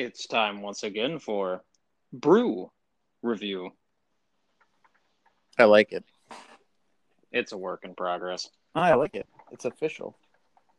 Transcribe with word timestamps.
It's 0.00 0.26
time 0.26 0.62
once 0.62 0.82
again 0.82 1.18
for 1.18 1.62
brew 2.10 2.70
review. 3.22 3.72
I 5.58 5.64
like 5.64 5.92
it. 5.92 6.06
It's 7.32 7.52
a 7.52 7.58
work 7.58 7.84
in 7.84 7.94
progress. 7.94 8.48
Ah, 8.74 8.84
I 8.84 8.94
like 8.94 9.14
it. 9.14 9.26
It's 9.52 9.66
official. 9.66 10.16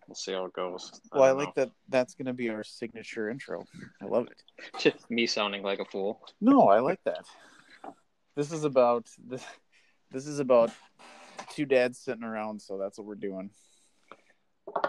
We'll 0.07 0.15
see 0.15 0.34
how 0.34 0.45
it 0.45 0.53
goes. 0.53 0.99
Well, 1.13 1.21
I 1.21 1.34
like 1.34 1.55
know. 1.55 1.65
that. 1.65 1.71
That's 1.88 2.15
going 2.15 2.26
to 2.26 2.34
be 2.34 2.49
our 2.49 2.63
signature 2.63 3.29
intro. 3.29 3.63
I 4.02 4.05
love 4.05 4.26
it. 4.26 4.41
Just 4.79 5.12
me 5.12 5.27
sounding 5.27 5.62
like 5.62 5.77
a 5.77 5.85
fool. 5.85 6.20
No, 6.41 6.70
I 6.70 6.79
like 6.79 7.03
that. 7.03 7.23
This 8.35 8.51
is 8.51 8.63
about 8.63 9.05
this. 9.23 9.45
This 10.09 10.26
is 10.26 10.40
about 10.40 10.71
two 11.51 11.67
dads 11.67 11.99
sitting 11.99 12.23
around, 12.23 12.59
so 12.59 12.79
that's 12.79 12.98
what 12.98 13.05
we're 13.05 13.13
doing. 13.13 13.51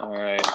All 0.00 0.10
right. 0.10 0.46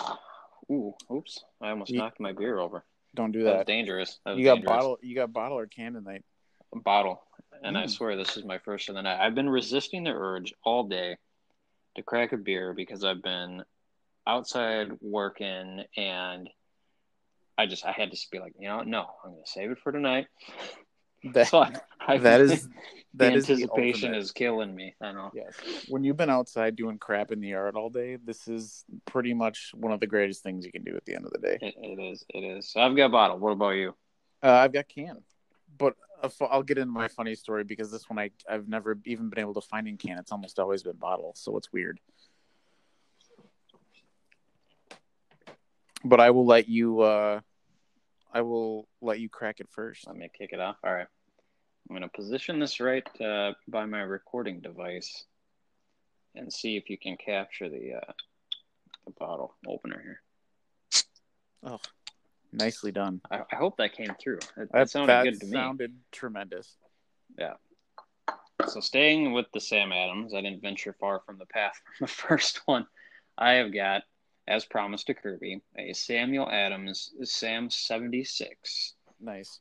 Ooh, 0.72 0.96
oops! 1.14 1.44
I 1.62 1.70
almost 1.70 1.94
knocked 1.94 2.20
my 2.20 2.32
beer 2.32 2.58
over. 2.58 2.84
Don't 3.18 3.32
do 3.32 3.44
That 3.44 3.50
was 3.50 3.58
that. 3.62 3.68
dangerous. 3.68 4.20
That 4.26 4.38
You 4.38 4.46
got 4.46 4.56
dangerous. 4.56 4.70
bottle. 4.70 4.98
You 5.02 5.16
got 5.16 5.34
bottle 5.34 5.58
or 5.58 5.66
can 5.66 5.94
tonight. 5.94 6.24
Bottle, 6.72 7.24
and 7.64 7.76
I 7.78 7.86
Mm. 7.86 7.90
swear 7.90 8.16
this 8.16 8.38
is 8.38 8.46
my 8.46 8.60
first 8.60 8.90
of 8.90 8.96
the 8.96 9.02
night. 9.02 9.20
I've 9.20 9.34
been 9.34 9.50
resisting 9.50 10.04
the 10.04 10.12
urge 10.12 10.54
all 10.64 10.84
day 10.84 11.18
to 11.96 12.04
crack 12.04 12.32
a 12.32 12.38
beer 12.38 12.74
because 12.74 13.04
I've 13.04 13.24
been 13.24 13.64
outside 14.28 14.92
working, 15.02 15.84
and 15.96 16.48
I 17.58 17.66
just 17.66 17.86
I 17.86 17.92
had 17.92 18.12
to 18.12 18.28
be 18.32 18.38
like, 18.40 18.54
you 18.60 18.68
know, 18.68 18.84
no, 18.84 19.08
I'm 19.24 19.32
gonna 19.32 19.46
save 19.46 19.72
it 19.72 19.80
for 19.80 19.92
tonight. 19.92 20.28
That 21.24 21.48
So 21.48 21.66
I, 22.00 22.18
that 22.18 22.42
is 22.42 22.68
the 22.68 22.70
the 23.14 23.26
anticipation 23.26 24.10
ultimate. 24.10 24.18
is 24.18 24.32
killing 24.32 24.76
me. 24.76 24.96
I 25.02 25.12
know. 25.12 25.32
Yes. 25.34 25.56
When 25.90 26.04
you've 26.04 26.18
been 26.18 26.30
outside 26.30 26.76
doing 26.76 26.98
crap 27.00 27.32
in 27.32 27.42
the 27.42 27.50
yard 27.50 27.76
all 27.76 27.90
day, 27.90 28.18
this 28.18 28.48
is 28.48 28.86
pretty 29.06 29.34
much 29.34 29.72
one 29.74 29.92
of 29.92 30.00
the 30.00 30.08
greatest 30.08 30.44
things 30.44 30.66
you 30.66 30.72
can 30.72 30.84
do 30.84 30.96
at 30.96 31.04
the 31.06 31.16
end 31.16 31.26
of 31.26 31.32
the 31.32 31.40
day. 31.40 31.58
It, 31.62 31.76
it 31.82 32.00
is. 32.00 32.26
It 32.30 32.40
is. 32.40 32.70
So 32.70 32.80
I've 32.82 32.96
got 32.96 33.06
a 33.06 33.10
bottle. 33.10 33.40
What 33.40 33.52
about 33.52 33.72
you? 33.72 33.96
Uh, 34.44 34.52
I've 34.52 34.72
got 34.72 34.88
can, 34.88 35.24
but 35.78 35.96
I'll 36.42 36.64
get 36.64 36.78
into 36.78 36.92
my 36.92 37.08
funny 37.08 37.34
story 37.36 37.64
because 37.64 37.92
this 37.92 38.08
one 38.10 38.20
I 38.20 38.30
I've 38.48 38.68
never 38.68 39.00
even 39.06 39.30
been 39.30 39.40
able 39.40 39.56
to 39.56 39.62
find 39.62 39.88
in 39.88 39.98
can. 39.98 40.20
It's 40.20 40.32
almost 40.32 40.60
always 40.60 40.84
been 40.84 40.96
bottle, 40.98 41.34
so 41.36 41.58
it's 41.58 41.74
weird. 41.74 42.00
But 46.04 46.20
I 46.20 46.30
will 46.30 46.46
let 46.46 46.70
you. 46.70 47.02
Uh, 47.02 47.42
I 48.34 48.42
will 48.42 48.88
let 49.02 49.20
you 49.20 49.30
crack 49.30 49.60
it 49.60 49.68
first. 49.72 50.08
Let 50.08 50.16
me 50.16 50.30
kick 50.38 50.52
it 50.54 50.60
off. 50.60 50.78
All 50.84 50.94
right. 50.94 51.08
I'm 51.90 51.96
going 51.96 52.02
to 52.02 52.10
position 52.10 52.60
this 52.60 52.80
right 52.80 53.08
uh, 53.22 53.54
by 53.68 53.86
my 53.86 54.02
recording 54.02 54.60
device 54.60 55.26
and 56.36 56.52
see 56.52 56.76
if 56.76 56.90
you 56.90 56.98
can 56.98 57.16
capture 57.18 57.70
the, 57.70 57.94
uh, 57.96 58.12
the 59.06 59.14
bottle 59.18 59.56
opener 59.66 60.02
here. 60.04 60.22
Oh, 61.64 61.80
nicely 62.52 62.92
done. 62.92 63.22
I, 63.32 63.40
I 63.52 63.56
hope 63.56 63.78
that 63.78 63.94
came 63.94 64.14
through. 64.22 64.40
It, 64.58 64.70
That, 64.74 64.90
sounded 64.90 65.08
that 65.14 65.24
good 65.24 65.40
to 65.40 65.46
me. 65.48 65.54
sounded 65.54 65.96
tremendous. 66.12 66.76
Yeah. 67.40 67.54
So, 68.68 68.80
staying 68.82 69.32
with 69.34 69.46
the 69.54 69.62
Sam 69.62 69.92
Adams, 69.94 70.34
I 70.34 70.42
didn't 70.42 70.62
venture 70.62 70.96
far 71.00 71.22
from 71.26 71.38
the 71.38 71.46
path 71.46 71.80
from 71.98 72.06
the 72.06 72.12
first 72.12 72.62
one. 72.66 72.86
I 73.38 73.54
have 73.54 73.74
got, 73.74 74.02
as 74.48 74.66
promised 74.66 75.08
to 75.08 75.14
Kirby, 75.14 75.62
a 75.78 75.94
Samuel 75.94 76.50
Adams 76.50 77.12
Sam 77.24 77.70
76 77.70 78.94
Nice. 79.20 79.60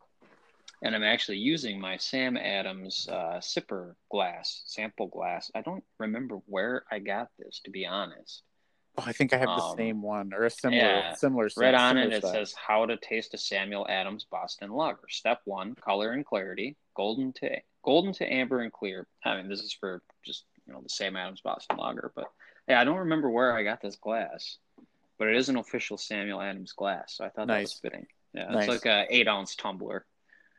and 0.82 0.94
I'm 0.94 1.02
actually 1.02 1.38
using 1.38 1.80
my 1.80 1.96
Sam 1.96 2.36
Adams 2.36 3.08
uh, 3.10 3.40
sipper 3.40 3.94
glass, 4.10 4.62
sample 4.66 5.06
glass. 5.08 5.50
I 5.54 5.62
don't 5.62 5.84
remember 5.98 6.36
where 6.46 6.84
I 6.90 6.98
got 7.00 7.28
this, 7.38 7.60
to 7.64 7.70
be 7.70 7.86
honest. 7.86 8.42
Oh, 8.98 9.04
I 9.06 9.12
think 9.12 9.32
I 9.34 9.38
have 9.38 9.48
the 9.48 9.62
Um, 9.62 9.76
same 9.76 10.02
one 10.02 10.32
or 10.32 10.44
a 10.44 10.50
similar 10.50 10.80
yeah, 10.80 11.14
similar. 11.14 11.48
Right 11.56 11.74
on 11.74 11.98
it, 11.98 12.04
similar 12.12 12.16
it 12.18 12.22
says 12.22 12.54
how 12.54 12.86
to 12.86 12.96
taste 12.96 13.34
a 13.34 13.38
Samuel 13.38 13.86
Adams 13.90 14.24
Boston 14.30 14.70
Lager. 14.70 15.08
Step 15.10 15.40
one: 15.44 15.74
color 15.74 16.12
and 16.12 16.24
clarity, 16.24 16.76
golden 16.94 17.32
to 17.34 17.58
golden 17.84 18.12
to 18.14 18.32
amber 18.32 18.60
and 18.60 18.72
clear. 18.72 19.06
I 19.24 19.36
mean, 19.36 19.48
this 19.48 19.60
is 19.60 19.72
for 19.74 20.02
just 20.24 20.44
you 20.66 20.72
know 20.72 20.80
the 20.82 20.88
Sam 20.88 21.14
Adams 21.16 21.42
Boston 21.42 21.76
Lager, 21.76 22.10
but 22.14 22.24
yeah, 22.68 22.80
I 22.80 22.84
don't 22.84 22.96
remember 22.98 23.28
where 23.30 23.54
I 23.54 23.64
got 23.64 23.82
this 23.82 23.96
glass, 23.96 24.56
but 25.18 25.28
it 25.28 25.36
is 25.36 25.48
an 25.48 25.56
official 25.56 25.96
Samuel 25.96 26.40
Adams 26.40 26.72
glass, 26.72 27.16
so 27.16 27.24
I 27.24 27.28
thought 27.28 27.46
that 27.48 27.60
was 27.60 27.74
fitting. 27.74 28.06
Yeah, 28.34 28.48
Nice. 28.48 28.68
it's 28.68 28.84
like 28.84 28.86
a 28.86 29.06
eight 29.14 29.28
ounce 29.28 29.54
tumbler. 29.54 30.04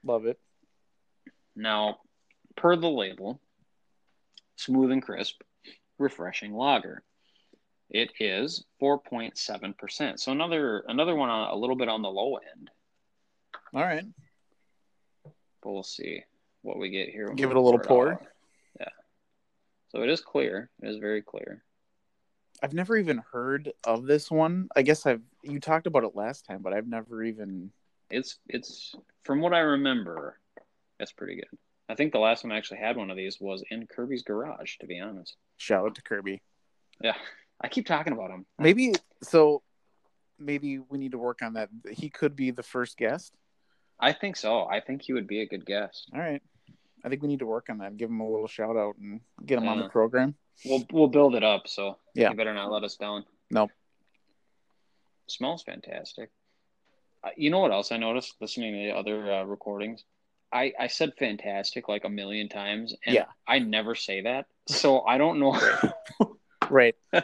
Love 0.03 0.25
it. 0.25 0.40
Now, 1.56 1.97
per 2.56 2.75
the 2.75 2.90
label, 2.90 3.40
smooth 4.56 4.91
and 4.91 5.01
crisp, 5.01 5.41
refreshing 5.97 6.53
lager. 6.53 7.03
It 7.90 8.12
is 8.19 8.66
4.7%. 8.81 10.19
So 10.19 10.31
another 10.31 10.84
another 10.88 11.16
one 11.16 11.29
on, 11.29 11.50
a 11.51 11.56
little 11.56 11.75
bit 11.75 11.88
on 11.88 12.01
the 12.01 12.09
low 12.09 12.35
end. 12.35 12.69
All 13.73 13.81
right. 13.81 14.03
But 15.23 15.72
we'll 15.72 15.84
see 15.84 16.23
what 16.63 16.78
we 16.78 16.90
get 16.90 17.09
here. 17.09 17.28
Give 17.34 17.50
it 17.50 17.56
a 17.56 17.62
little 17.62 17.79
pour 17.79 18.17
pour. 18.17 18.22
Yeah. 18.79 18.90
So 19.90 20.03
it 20.03 20.09
is 20.09 20.22
clear. 20.22 20.69
It 20.81 20.90
is 20.90 20.97
very 20.97 21.22
clear. 21.22 21.63
I've 22.62 22.73
never 22.73 22.97
even 22.97 23.22
heard 23.31 23.72
of 23.84 24.06
this 24.06 24.31
one. 24.31 24.69
I 24.75 24.81
guess 24.81 25.06
I've 25.06 25.22
you 25.44 25.59
talked 25.59 25.88
about 25.88 26.03
it 26.03 26.16
last 26.16 26.45
time, 26.45 26.62
but 26.62 26.73
I've 26.73 26.88
never 26.88 27.23
even 27.23 27.72
It's 28.09 28.40
it's 28.47 28.95
from 29.23 29.41
what 29.41 29.53
I 29.53 29.59
remember, 29.59 30.40
it's 31.00 31.12
pretty 31.12 31.35
good. 31.35 31.57
I 31.90 31.96
think 31.96 32.12
the 32.12 32.19
last 32.19 32.41
time 32.41 32.51
I 32.51 32.57
actually 32.57 32.79
had 32.79 32.97
one 32.97 33.09
of 33.09 33.17
these 33.17 33.40
was 33.40 33.63
in 33.69 33.88
Kirby's 33.88 34.23
garage, 34.23 34.78
to 34.79 34.88
be 34.88 35.00
honest. 35.00 35.35
shout 35.57 35.85
out 35.85 35.96
to 35.96 36.01
Kirby. 36.01 36.41
Yeah. 37.01 37.16
I 37.62 37.69
keep 37.69 37.85
talking 37.85 38.13
about 38.13 38.29
him. 38.29 38.46
Maybe 38.59 38.94
so 39.23 39.63
maybe 40.40 40.79
we 40.79 40.97
need 40.97 41.12
to 41.12 41.17
work 41.17 41.41
on 41.41 41.53
that. 41.53 41.69
He 41.91 42.09
could 42.09 42.35
be 42.35 42.51
the 42.51 42.63
first 42.63 42.97
guest. 42.97 43.34
I 44.00 44.13
think 44.13 44.35
so. 44.35 44.66
I 44.66 44.79
think 44.79 45.01
he 45.01 45.13
would 45.13 45.28
be 45.28 45.41
a 45.41 45.47
good 45.47 45.66
guest. 45.66 46.09
All 46.13 46.19
right. 46.19 46.41
I 47.03 47.09
think 47.09 47.22
we 47.22 47.28
need 47.28 47.40
to 47.40 47.46
work 47.46 47.67
on 47.69 47.79
that. 47.79 47.97
Give 47.97 48.09
him 48.09 48.19
a 48.19 48.29
little 48.29 48.47
shout 48.47 48.75
out 48.75 48.96
and 48.97 49.22
get 49.46 49.59
him 49.59 49.67
on 49.67 49.79
the 49.79 49.90
program. 49.90 50.35
We'll 50.66 50.85
we'll 50.91 51.07
build 51.07 51.35
it 51.35 51.44
up. 51.44 51.68
So 51.68 51.97
Yeah. 52.16 52.31
you 52.31 52.35
better 52.35 52.53
not 52.53 52.72
let 52.72 52.84
us 52.84 52.95
down. 52.95 53.25
Nope. 53.51 53.72
Smells 55.28 55.63
fantastic. 55.63 56.31
Uh, 57.23 57.29
you 57.35 57.50
know 57.50 57.59
what 57.59 57.72
else 57.72 57.91
I 57.91 57.97
noticed 57.97 58.35
listening 58.40 58.73
to 58.73 58.79
the 58.91 58.97
other 58.97 59.31
uh, 59.31 59.44
recordings? 59.44 60.03
I 60.51 60.73
I 60.79 60.88
said 60.88 61.13
fantastic 61.19 61.90
like 61.90 62.06
a 62.06 62.09
million 62.09 62.47
times, 62.47 62.96
and 63.06 63.16
Yeah. 63.16 63.25
I 63.47 63.59
never 63.59 63.96
say 63.96 64.22
that. 64.22 64.46
So 64.67 65.01
I 65.01 65.17
don't 65.17 65.40
know. 65.40 65.59
Right. 66.69 66.96
I 67.13 67.22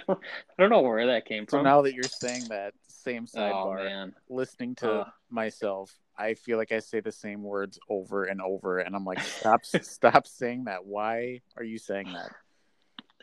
don't 0.57 0.69
know 0.69 0.81
where 0.81 1.07
that 1.07 1.25
came 1.25 1.45
So 1.47 1.57
from. 1.57 1.63
now 1.65 1.81
that 1.83 1.93
you're 1.93 2.03
saying 2.03 2.47
that 2.49 2.73
same 2.87 3.27
oh 3.35 3.37
sidebar, 3.39 3.85
man, 3.85 4.13
listening 4.29 4.75
to 4.75 5.01
Ugh. 5.01 5.07
myself, 5.29 5.93
I 6.17 6.33
feel 6.35 6.57
like 6.57 6.71
I 6.71 6.79
say 6.79 6.99
the 6.99 7.11
same 7.11 7.43
words 7.43 7.79
over 7.89 8.25
and 8.25 8.41
over 8.41 8.79
and 8.79 8.95
I'm 8.95 9.05
like, 9.05 9.21
stop 9.21 9.65
stop 9.81 10.27
saying 10.27 10.65
that. 10.65 10.85
Why 10.85 11.41
are 11.57 11.63
you 11.63 11.77
saying 11.77 12.13
that? 12.13 12.31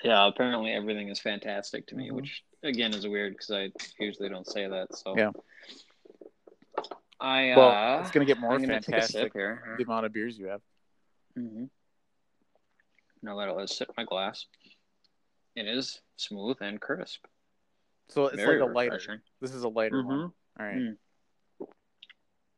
Yeah. 0.03 0.27
Apparently 0.27 0.72
everything 0.72 1.09
is 1.09 1.21
fantastic 1.21 1.87
to 1.88 1.94
me, 1.97 2.09
Mhm. 2.11 2.12
which 2.16 2.44
again 2.62 2.93
is 2.94 3.06
weird 3.06 3.33
because 3.34 3.50
I 3.50 3.71
usually 3.99 4.28
don't 4.28 4.47
say 4.47 4.66
that. 4.69 4.94
So 4.97 5.16
Yeah. 5.16 5.31
I 7.21 7.55
Well, 7.56 7.71
uh, 7.71 8.00
it's 8.00 8.11
gonna 8.11 8.25
get 8.25 8.38
more 8.38 8.55
I'm 8.55 8.64
fantastic 8.67 9.32
here. 9.35 9.75
the 9.76 9.85
amount 9.85 10.06
of 10.06 10.12
beers 10.12 10.38
you 10.38 10.47
have. 10.47 10.62
Mm-hmm. 11.37 11.67
Now 13.23 13.35
let 13.35 13.49
it 13.49 13.69
sip 13.70 13.91
my 13.97 14.05
glass. 14.05 14.47
It 15.55 15.67
is 15.69 16.00
smooth 16.17 16.56
and 16.62 16.81
crisp. 16.81 17.26
So 18.08 18.26
it's 18.26 18.37
Very 18.37 18.58
like 18.61 18.69
a 18.69 18.73
lighter. 18.73 18.93
refreshing. 18.94 19.20
This 19.41 19.53
is 19.53 19.62
a 19.64 19.69
lighter 19.69 20.03
one. 20.03 20.17
Mhm. 20.19 20.32
All 20.58 20.67
right. 20.67 20.76
Mm. 20.76 20.99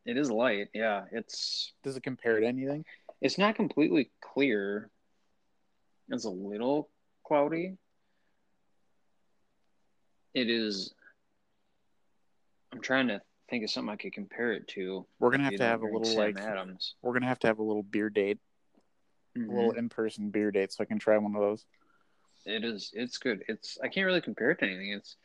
It 0.05 0.17
is 0.17 0.29
light. 0.31 0.69
Yeah, 0.73 1.05
it's 1.11 1.73
Does 1.83 1.95
it 1.97 2.03
compare 2.03 2.39
to 2.39 2.45
anything? 2.45 2.85
it's 3.21 3.37
not 3.37 3.55
completely 3.55 4.11
clear. 4.21 4.89
It's 6.09 6.25
a 6.25 6.29
little 6.29 6.89
cloudy. 7.23 7.77
It 10.33 10.49
is. 10.49 10.93
I'm 12.71 12.81
trying 12.81 13.07
to 13.09 13.21
think 13.49 13.63
of 13.63 13.69
something 13.69 13.91
I 13.91 13.95
could 13.97 14.13
compare 14.13 14.51
it 14.53 14.67
to. 14.69 15.05
We're 15.19 15.31
gonna 15.31 15.43
have 15.43 15.55
to 15.57 15.63
have 15.63 15.81
a 15.81 15.85
little 15.85 16.03
Sam 16.05 16.17
like 16.17 16.37
Adams. 16.39 16.95
we're 17.01 17.13
gonna 17.13 17.27
have 17.27 17.39
to 17.39 17.47
have 17.47 17.59
a 17.59 17.63
little 17.63 17.83
beer 17.83 18.09
date, 18.09 18.39
a 19.35 19.39
little 19.39 19.73
Mhm. 19.73 19.77
in 19.77 19.89
person 19.89 20.29
beer 20.31 20.51
date, 20.51 20.71
so 20.71 20.83
I 20.83 20.85
can 20.85 20.97
try 20.99 21.17
one 21.17 21.35
of 21.35 21.41
those. 21.41 21.65
It 22.45 22.63
is. 22.65 22.91
It's 22.93 23.17
good. 23.17 23.43
It's. 23.47 23.77
I 23.81 23.87
can't 23.87 24.05
really 24.05 24.21
compare 24.21 24.51
it 24.51 24.59
to 24.59 24.65
anything. 24.65 24.91
It's. 24.93 25.17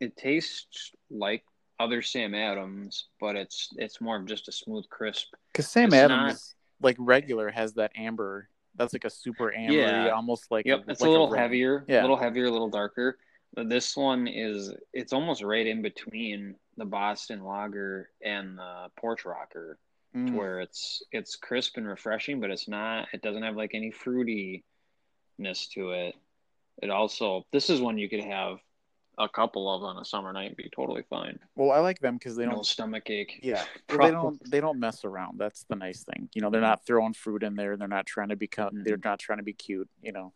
It 0.00 0.16
tastes 0.16 0.92
like 1.10 1.44
other 1.80 2.02
Sam 2.02 2.34
Adams, 2.34 3.08
but 3.18 3.34
it's 3.34 3.70
it's 3.76 4.00
more 4.00 4.16
of 4.16 4.26
just 4.26 4.46
a 4.48 4.52
smooth, 4.52 4.88
crisp. 4.90 5.34
Because 5.52 5.68
Sam 5.68 5.86
It's 5.86 5.94
Adams, 5.96 6.54
like 6.80 6.96
regular, 7.00 7.50
has 7.50 7.74
that 7.74 7.92
amber. 7.96 8.48
That's 8.78 8.92
like 8.92 9.04
a 9.04 9.10
super 9.10 9.52
ambery, 9.56 10.06
Yeah. 10.06 10.08
almost 10.10 10.50
like 10.50 10.64
Yep, 10.66 10.84
a, 10.86 10.90
it's 10.92 11.00
like 11.00 11.08
a 11.08 11.10
little 11.10 11.28
red. 11.28 11.40
heavier, 11.40 11.84
a 11.88 12.00
little 12.00 12.16
heavier, 12.16 12.44
a 12.46 12.50
little 12.50 12.70
darker. 12.70 13.18
But 13.54 13.68
this 13.68 13.96
one 13.96 14.26
is. 14.28 14.72
It's 14.92 15.12
almost 15.12 15.42
right 15.42 15.66
in 15.66 15.82
between 15.82 16.54
the 16.76 16.84
Boston 16.84 17.42
Lager 17.44 18.10
and 18.22 18.58
the 18.58 18.88
Porch 18.98 19.24
Rocker, 19.24 19.78
Mm. 20.14 20.34
where 20.34 20.60
it's 20.60 21.02
it's 21.12 21.36
crisp 21.36 21.76
and 21.76 21.86
refreshing, 21.86 22.40
but 22.40 22.50
it's 22.50 22.68
not. 22.68 23.08
It 23.12 23.20
doesn't 23.20 23.42
have 23.42 23.56
like 23.56 23.72
any 23.74 23.90
fruity 23.90 24.64
sweetness 25.36 25.68
to 25.74 25.90
it. 25.90 26.14
It 26.82 26.90
also 26.90 27.44
this 27.52 27.68
is 27.70 27.80
one 27.80 27.98
you 27.98 28.08
could 28.08 28.22
have 28.24 28.58
a 29.18 29.28
couple 29.28 29.68
of 29.74 29.82
on 29.82 29.98
a 29.98 30.04
summer 30.04 30.32
night 30.32 30.46
and 30.48 30.56
be 30.56 30.70
totally 30.74 31.02
fine. 31.10 31.38
Well, 31.56 31.72
I 31.72 31.80
like 31.80 31.98
them 31.98 32.14
because 32.14 32.36
they 32.36 32.44
no 32.46 32.52
don't. 32.52 32.66
stomach 32.66 33.10
ache. 33.10 33.40
Yeah, 33.42 33.64
well, 33.90 33.98
they 33.98 34.10
don't. 34.12 34.50
They 34.50 34.60
don't 34.60 34.78
mess 34.78 35.04
around. 35.04 35.38
That's 35.38 35.64
the 35.64 35.74
nice 35.76 36.04
thing. 36.04 36.28
You 36.34 36.42
know, 36.42 36.50
they're 36.50 36.60
not 36.60 36.86
throwing 36.86 37.14
fruit 37.14 37.42
in 37.42 37.54
there. 37.56 37.76
They're 37.76 37.88
not 37.88 38.06
trying 38.06 38.28
to 38.28 38.36
become. 38.36 38.70
Mhm. 38.74 38.84
They're 38.84 39.00
not 39.02 39.18
trying 39.18 39.38
to 39.38 39.44
be 39.44 39.52
cute. 39.52 39.88
You 40.02 40.12
know, 40.12 40.32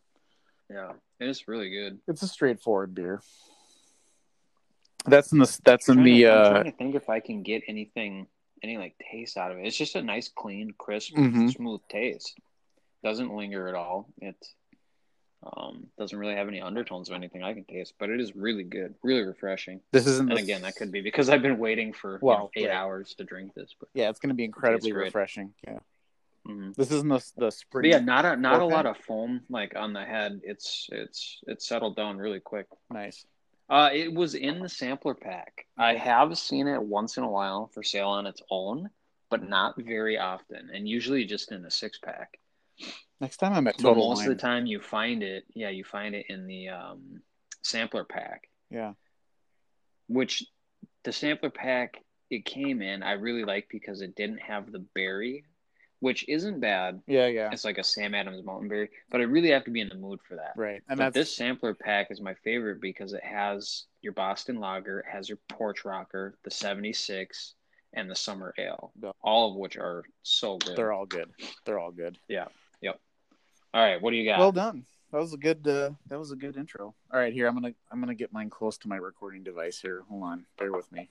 Yeah, 0.69 0.93
it's 1.19 1.47
really 1.47 1.69
good. 1.69 1.99
it's 2.07 2.21
a 2.23 2.27
straightforward 2.27 2.93
beer. 2.93 3.21
That's 5.05 5.31
in 5.31 5.39
the. 5.39 5.59
That's 5.65 5.89
in 5.89 6.03
the. 6.03 6.21
to, 6.23 6.27
I'm 6.31 6.37
uh 6.45 6.49
trying 6.49 6.63
to 6.65 6.71
think 6.77 6.95
if 6.95 7.09
I 7.09 7.19
can 7.19 7.43
get 7.43 7.63
anything, 7.67 8.27
any 8.61 8.77
like 8.77 8.95
taste 9.11 9.37
out 9.37 9.51
of 9.51 9.57
it. 9.57 9.65
It's 9.65 9.77
just 9.77 9.95
a 9.95 10.01
nice, 10.01 10.29
clean, 10.29 10.71
crisp, 10.77 11.13
Mhm. 11.15 11.53
smooth 11.53 11.81
taste. 11.89 12.37
Doesn't 13.03 13.35
linger 13.35 13.67
at 13.67 13.75
all. 13.75 14.07
It 14.21 14.35
um, 15.57 15.87
doesn't 15.97 16.17
really 16.17 16.35
have 16.35 16.47
any 16.47 16.61
undertones 16.61 17.09
of 17.09 17.15
anything 17.15 17.43
I 17.43 17.53
can 17.53 17.63
taste, 17.65 17.93
but 17.99 18.09
it 18.09 18.19
is 18.21 18.35
really 18.35 18.63
good, 18.63 18.95
really 19.03 19.21
refreshing. 19.23 19.81
This 19.91 20.07
isn't. 20.07 20.29
And 20.29 20.37
the- 20.37 20.43
again, 20.43 20.61
that 20.61 20.75
could 20.75 20.91
be 20.91 21.01
because 21.01 21.29
I've 21.29 21.41
been 21.41 21.57
waiting 21.57 21.93
for 21.93 22.11
you 22.13 22.19
know, 22.21 22.27
Well, 22.27 22.51
eight 22.55 22.67
right. 22.67 22.75
hours 22.75 23.13
to 23.15 23.23
drink 23.23 23.53
this. 23.53 23.75
But, 23.79 23.89
Yeah, 23.93 24.09
it's 24.09 24.19
going 24.19 24.29
to 24.29 24.35
be 24.35 24.45
incredibly 24.45 24.91
great. 24.91 25.05
refreshing. 25.05 25.53
Yeah, 25.67 25.79
mhm. 26.47 26.75
this 26.75 26.91
isn't 26.91 27.09
the 27.09 27.23
the 27.37 27.51
spring. 27.51 27.83
but 27.83 27.89
yeah, 27.89 27.99
not 27.99 28.25
a 28.25 28.35
not 28.35 28.61
a 28.61 28.65
lot 28.65 28.85
of 28.85 28.97
foam 28.97 29.41
like 29.49 29.75
on 29.75 29.93
the 29.93 30.03
head. 30.05 30.41
It's 30.43 30.87
it's 30.91 31.39
it's 31.47 31.67
settled 31.67 31.95
down 31.95 32.17
really 32.17 32.39
quick. 32.39 32.67
nice. 32.89 33.25
Uh, 33.69 33.89
it 33.93 34.13
was 34.13 34.35
in 34.35 34.59
the 34.59 34.69
sampler 34.69 35.13
pack. 35.15 35.65
I 35.77 35.95
have 35.95 36.37
seen 36.37 36.67
it 36.67 36.81
once 36.83 37.17
in 37.17 37.23
a 37.23 37.29
while 37.29 37.67
for 37.73 37.81
sale 37.81 38.09
on 38.09 38.27
its 38.27 38.41
own, 38.51 38.89
but 39.29 39.47
not 39.47 39.75
very 39.81 40.17
often, 40.17 40.69
and 40.73 40.87
usually 40.87 41.25
just 41.25 41.51
in 41.51 41.63
a 41.65 41.71
six 41.71 41.97
pack. 41.97 42.39
Next 43.21 43.37
time 43.37 43.53
I'm 43.53 43.67
at 43.67 43.75
But 43.77 43.83
Total 43.83 44.09
most 44.09 44.17
Wine. 44.19 44.31
of 44.31 44.35
the 44.37 44.41
time, 44.41 44.65
you 44.65 44.79
find 44.79 45.23
it. 45.23 45.45
Yeah, 45.53 45.69
you 45.69 45.83
find 45.83 46.13
it 46.15 46.25
in 46.29 46.45
the 46.47 46.69
um, 46.69 47.21
sampler 47.63 48.03
pack, 48.03 48.49
Yeah, 48.69 48.93
which 50.07 50.43
the 51.03 51.13
sampler 51.13 51.49
pack 51.49 52.03
it 52.29 52.45
came 52.45 52.81
in. 52.81 53.03
I 53.03 53.13
really 53.13 53.43
liked 53.45 53.69
because 53.69 54.01
it 54.01 54.15
didn't 54.15 54.39
have 54.39 54.71
the 54.71 54.79
berry, 54.95 55.45
which 55.99 56.27
isn't 56.27 56.59
bad. 56.59 57.01
yeah, 57.07 57.27
yeah. 57.27 57.49
It's 57.51 57.63
like 57.63 57.77
a 57.77 57.83
Sam 57.83 58.13
Adams 58.15 58.43
Mountain 58.43 58.67
Berry, 58.69 58.89
but 59.09 59.21
I 59.21 59.25
really 59.25 59.51
have 59.51 59.63
to 59.65 59.71
be 59.71 59.81
in 59.81 59.89
the 59.89 59.95
mood 59.95 60.19
for 60.27 60.35
that. 60.35 60.53
Right, 60.57 60.81
and 60.89 60.97
but 60.97 61.13
that's 61.13 61.13
this 61.13 61.35
sampler 61.35 61.73
pack 61.73 62.07
is 62.11 62.19
my 62.19 62.33
favorite 62.43 62.81
because 62.81 63.13
it 63.13 63.23
has 63.23 63.85
your 64.01 64.13
Boston 64.13 64.59
Lager, 64.59 64.99
it 64.99 65.05
has 65.09 65.29
your 65.29 65.37
Porch 65.49 65.85
Rocker, 65.85 66.35
the 66.43 66.51
76, 66.51 67.53
and 67.93 68.09
the 68.09 68.15
Summer 68.15 68.53
Ale, 68.57 68.91
all 69.21 69.51
of 69.51 69.55
which 69.57 69.77
are 69.77 70.03
so 70.23 70.57
good. 70.57 70.75
they're 70.75 70.91
all 70.91 71.05
good. 71.05 71.29
They're 71.65 71.79
all 71.79 71.91
good. 71.91 72.17
All 73.73 73.81
right, 73.81 74.01
what 74.01 74.11
do 74.11 74.17
you 74.17 74.29
got? 74.29 74.39
Well 74.39 74.51
done. 74.51 74.85
That 75.11 75.19
was 75.19 75.33
a 75.33 75.37
good. 75.37 75.67
Uh, 75.67 75.91
that 76.07 76.19
was 76.19 76.31
a 76.31 76.35
good 76.35 76.57
intro. 76.57 76.93
All 77.11 77.19
right, 77.19 77.33
here 77.33 77.47
I'm 77.47 77.55
gonna 77.55 77.73
I'm 77.91 77.99
gonna 77.99 78.15
get 78.15 78.31
mine 78.31 78.49
close 78.49 78.77
to 78.79 78.87
my 78.87 78.97
recording 78.97 79.43
device 79.43 79.79
here. 79.79 80.03
Hold 80.09 80.23
on, 80.23 80.45
bear 80.57 80.71
with 80.71 80.91
me. 80.91 81.09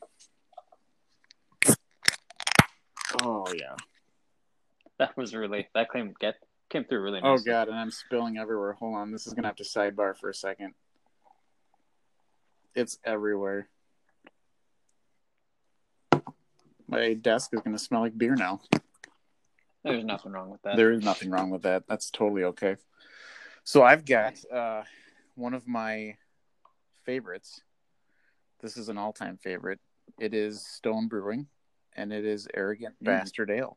Oh 3.22 3.46
yeah. 3.54 3.76
that 4.98 5.16
was 5.16 5.34
really 5.34 5.68
that 5.74 5.92
came 5.92 6.14
get 6.20 6.34
came 6.68 6.84
through 6.84 7.02
really 7.02 7.20
nice. 7.20 7.40
Oh 7.40 7.44
god, 7.44 7.68
and 7.68 7.76
I'm 7.76 7.90
spilling 7.90 8.38
everywhere. 8.38 8.72
Hold 8.74 8.96
on, 8.96 9.10
this 9.10 9.26
is 9.26 9.34
gonna 9.34 9.48
have 9.48 9.56
to 9.56 9.64
sidebar 9.64 10.16
for 10.16 10.30
a 10.30 10.34
second. 10.34 10.74
It's 12.74 12.98
everywhere. 13.04 13.68
My 16.86 17.14
desk 17.14 17.54
is 17.54 17.60
gonna 17.60 17.78
smell 17.78 18.02
like 18.02 18.16
beer 18.16 18.34
now. 18.34 18.60
There's 19.84 20.04
nothing 20.04 20.32
wrong 20.32 20.50
with 20.50 20.62
that. 20.62 20.76
There 20.76 20.92
is 20.92 21.02
nothing 21.02 21.30
wrong 21.30 21.50
with 21.50 21.62
that. 21.62 21.84
That's 21.88 22.10
totally 22.10 22.44
okay. 22.44 22.76
So 23.64 23.82
I've 23.82 24.04
got 24.04 24.34
uh, 24.52 24.82
one 25.34 25.54
of 25.54 25.66
my 25.66 26.16
favorites. 27.04 27.62
This 28.60 28.76
is 28.76 28.88
an 28.88 28.98
all-time 28.98 29.38
favorite. 29.42 29.80
It 30.20 30.34
is 30.34 30.64
Stone 30.64 31.08
Brewing, 31.08 31.46
and 31.96 32.12
it 32.12 32.24
is 32.24 32.46
Arrogant 32.54 32.94
Mm. 33.02 33.06
Bastard 33.06 33.50
Ale. 33.50 33.76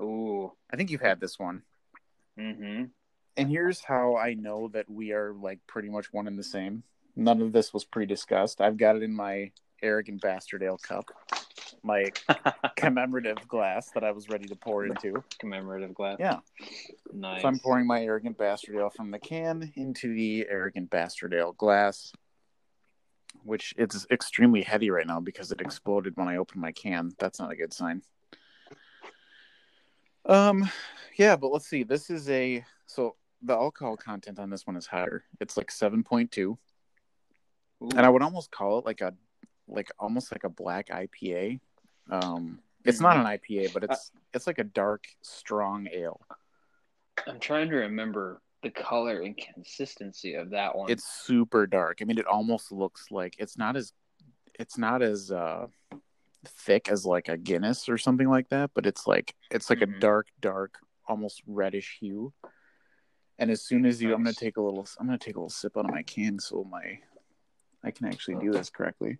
Ooh. 0.00 0.52
I 0.70 0.76
think 0.76 0.90
you've 0.90 1.00
had 1.00 1.20
this 1.20 1.38
one. 1.38 1.62
Mm-hmm. 2.38 2.84
And 3.38 3.50
here's 3.50 3.80
how 3.80 4.16
I 4.16 4.34
know 4.34 4.68
that 4.68 4.90
we 4.90 5.12
are 5.12 5.32
like 5.32 5.60
pretty 5.66 5.88
much 5.88 6.12
one 6.12 6.26
and 6.26 6.38
the 6.38 6.44
same. 6.44 6.82
None 7.14 7.40
of 7.40 7.52
this 7.52 7.72
was 7.72 7.84
pre-discussed. 7.84 8.60
I've 8.60 8.76
got 8.76 8.96
it 8.96 9.02
in 9.02 9.14
my 9.14 9.52
Arrogant 9.82 10.20
Bastard 10.20 10.62
Ale 10.62 10.78
cup, 10.78 11.06
my 11.86 12.10
commemorative 12.76 13.46
glass 13.48 13.90
that 13.94 14.04
I 14.04 14.10
was 14.10 14.28
ready 14.28 14.46
to 14.46 14.56
pour 14.56 14.84
into. 14.84 15.22
Commemorative 15.38 15.94
glass. 15.94 16.16
Yeah. 16.18 16.40
Nice. 17.12 17.42
So 17.42 17.48
I'm 17.48 17.58
pouring 17.58 17.86
my 17.86 18.02
Arrogant 18.02 18.36
Bastard 18.36 18.76
Ale 18.76 18.90
from 18.90 19.10
the 19.10 19.18
can 19.18 19.72
into 19.76 20.14
the 20.14 20.46
Arrogant 20.50 20.90
Bastard 20.90 21.32
Ale 21.32 21.52
glass, 21.52 22.12
which 23.44 23.72
it's 23.78 24.06
extremely 24.10 24.62
heavy 24.62 24.90
right 24.90 25.06
now 25.06 25.20
because 25.20 25.52
it 25.52 25.60
exploded 25.60 26.14
when 26.16 26.28
I 26.28 26.36
opened 26.36 26.60
my 26.60 26.72
can. 26.72 27.12
That's 27.18 27.38
not 27.38 27.52
a 27.52 27.56
good 27.56 27.72
sign. 27.72 28.02
Um, 30.26 30.68
yeah, 31.16 31.36
but 31.36 31.52
let's 31.52 31.68
see. 31.68 31.84
This 31.84 32.10
is 32.10 32.28
a 32.28 32.64
so 32.86 33.16
the 33.42 33.54
alcohol 33.54 33.96
content 33.96 34.38
on 34.38 34.50
this 34.50 34.66
one 34.66 34.76
is 34.76 34.86
higher. 34.86 35.24
It's 35.40 35.56
like 35.56 35.70
seven 35.70 36.02
point 36.02 36.32
two, 36.32 36.58
and 37.80 38.00
I 38.00 38.08
would 38.08 38.22
almost 38.22 38.50
call 38.50 38.78
it 38.78 38.84
like 38.84 39.00
a 39.00 39.14
like 39.68 39.90
almost 39.98 40.32
like 40.32 40.44
a 40.44 40.48
black 40.48 40.88
IPA. 40.88 41.60
Um, 42.10 42.60
it's 42.84 43.00
not 43.00 43.16
an 43.16 43.24
IPA, 43.24 43.72
but 43.74 43.84
it's 43.84 44.12
it's 44.32 44.46
like 44.46 44.58
a 44.58 44.64
dark, 44.64 45.04
strong 45.22 45.88
ale. 45.92 46.20
I'm 47.26 47.40
trying 47.40 47.68
to 47.70 47.76
remember 47.76 48.40
the 48.62 48.70
color 48.70 49.20
and 49.22 49.36
consistency 49.36 50.34
of 50.34 50.50
that 50.50 50.76
one. 50.76 50.90
it's 50.90 51.04
super 51.04 51.66
dark. 51.66 51.98
I 52.00 52.04
mean, 52.04 52.18
it 52.18 52.26
almost 52.26 52.72
looks 52.72 53.10
like 53.10 53.34
it's 53.38 53.58
not 53.58 53.76
as 53.76 53.92
it's 54.58 54.78
not 54.78 55.02
as 55.02 55.30
uh 55.30 55.66
thick 56.44 56.88
as 56.88 57.04
like 57.04 57.28
a 57.28 57.36
Guinness 57.36 57.88
or 57.88 57.98
something 57.98 58.28
like 58.28 58.48
that, 58.50 58.70
but 58.74 58.86
it's 58.86 59.06
like 59.06 59.34
it's 59.50 59.68
like 59.68 59.80
Mhm. 59.80 59.96
a 59.96 60.00
dark, 60.00 60.28
dark, 60.40 60.78
almost 61.08 61.42
reddish 61.46 61.98
hue. 62.00 62.32
And 63.38 63.50
as 63.50 63.62
soon 63.62 63.84
as 63.84 64.00
you, 64.00 64.14
I'm 64.14 64.22
gonna 64.22 64.32
take 64.32 64.56
a 64.56 64.62
little, 64.62 64.86
I'm 64.98 65.06
gonna 65.06 65.18
take 65.18 65.36
a 65.36 65.40
little 65.40 65.50
sip 65.50 65.76
out 65.76 65.84
of 65.84 65.90
my 65.90 66.02
can 66.02 66.38
so 66.38 66.64
my 66.64 67.00
I 67.84 67.90
can 67.90 68.06
actually 68.06 68.36
do 68.36 68.52
this 68.52 68.70
correctly. 68.70 69.18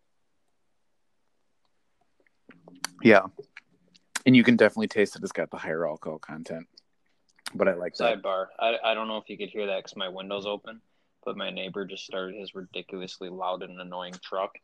Yeah, 3.02 3.26
and 4.26 4.35
you 4.37 4.42
can 4.42 4.56
definitely 4.56 4.88
taste 4.88 5.14
that 5.14 5.23
it's 5.23 5.32
got 5.32 5.50
the 5.50 5.56
higher 5.56 5.87
alcohol 5.87 6.18
content. 6.18 6.66
But 7.54 7.68
I 7.68 7.75
like 7.75 7.94
that. 7.94 8.23
Sidebar. 8.23 8.46
I, 8.58 8.75
I 8.85 8.94
don't 8.94 9.06
know 9.06 9.18
if 9.18 9.28
you 9.28 9.38
could 9.38 9.50
hear 9.50 9.66
that 9.66 9.76
because 9.78 9.96
my 9.96 10.08
window's 10.08 10.46
open, 10.46 10.80
but 11.25 11.37
my 11.37 11.50
neighbor 11.50 11.85
just 11.85 12.04
started 12.04 12.35
his 12.35 12.54
ridiculously 12.54 13.28
loud 13.28 13.62
and 13.62 13.80
annoying 13.80 14.14
truck. 14.23 14.58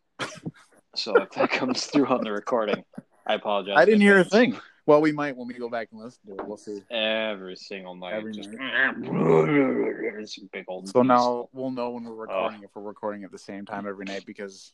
So 0.94 1.16
if 1.22 1.30
that 1.30 1.50
comes 1.50 1.86
through 1.86 2.06
on 2.06 2.22
the 2.22 2.32
recording, 2.32 2.84
I 3.26 3.34
apologize. 3.34 3.74
I 3.76 3.84
didn't 3.84 4.00
hear 4.00 4.18
a 4.18 4.24
thing. 4.24 4.58
Well, 4.84 5.00
we 5.00 5.12
might 5.12 5.36
when 5.36 5.46
we 5.46 5.54
go 5.54 5.68
back 5.68 5.88
and 5.92 6.00
listen 6.00 6.20
to 6.26 6.32
it. 6.34 6.46
We'll 6.46 6.56
see. 6.56 6.82
Every 6.90 7.54
single 7.54 7.94
night. 7.94 8.14
Every 8.14 8.32
just, 8.32 8.50
night. 8.50 9.00
Big 10.52 10.64
old. 10.66 10.88
So 10.88 11.02
beast. 11.02 11.08
now 11.08 11.48
we'll 11.52 11.70
know 11.70 11.90
when 11.90 12.04
we're 12.04 12.14
recording 12.14 12.62
if 12.64 12.70
we're 12.74 12.82
recording 12.82 13.22
at 13.22 13.30
the 13.30 13.38
same 13.38 13.64
time 13.64 13.86
every 13.86 14.04
night 14.04 14.26
because 14.26 14.72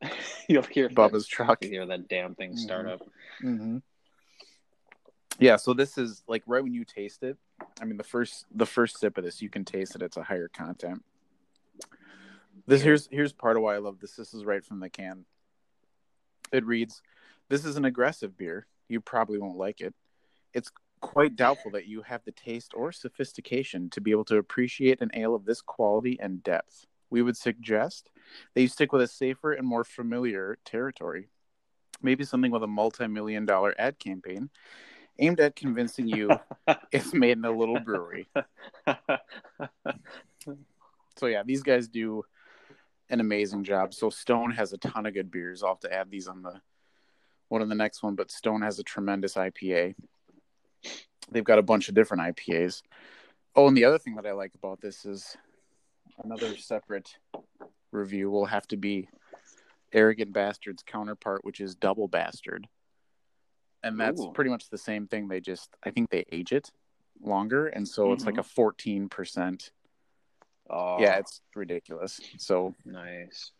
you'll 0.48 0.62
hear 0.62 0.88
Bubba's 0.88 1.26
truck. 1.26 1.62
You 1.64 1.70
hear 1.70 1.86
that 1.86 2.08
damn 2.08 2.34
thing 2.34 2.56
start 2.56 2.86
Mhm. 2.86 2.92
up. 2.92 3.00
Mm-hmm. 3.42 3.78
Yeah, 5.38 5.56
so 5.56 5.74
this 5.74 5.98
is 5.98 6.22
like 6.26 6.42
right 6.46 6.62
when 6.62 6.72
you 6.72 6.84
taste 6.84 7.22
it. 7.22 7.36
I 7.80 7.84
mean, 7.84 7.96
the 7.98 8.04
first 8.04 8.46
the 8.54 8.66
first 8.66 8.98
sip 8.98 9.18
of 9.18 9.24
this, 9.24 9.42
you 9.42 9.50
can 9.50 9.64
taste 9.64 9.92
that 9.92 10.02
it's 10.02 10.16
a 10.16 10.22
higher 10.22 10.48
content. 10.48 11.04
This 12.66 12.82
here's 12.82 13.06
here's 13.10 13.32
part 13.32 13.56
of 13.56 13.62
why 13.62 13.74
I 13.74 13.78
love 13.78 14.00
this. 14.00 14.16
This 14.16 14.32
is 14.34 14.44
right 14.44 14.64
from 14.64 14.80
the 14.80 14.88
can. 14.88 15.24
It 16.52 16.64
reads, 16.64 17.02
"This 17.48 17.64
is 17.64 17.76
an 17.76 17.84
aggressive 17.84 18.36
beer. 18.36 18.66
You 18.88 19.00
probably 19.00 19.38
won't 19.38 19.58
like 19.58 19.80
it. 19.80 19.94
It's 20.54 20.70
quite 21.00 21.36
doubtful 21.36 21.70
that 21.72 21.86
you 21.86 22.02
have 22.02 22.24
the 22.24 22.32
taste 22.32 22.72
or 22.74 22.90
sophistication 22.90 23.90
to 23.90 24.00
be 24.00 24.10
able 24.10 24.24
to 24.24 24.38
appreciate 24.38 25.00
an 25.02 25.10
ale 25.12 25.34
of 25.34 25.44
this 25.44 25.60
quality 25.60 26.18
and 26.18 26.42
depth. 26.42 26.86
We 27.10 27.20
would 27.22 27.36
suggest 27.36 28.10
that 28.54 28.60
you 28.60 28.68
stick 28.68 28.92
with 28.92 29.02
a 29.02 29.08
safer 29.08 29.52
and 29.52 29.66
more 29.66 29.84
familiar 29.84 30.58
territory. 30.64 31.28
Maybe 32.02 32.24
something 32.24 32.50
with 32.50 32.62
a 32.62 32.68
multi-million 32.68 33.46
dollar 33.46 33.74
ad 33.78 33.98
campaign 33.98 34.50
aimed 35.18 35.40
at 35.40 35.56
convincing 35.56 36.06
you 36.06 36.30
it's 36.92 37.14
made 37.14 37.38
in 37.38 37.44
a 37.44 37.50
little 37.50 37.80
brewery. 37.80 38.28
So 41.18 41.26
yeah, 41.26 41.42
these 41.42 41.62
guys 41.62 41.88
do 41.88 42.24
an 43.08 43.20
amazing 43.20 43.64
job. 43.64 43.94
So 43.94 44.10
Stone 44.10 44.50
has 44.52 44.72
a 44.72 44.78
ton 44.78 45.06
of 45.06 45.14
good 45.14 45.30
beers. 45.30 45.62
I'll 45.62 45.70
have 45.70 45.80
to 45.80 45.92
add 45.92 46.10
these 46.10 46.28
on 46.28 46.42
the 46.42 46.60
one 47.48 47.62
on 47.62 47.68
the 47.68 47.74
next 47.74 48.02
one, 48.02 48.16
but 48.16 48.30
Stone 48.30 48.62
has 48.62 48.78
a 48.78 48.82
tremendous 48.82 49.34
IPA. 49.34 49.94
They've 51.30 51.44
got 51.44 51.58
a 51.58 51.62
bunch 51.62 51.88
of 51.88 51.94
different 51.94 52.36
IPAs. 52.36 52.82
Oh, 53.54 53.68
and 53.68 53.76
the 53.76 53.84
other 53.84 53.98
thing 53.98 54.16
that 54.16 54.26
I 54.26 54.32
like 54.32 54.54
about 54.54 54.80
this 54.80 55.04
is 55.04 55.36
another 56.22 56.56
separate 56.56 57.16
review 57.92 58.30
will 58.30 58.46
have 58.46 58.66
to 58.68 58.76
be 58.76 59.08
Arrogant 59.92 60.32
Bastard's 60.32 60.82
counterpart, 60.82 61.44
which 61.44 61.60
is 61.60 61.74
Double 61.74 62.08
Bastard. 62.08 62.66
And 63.82 64.00
that's 64.00 64.20
Ooh. 64.20 64.32
pretty 64.34 64.50
much 64.50 64.68
the 64.68 64.78
same 64.78 65.06
thing. 65.06 65.28
They 65.28 65.40
just, 65.40 65.70
I 65.84 65.90
think 65.90 66.10
they 66.10 66.24
age 66.32 66.52
it 66.52 66.70
longer. 67.22 67.68
And 67.68 67.86
so 67.86 68.12
it's 68.12 68.26
like 68.26 68.36
mm-hmm. 68.36 68.60
a 68.60 69.08
14% 69.08 69.70
Oh, 70.68 70.96
Yeah, 71.00 71.16
it's 71.16 71.40
ridiculous. 71.54 72.20
So 72.38 72.74
nice. 72.84 73.52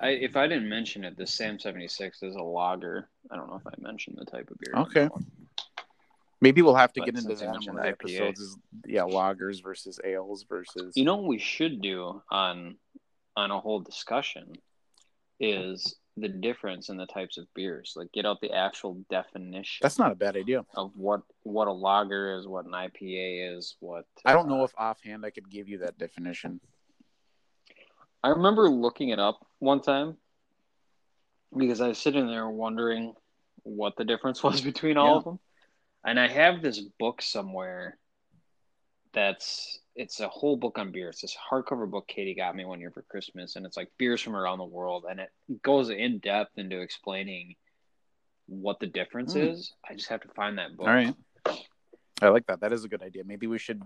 I, 0.00 0.10
if 0.10 0.36
I 0.36 0.46
didn't 0.46 0.68
mention 0.68 1.04
it, 1.04 1.16
the 1.16 1.26
Sam 1.26 1.58
seventy 1.58 1.88
six 1.88 2.22
is 2.22 2.36
a 2.36 2.42
lager. 2.42 3.08
I 3.30 3.36
don't 3.36 3.48
know 3.48 3.56
if 3.56 3.66
I 3.66 3.72
mentioned 3.78 4.16
the 4.18 4.24
type 4.24 4.50
of 4.50 4.58
beer. 4.58 4.74
Okay. 4.82 5.08
maybe 6.40 6.62
we'll 6.62 6.76
have 6.76 6.92
to 6.92 7.00
But 7.00 7.06
get 7.06 7.16
into 7.16 7.34
that 7.34 7.42
in 7.42 7.50
one 7.50 7.56
of 7.56 7.74
the 7.74 7.80
IPA. 7.80 7.88
episodes. 7.88 8.40
Is 8.40 8.56
yeah, 8.86 9.02
lagers 9.02 9.62
versus 9.62 9.98
ales 10.04 10.44
versus. 10.48 10.92
You 10.96 11.04
know 11.04 11.16
what 11.16 11.26
we 11.26 11.38
should 11.38 11.82
do 11.82 12.22
on 12.30 12.76
on 13.36 13.50
a 13.50 13.60
whole 13.60 13.80
discussion 13.80 14.52
is 15.40 15.96
the 16.16 16.28
difference 16.28 16.88
in 16.88 16.96
the 16.96 17.06
types 17.06 17.38
of 17.38 17.46
beers. 17.54 17.94
Like 17.96 18.12
get 18.12 18.24
out 18.24 18.40
the 18.40 18.52
actual 18.52 19.04
definition 19.10 19.80
that's 19.82 19.98
not 19.98 20.12
a 20.12 20.14
bad 20.14 20.36
idea. 20.36 20.64
of 20.76 20.92
what 20.94 21.22
what 21.42 21.68
a 21.68 21.72
lager 21.72 22.38
is, 22.38 22.46
what 22.46 22.66
an 22.66 22.72
IPA 22.72 23.56
is, 23.56 23.76
what 23.80 24.04
I 24.24 24.32
don't 24.32 24.46
uh, 24.46 24.56
know 24.56 24.64
if 24.64 24.72
offhand 24.78 25.24
I 25.24 25.30
could 25.30 25.50
give 25.50 25.68
you 25.68 25.78
that 25.78 25.98
definition. 25.98 26.60
I 28.22 28.28
remember 28.28 28.70
looking 28.70 29.10
it 29.10 29.18
up 29.18 29.44
one 29.58 29.80
time 29.82 30.16
because 31.56 31.80
I 31.80 31.88
was 31.88 31.98
sitting 31.98 32.26
there 32.26 32.48
wondering 32.48 33.14
what 33.64 33.96
the 33.96 34.04
difference 34.04 34.42
was 34.44 34.60
between 34.60 34.96
all 34.96 35.12
Yeah. 35.12 35.16
of 35.18 35.24
them. 35.24 35.38
And 36.06 36.20
I 36.20 36.28
have 36.28 36.62
this 36.62 36.80
book 36.98 37.22
somewhere 37.22 37.98
that's 39.12 39.78
it's 39.96 40.20
a 40.20 40.28
whole 40.28 40.56
book 40.56 40.78
on 40.78 40.90
beer. 40.92 41.08
It's 41.10 41.20
this 41.22 41.36
hardcover 41.50 41.88
book 41.88 42.06
Katie 42.08 42.34
got 42.34 42.56
me 42.56 42.64
one 42.64 42.80
year 42.80 42.90
for 42.90 43.02
Christmas 43.02 43.56
and 43.56 43.64
it's 43.64 43.76
like 43.76 43.90
beers 43.98 44.20
from 44.20 44.34
around 44.36 44.58
the 44.58 44.64
world 44.64 45.04
and 45.08 45.20
it 45.20 45.30
goes 45.62 45.90
in 45.90 46.18
depth 46.18 46.58
into 46.58 46.80
explaining 46.80 47.54
what 48.46 48.80
the 48.80 48.86
difference 48.86 49.34
Mm. 49.34 49.50
is. 49.52 49.72
I 49.88 49.94
just 49.94 50.08
have 50.08 50.20
to 50.22 50.28
find 50.28 50.58
that 50.58 50.76
book. 50.76 50.86
All 50.88 50.92
right. 50.94 51.14
I 52.20 52.28
like 52.28 52.46
that. 52.46 52.60
That 52.60 52.72
is 52.72 52.84
a 52.84 52.88
good 52.88 53.02
idea. 53.02 53.22
Maybe 53.24 53.46
we 53.46 53.58
should. 53.58 53.82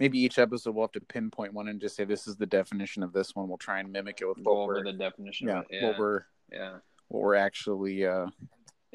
Maybe 0.00 0.18
each 0.18 0.38
episode 0.38 0.74
we'll 0.74 0.84
have 0.84 0.92
to 0.92 1.00
pinpoint 1.00 1.52
one 1.54 1.68
and 1.68 1.80
just 1.80 1.94
say 1.94 2.04
this 2.04 2.26
is 2.26 2.36
the 2.36 2.46
definition 2.46 3.02
of 3.04 3.12
this 3.12 3.34
one. 3.36 3.46
We'll 3.48 3.58
try 3.58 3.78
and 3.80 3.92
mimic 3.92 4.20
it 4.20 4.26
with 4.26 4.42
Go 4.42 4.52
what 4.54 4.60
over 4.62 4.72
we're 4.74 4.84
the 4.84 4.92
definition 4.92 5.48
yeah. 5.48 5.62
Yeah. 5.70 5.88
what 5.88 5.98
we're 5.98 6.22
yeah. 6.50 6.72
what 7.08 7.22
we're 7.22 7.34
actually. 7.36 8.04
uh 8.06 8.26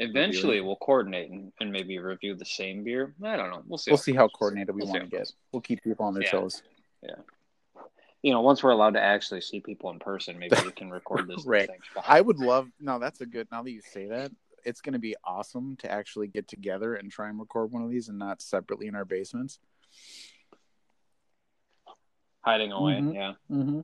Eventually 0.02 0.62
we'll 0.62 0.78
coordinate 0.78 1.30
and, 1.30 1.52
and 1.60 1.72
maybe 1.72 2.00
review 2.00 2.34
the 2.34 2.46
same 2.46 2.84
beer. 2.86 3.14
I 3.22 3.36
don't 3.36 3.50
know. 3.50 3.62
We'll 3.68 3.78
see. 3.78 3.92
We'll 3.92 3.98
how 3.98 4.02
see 4.04 4.14
how 4.14 4.28
coordinated 4.30 4.74
we 4.74 4.84
We'll 4.84 4.92
want 4.94 5.04
to 5.04 5.10
get. 5.10 5.32
We'll 5.52 5.62
keep 5.62 5.84
people 5.84 6.06
on 6.06 6.14
their 6.14 6.24
Yeah. 6.24 6.32
toes. 6.32 6.64
Yeah. 7.04 7.16
You 8.24 8.32
know, 8.32 8.40
once 8.42 8.64
we're 8.64 8.72
allowed 8.72 8.94
to 8.94 9.02
actually 9.02 9.42
see 9.42 9.60
people 9.60 9.90
in 9.92 10.00
person, 10.00 10.40
maybe 10.40 10.56
we 10.64 10.72
can 10.72 10.90
record 10.90 11.28
this. 11.30 11.46
Right. 11.46 11.70
I 12.08 12.22
would 12.22 12.40
love. 12.40 12.70
No, 12.80 12.98
that's 12.98 13.20
a 13.22 13.26
good. 13.26 13.48
Now 13.52 13.62
that 13.62 13.72
you 13.72 13.82
say 13.82 14.08
that, 14.08 14.32
it's 14.66 14.80
going 14.82 14.94
to 14.94 15.00
be 15.00 15.16
awesome 15.26 15.76
to 15.78 15.92
actually 15.92 16.28
get 16.28 16.48
together 16.48 16.96
and 16.96 17.12
try 17.12 17.28
and 17.30 17.38
record 17.40 17.72
one 17.72 17.84
of 17.84 17.90
these 17.90 18.08
and 18.08 18.18
not 18.18 18.42
separately 18.42 18.88
in 18.88 18.96
our 18.96 19.06
basements. 19.06 19.60
Hiding 22.42 22.72
away. 22.72 22.94
Mhm. 22.94 23.14
Yeah. 23.14 23.34
Mm-hmm. 23.52 23.80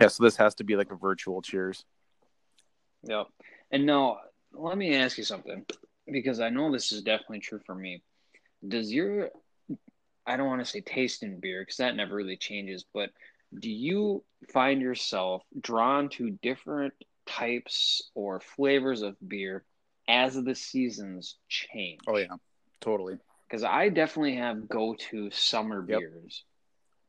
Yeah. 0.00 0.08
So 0.08 0.24
this 0.24 0.36
has 0.36 0.56
to 0.56 0.64
be 0.64 0.74
like 0.74 0.90
a 0.90 0.96
virtual 0.96 1.42
cheers. 1.42 1.84
Yep. 3.04 3.28
And 3.70 3.86
now, 3.86 4.18
let 4.52 4.76
me 4.78 4.94
ask 4.94 5.18
you 5.18 5.24
something 5.24 5.64
because 6.10 6.40
I 6.40 6.50
know 6.50 6.72
this 6.72 6.92
is 6.92 7.02
definitely 7.02 7.40
true 7.40 7.60
for 7.66 7.74
me. 7.74 8.02
Does 8.66 8.92
your, 8.92 9.30
I 10.26 10.36
don't 10.36 10.46
want 10.48 10.60
to 10.64 10.70
say 10.70 10.80
taste 10.80 11.22
in 11.22 11.40
beer 11.40 11.62
because 11.62 11.76
that 11.78 11.96
never 11.96 12.14
really 12.14 12.36
changes, 12.36 12.84
but 12.92 13.10
do 13.58 13.70
you 13.70 14.24
find 14.52 14.80
yourself 14.80 15.42
drawn 15.60 16.08
to 16.10 16.30
different 16.42 16.94
types 17.26 18.10
or 18.14 18.40
flavors 18.40 19.02
of 19.02 19.16
beer 19.26 19.64
as 20.08 20.34
the 20.34 20.54
seasons 20.54 21.36
change? 21.48 22.00
Oh 22.06 22.16
yeah, 22.16 22.26
totally, 22.80 23.18
Because 23.48 23.64
I 23.64 23.88
definitely 23.88 24.36
have 24.36 24.68
go 24.68 24.94
to 25.10 25.30
summer 25.30 25.82
Yep. 25.86 26.00
beers. 26.00 26.44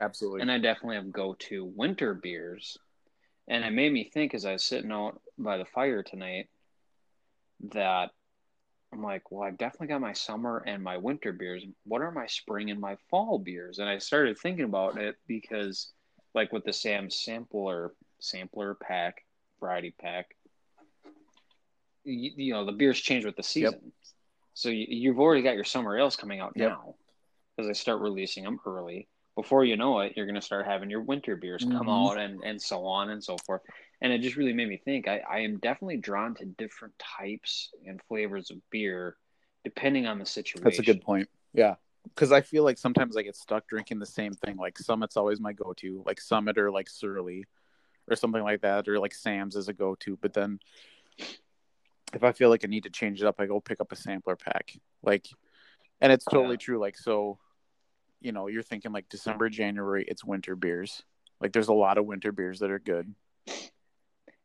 absolutely. 0.02 0.42
and 0.42 0.52
I 0.52 0.58
definitely 0.60 0.96
have 0.96 1.12
go 1.12 1.36
to 1.50 1.66
winter 1.66 2.14
beers. 2.14 2.78
And 3.48 3.66
it 3.66 3.72
made 3.72 3.92
me 3.92 4.10
think 4.14 4.34
as 4.34 4.46
I 4.46 4.54
was 4.54 4.64
sitting 4.64 4.92
out 4.92 5.22
by 5.38 5.58
the 5.58 5.66
fire 5.66 6.04
tonight 6.04 6.48
that 7.74 8.12
I'm 8.92 9.04
like, 9.04 9.32
well, 9.32 9.48
I've 9.48 9.58
definitely 9.58 9.88
got 9.88 10.02
my 10.02 10.14
summer 10.14 10.64
and 10.66 10.84
my 10.84 10.98
winter 10.98 11.32
beers. 11.32 11.64
What 11.84 12.02
are 12.02 12.12
my 12.12 12.26
spring 12.28 12.72
and 12.72 12.80
my 12.80 12.98
fall 13.10 13.38
beers? 13.38 13.80
And 13.80 13.88
I 13.88 14.00
started 14.00 14.38
thinking 14.38 14.66
about 14.66 14.98
it 14.98 15.16
because, 15.28 15.92
like 16.34 16.52
with 16.52 16.64
the 16.64 16.74
Sam 16.74 17.10
sampler 17.10 17.94
sampler 18.20 18.76
pack, 18.76 19.26
variety 19.60 19.94
pack, 20.02 20.36
you, 22.04 22.32
you 22.36 22.54
know, 22.54 22.66
the 22.66 22.72
beers 22.72 23.00
change 23.00 23.26
with 23.26 23.36
the 23.36 23.44
season. 23.44 23.92
So 24.54 24.70
you, 24.70 24.86
you've 24.90 25.20
already 25.20 25.44
got 25.44 25.56
your 25.56 25.64
summer 25.64 25.98
ales 25.98 26.16
coming 26.16 26.40
out 26.40 26.54
Yep. 26.56 26.70
now 26.70 26.96
because 27.56 27.68
they 27.70 27.74
start 27.74 28.02
releasing 28.02 28.44
them 28.44 28.60
early 28.66 29.08
before 29.36 29.64
you 29.64 29.78
know 29.78 30.00
it, 30.00 30.14
you're 30.18 30.26
going 30.26 30.36
to 30.36 30.42
start 30.42 30.66
having 30.66 30.90
your 30.90 31.02
winter 31.02 31.38
beers 31.38 31.64
come 31.64 31.88
Mhm. 31.88 32.10
out 32.10 32.18
and, 32.18 32.42
and 32.44 32.62
so 32.62 32.86
on 32.86 33.10
and 33.10 33.24
so 33.24 33.38
forth. 33.46 33.62
And 34.02 34.14
it 34.14 34.22
just 34.22 34.38
really 34.38 34.54
made 34.54 34.70
me 34.70 34.78
think 34.78 35.08
I, 35.08 35.22
I 35.30 35.40
am 35.40 35.58
definitely 35.58 35.98
drawn 35.98 36.36
to 36.36 36.46
different 36.46 36.94
types 37.00 37.70
and 37.86 38.00
flavors 38.08 38.50
of 38.50 38.58
beer 38.70 39.18
depending 39.64 40.08
on 40.08 40.20
the 40.20 40.26
situation. 40.26 40.64
That's 40.64 40.80
a 40.80 40.84
good 40.84 41.02
point. 41.02 41.28
Yeah. 41.54 41.76
Because 42.04 42.32
I 42.32 42.40
feel 42.42 42.64
like 42.64 42.78
sometimes 42.78 43.18
I 43.18 43.24
get 43.24 43.36
stuck 43.36 43.68
drinking 43.68 44.00
the 44.00 44.06
same 44.06 44.34
thing. 44.34 44.56
Like 44.56 44.78
Summit's 44.78 45.18
always 45.18 45.42
my 45.42 45.52
go 45.52 45.74
to, 45.78 46.02
like 46.06 46.22
Summit 46.22 46.58
or 46.58 46.72
like 46.72 46.90
Surly 46.90 47.44
or 48.10 48.16
something 48.16 48.42
like 48.42 48.62
that, 48.62 48.88
or 48.88 49.00
like 49.00 49.14
Sam's 49.14 49.56
is 49.56 49.68
a 49.68 49.74
go 49.74 49.96
to. 49.96 50.18
But 50.22 50.34
then 50.34 50.60
if 52.14 52.24
I 52.24 52.32
feel 52.32 52.50
like 52.50 52.64
I 52.64 52.68
need 52.68 52.84
to 52.84 52.90
change 52.90 53.22
it 53.22 53.28
up, 53.28 53.36
I 53.40 53.46
go 53.46 53.60
pick 53.60 53.82
up 53.82 53.92
a 53.92 53.96
sampler 53.96 54.36
pack. 54.36 54.76
Like, 55.04 55.28
and 56.02 56.12
it's 56.12 56.26
totally 56.26 56.54
Yeah. 56.54 56.58
true. 56.58 56.80
Like, 56.80 56.98
so, 56.98 57.38
you 58.22 58.32
know, 58.32 58.48
you're 58.48 58.64
thinking 58.64 58.92
like 58.92 59.10
December, 59.10 59.50
January, 59.50 60.06
it's 60.08 60.24
winter 60.24 60.56
beers. 60.56 61.04
Like, 61.42 61.52
there's 61.52 61.68
a 61.68 61.74
lot 61.74 61.98
of 61.98 62.06
winter 62.06 62.32
beers 62.32 62.60
that 62.60 62.72
are 62.72 62.80
good, 62.80 63.14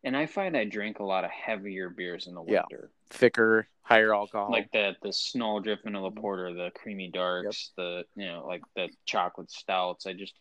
And 0.04 0.16
I 0.16 0.26
find 0.26 0.56
I 0.56 0.64
drink 0.64 0.99
a 0.99 1.04
lot 1.04 1.25
of 1.25 1.30
heavier 1.30 1.88
beers 1.88 2.26
in 2.26 2.34
the 2.34 2.42
winter. 2.42 2.64
Yeah. 2.70 2.88
thicker, 3.11 3.68
higher 3.82 4.14
alcohol. 4.14 4.50
Like 4.52 4.70
the 4.70 4.94
the 5.02 5.12
Snowdrift 5.12 5.84
vanilla 5.84 6.11
porter, 6.11 6.52
the 6.52 6.70
creamy 6.75 7.11
darks, 7.11 7.70
the 7.76 8.04
you 8.14 8.26
know, 8.26 8.44
like 8.46 8.62
the 8.76 8.88
chocolate 9.06 9.50
stouts. 9.50 10.06
I 10.06 10.12
just 10.12 10.34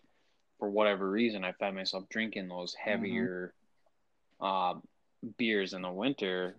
for 0.59 0.69
whatever 0.69 1.09
reason 1.09 1.43
I 1.43 1.53
find 1.53 1.75
myself 1.75 2.07
drinking 2.09 2.49
those 2.49 2.75
Mm-hmm. 2.75 2.89
heavier 2.89 3.53
um, 4.41 4.81
beers 5.37 5.73
in 5.73 5.81
the 5.81 5.91
winter. 5.91 6.57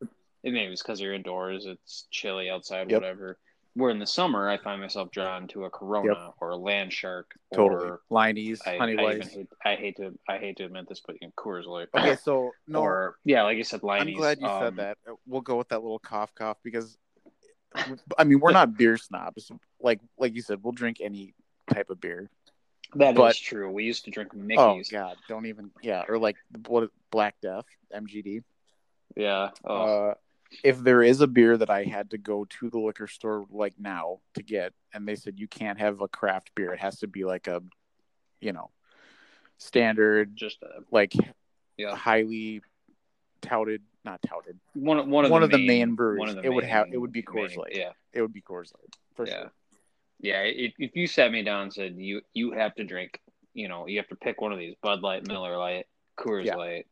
It 0.00 0.52
maybe 0.52 0.72
it's 0.72 0.82
because 0.82 1.00
you're 1.00 1.14
indoors, 1.14 1.64
it's 1.64 2.06
chilly 2.10 2.50
outside, 2.50 2.90
Yep. 2.90 3.00
whatever. 3.00 3.38
Where 3.76 3.90
in 3.90 3.98
the 3.98 4.06
summer 4.06 4.48
I 4.48 4.56
find 4.56 4.80
myself 4.80 5.10
drawn 5.10 5.48
to 5.48 5.64
a 5.64 5.70
Corona 5.70 6.32
or 6.40 6.50
a 6.50 6.56
Land 6.56 6.92
Shark 6.92 7.32
totally. 7.52 7.90
or 7.90 8.00
Leinie's, 8.08 8.62
I, 8.64 8.76
Honey 8.76 8.96
I 8.96 9.18
hate 9.20 9.48
I 9.64 9.74
hate 9.74 9.96
to 9.96 10.16
I 10.28 10.38
hate 10.38 10.56
to 10.58 10.64
admit 10.64 10.88
this, 10.88 11.02
but 11.04 11.16
you 11.20 11.26
know, 11.26 11.32
Coors 11.36 11.66
Light. 11.66 11.88
Okay, 11.96 12.16
so 12.22 12.52
no, 12.68 12.80
or 12.80 13.16
yeah, 13.24 13.42
like 13.42 13.56
you 13.56 13.64
said, 13.64 13.80
I'm 13.82 14.12
glad 14.14 14.40
you 14.40 14.46
um, 14.46 14.62
said 14.62 14.76
that. 14.76 14.98
We'll 15.26 15.40
go 15.40 15.56
with 15.56 15.70
that 15.70 15.82
little 15.82 15.98
cough 15.98 16.32
cough 16.36 16.58
because 16.62 16.96
I 18.16 18.22
mean 18.24 18.38
we're 18.38 18.52
not 18.52 18.76
beer 18.76 18.96
snobs. 18.96 19.50
Like 19.80 20.00
like 20.18 20.34
you 20.36 20.42
said, 20.42 20.60
we'll 20.62 20.72
drink 20.72 20.98
any 21.00 21.34
type 21.72 21.90
of 21.90 22.00
beer. 22.00 22.30
That 22.94 23.10
is 23.10 23.16
but- 23.16 23.36
true. 23.36 23.72
We 23.72 23.82
used 23.84 24.04
to 24.04 24.12
drink 24.12 24.30
Oh 24.34 24.38
Mickey's. 24.38 24.88
god, 24.88 25.16
don't 25.28 25.46
even 25.46 25.72
yeah, 25.82 26.04
or 26.08 26.18
like 26.18 26.36
what 26.68 26.90
Black 27.10 27.34
Death, 27.42 27.64
MGD. 27.92 28.44
Yeah. 29.16 29.50
Oh, 29.64 29.74
Uh 30.10 30.14
if 30.62 30.78
there 30.78 31.02
is 31.02 31.20
a 31.20 31.26
beer 31.26 31.56
that 31.56 31.70
I 31.70 31.84
had 31.84 32.10
to 32.10 32.18
go 32.18 32.44
to 32.44 32.70
the 32.70 32.78
liquor 32.78 33.06
store 33.06 33.46
like 33.50 33.74
now 33.78 34.20
to 34.34 34.42
get 34.42 34.72
and 34.92 35.06
they 35.08 35.16
said 35.16 35.38
you 35.38 35.48
can't 35.48 35.78
have 35.78 36.00
a 36.00 36.08
craft 36.08 36.50
beer, 36.54 36.72
it 36.72 36.80
has 36.80 37.00
to 37.00 37.06
be 37.06 37.24
like 37.24 37.46
a 37.48 37.62
you 38.40 38.52
know, 38.52 38.70
standard 39.58 40.36
just 40.36 40.62
uh, 40.62 40.80
like 40.90 41.12
yeah. 41.76 41.94
highly 41.94 42.62
touted, 43.42 43.82
not 44.04 44.20
touted. 44.22 44.58
One 44.74 44.98
of 44.98 45.06
one 45.06 45.24
of 45.24 45.30
One 45.30 45.40
the 45.40 45.46
of 45.46 45.50
the 45.52 45.58
main, 45.58 45.66
main 45.88 45.94
breweries. 45.94 46.20
One 46.20 46.28
of 46.30 46.36
the 46.36 46.42
It 46.44 46.50
would 46.52 46.64
have- 46.64 46.92
it 46.92 46.98
would 46.98 47.12
be 47.12 47.22
Coors 47.22 47.50
main- 47.50 47.58
Light. 47.58 47.72
Yeah. 47.74 47.92
It 48.12 48.20
would 48.22 48.32
be 48.32 48.42
Coors 48.42 48.72
Light 48.74 48.96
for 49.14 49.26
Yeah. 49.26 49.32
sure. 49.40 49.52
Yeah. 50.20 50.42
If, 50.42 50.74
if 50.78 50.94
you 50.96 51.06
sat 51.06 51.32
me 51.32 51.42
down 51.42 51.62
and 51.64 51.72
said 51.72 51.96
you 51.96 52.20
you 52.34 52.52
have 52.52 52.74
to 52.76 52.84
drink, 52.84 53.20
you 53.54 53.68
know, 53.68 53.86
you 53.86 53.98
have 53.98 54.08
to 54.08 54.16
pick 54.16 54.40
one 54.40 54.52
of 54.52 54.58
these 54.58 54.74
Bud 54.82 55.00
Light, 55.00 55.26
Miller 55.26 55.56
Lite, 55.56 55.86
Coors 56.18 56.44
Yeah. 56.44 56.56
Light. 56.56 56.86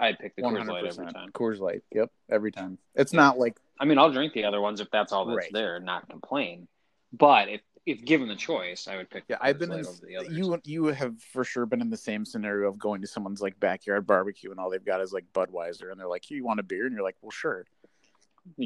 I'd 0.00 0.18
pick 0.18 0.36
the 0.36 0.42
Coors 0.42 0.66
Light 0.66 0.84
every 0.86 1.12
time. 1.12 1.30
Coors 1.32 1.58
Light. 1.58 1.82
Yep, 1.92 2.10
every 2.30 2.52
time. 2.52 2.78
It's 2.94 3.12
Yeah. 3.12 3.20
not 3.20 3.38
like 3.38 3.58
I 3.80 3.84
mean, 3.84 3.98
I'll 3.98 4.10
drink 4.12 4.32
the 4.32 4.44
other 4.44 4.60
ones 4.60 4.80
if 4.80 4.90
that's 4.90 5.12
all 5.12 5.24
that's 5.26 5.36
Right. 5.36 5.52
there 5.52 5.76
and 5.76 5.84
not 5.84 6.08
complain. 6.08 6.68
But 7.12 7.48
if 7.48 7.60
if 7.86 8.04
given 8.04 8.28
the 8.28 8.36
choice, 8.36 8.86
I 8.86 8.96
would 8.98 9.08
pick. 9.08 9.26
the 9.28 9.34
yeah. 9.34 9.38
I've 9.40 9.58
been 9.58 9.72
in 9.72 9.84
you. 10.28 10.60
You 10.64 10.84
have 10.86 11.20
for 11.22 11.42
sure 11.42 11.64
been 11.64 11.80
in 11.80 11.88
the 11.88 11.96
same 11.96 12.24
scenario 12.26 12.68
of 12.68 12.78
going 12.78 13.00
to 13.00 13.06
someone's 13.06 13.40
like 13.40 13.58
backyard 13.58 14.06
barbecue 14.06 14.50
and 14.50 14.60
all 14.60 14.68
they've 14.68 14.84
got 14.84 15.00
is 15.00 15.12
like 15.12 15.24
Budweiser 15.32 15.90
and 15.90 15.98
they're 15.98 16.06
like, 16.08 16.30
"You 16.30 16.44
want 16.44 16.60
a 16.60 16.62
beer?" 16.62 16.84
and 16.84 16.94
you're 16.94 17.02
like, 17.04 17.16
"Well, 17.22 17.30
sure." 17.30 17.64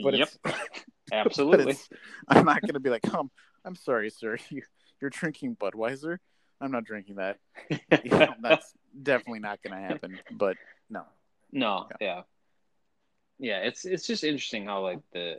But 0.03 0.15
yep, 0.15 0.29
absolutely. 1.13 1.77
I'm 2.29 2.45
not 2.45 2.63
going 2.63 2.75
to 2.75 2.81
be 2.81 2.91
like, 2.91 3.13
"Um, 3.15 3.31
I'm 3.65 3.75
sorry, 3.77 4.11
sir. 4.11 4.39
You 4.51 4.63
you're 5.01 5.11
drinking 5.11 5.57
Budweiser. 5.57 6.19
I'm 6.61 6.71
not 6.73 6.85
drinking 6.85 7.17
that. 7.17 7.39
You 7.71 7.79
know, 8.11 8.35
that's 8.41 8.73
definitely 9.01 9.41
not 9.41 9.61
going 9.63 9.75
to 9.81 9.89
happen." 9.89 10.19
But 10.33 10.57
no, 10.91 11.05
No, 11.53 11.89
yeah. 12.01 12.23
yeah. 13.39 13.59
it's 13.59 13.85
it's 13.85 14.07
just 14.07 14.25
interesting 14.25 14.67
how 14.67 14.83
like 14.83 15.01
the 15.13 15.39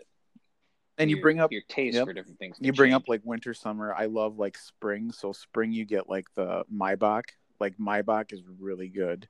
And 0.98 1.10
you 1.10 1.18
your- 1.18 1.24
bring 1.24 1.40
up 1.40 1.52
your 1.52 1.64
taste 1.68 1.96
yep. 1.96 2.06
for 2.06 2.14
different 2.14 2.38
things. 2.40 2.58
you 2.60 2.72
bring 2.74 2.94
up 2.94 3.08
like 3.08 3.22
winter, 3.24 3.54
summer. 3.54 3.94
I 3.94 4.06
love 4.06 4.38
like 4.38 4.58
spring. 4.58 5.12
So 5.12 5.32
spring 5.32 5.72
you 5.72 5.86
get 5.86 6.08
like 6.10 6.26
the 6.36 6.64
Maibock. 6.74 7.24
Like 7.60 7.78
Maibock 7.78 8.32
is 8.34 8.42
really 8.60 8.90
good. 8.90 9.28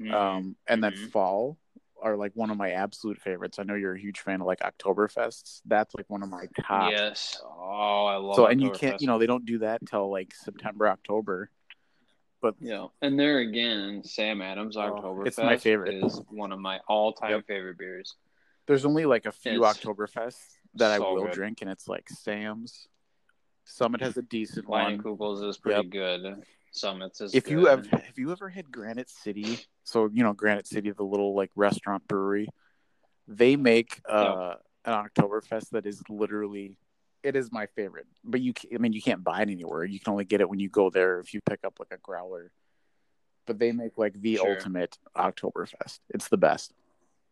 Mhm. 0.00 0.12
Um, 0.12 0.56
and 0.66 0.82
then 0.82 0.92
Mhm. 0.92 1.10
fall 1.10 1.58
are 2.00 2.16
like 2.16 2.30
one 2.34 2.50
of 2.50 2.56
my 2.56 2.70
absolute 2.70 3.20
favorites. 3.20 3.58
I 3.58 3.64
know 3.64 3.74
you're 3.74 3.94
a 3.94 3.98
huge 4.00 4.20
fan 4.20 4.40
of 4.40 4.46
like 4.46 4.60
Oktoberfests. 4.60 5.60
That's 5.64 5.92
like 5.96 6.08
one 6.08 6.22
of 6.22 6.28
my 6.28 6.46
top. 6.60 6.92
yes. 6.92 7.40
Oh, 7.44 8.06
I 8.06 8.16
love. 8.16 8.36
So 8.36 8.46
and 8.46 8.60
you 8.60 8.70
can't, 8.70 9.00
you 9.00 9.08
know, 9.08 9.18
they 9.18 9.26
don't 9.26 9.44
do 9.44 9.58
that 9.58 9.80
until 9.80 10.08
like 10.10 10.32
September, 10.34 10.88
October. 10.88 11.50
But 12.40 12.54
Yeah, 12.60 12.86
and 13.02 13.18
there 13.18 13.38
again, 13.38 14.02
Sam 14.04 14.42
Adams 14.42 14.76
Oh, 14.76 14.80
Oktoberfest 14.80 15.26
it's 15.26 15.38
my 15.38 15.56
favorite. 15.56 15.94
is 16.04 16.20
one 16.28 16.52
of 16.52 16.60
my 16.60 16.78
all-time 16.88 17.30
Yep. 17.30 17.46
favorite 17.46 17.78
beers. 17.78 18.14
there's 18.66 18.84
only 18.84 19.06
like 19.06 19.24
a 19.26 19.32
few 19.32 19.64
It's 19.64 19.78
Oktoberfests 19.78 20.58
that 20.74 20.92
I 20.92 20.98
will 20.98 21.24
good. 21.24 21.32
drink, 21.32 21.62
and 21.62 21.70
it's 21.70 21.88
like 21.88 22.08
Sam's. 22.10 22.86
Summit 23.64 24.00
has 24.02 24.16
a 24.18 24.22
decent 24.22 24.68
Lion 24.68 25.02
one. 25.02 25.16
Kugels 25.18 25.42
is 25.48 25.56
pretty 25.58 25.88
Yep. 25.88 25.90
good. 25.90 26.42
Summits 26.72 27.20
is. 27.22 27.34
If 27.34 27.48
you 27.50 27.64
have, 27.66 27.86
have 27.86 28.18
you 28.18 28.30
ever 28.30 28.48
had 28.48 28.70
Granite 28.70 29.08
City? 29.08 29.58
So 29.84 30.08
you 30.12 30.22
know 30.22 30.32
Granite 30.34 30.66
City, 30.66 30.90
the 30.90 31.02
little 31.02 31.34
like 31.34 31.50
restaurant 31.56 32.06
brewery. 32.06 32.48
They 33.26 33.56
make 33.56 34.00
uh, 34.08 34.54
an 34.84 34.92
Oktoberfest 34.92 35.70
that 35.70 35.86
is 35.86 36.02
literally, 36.08 36.76
it 37.22 37.36
is 37.36 37.50
my 37.52 37.66
favorite. 37.66 38.06
But 38.24 38.40
you, 38.40 38.52
I 38.74 38.78
mean, 38.78 38.92
you 38.92 39.02
can't 39.02 39.24
buy 39.24 39.42
it 39.42 39.50
anywhere. 39.50 39.84
You 39.84 39.98
can 40.00 40.12
only 40.12 40.24
get 40.24 40.40
it 40.40 40.48
when 40.48 40.60
you 40.60 40.68
go 40.68 40.90
there 40.90 41.20
if 41.20 41.34
you 41.34 41.40
pick 41.40 41.60
up 41.64 41.74
like 41.78 41.88
a 41.92 41.98
growler. 41.98 42.52
But 43.46 43.58
they 43.58 43.72
make 43.72 43.96
like 43.96 44.20
the 44.20 44.36
Sure. 44.36 44.50
ultimate 44.50 44.98
Oktoberfest. 45.16 46.00
It's 46.10 46.28
the 46.28 46.36
best. 46.36 46.72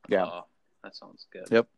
Yeah. 0.09 0.25
Oh, 0.25 0.47
that 0.83 0.97
sounds 0.97 1.27
good. 1.33 1.47
Yep. 1.51 1.69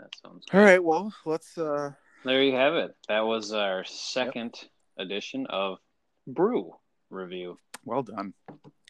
That 0.00 0.08
sounds. 0.22 0.44
All 0.52 0.60
right. 0.60 0.82
Well, 0.82 1.12
let's. 1.24 1.56
uh 1.58 1.92
There 2.24 2.42
you 2.42 2.54
have 2.56 2.74
it. 2.74 2.96
That 3.08 3.26
was 3.26 3.52
our 3.52 3.84
second 3.84 4.54
edition 4.96 5.46
of 5.46 5.78
Brew 6.26 6.74
Review. 7.10 7.58
Well 7.84 8.02
done. 8.02 8.32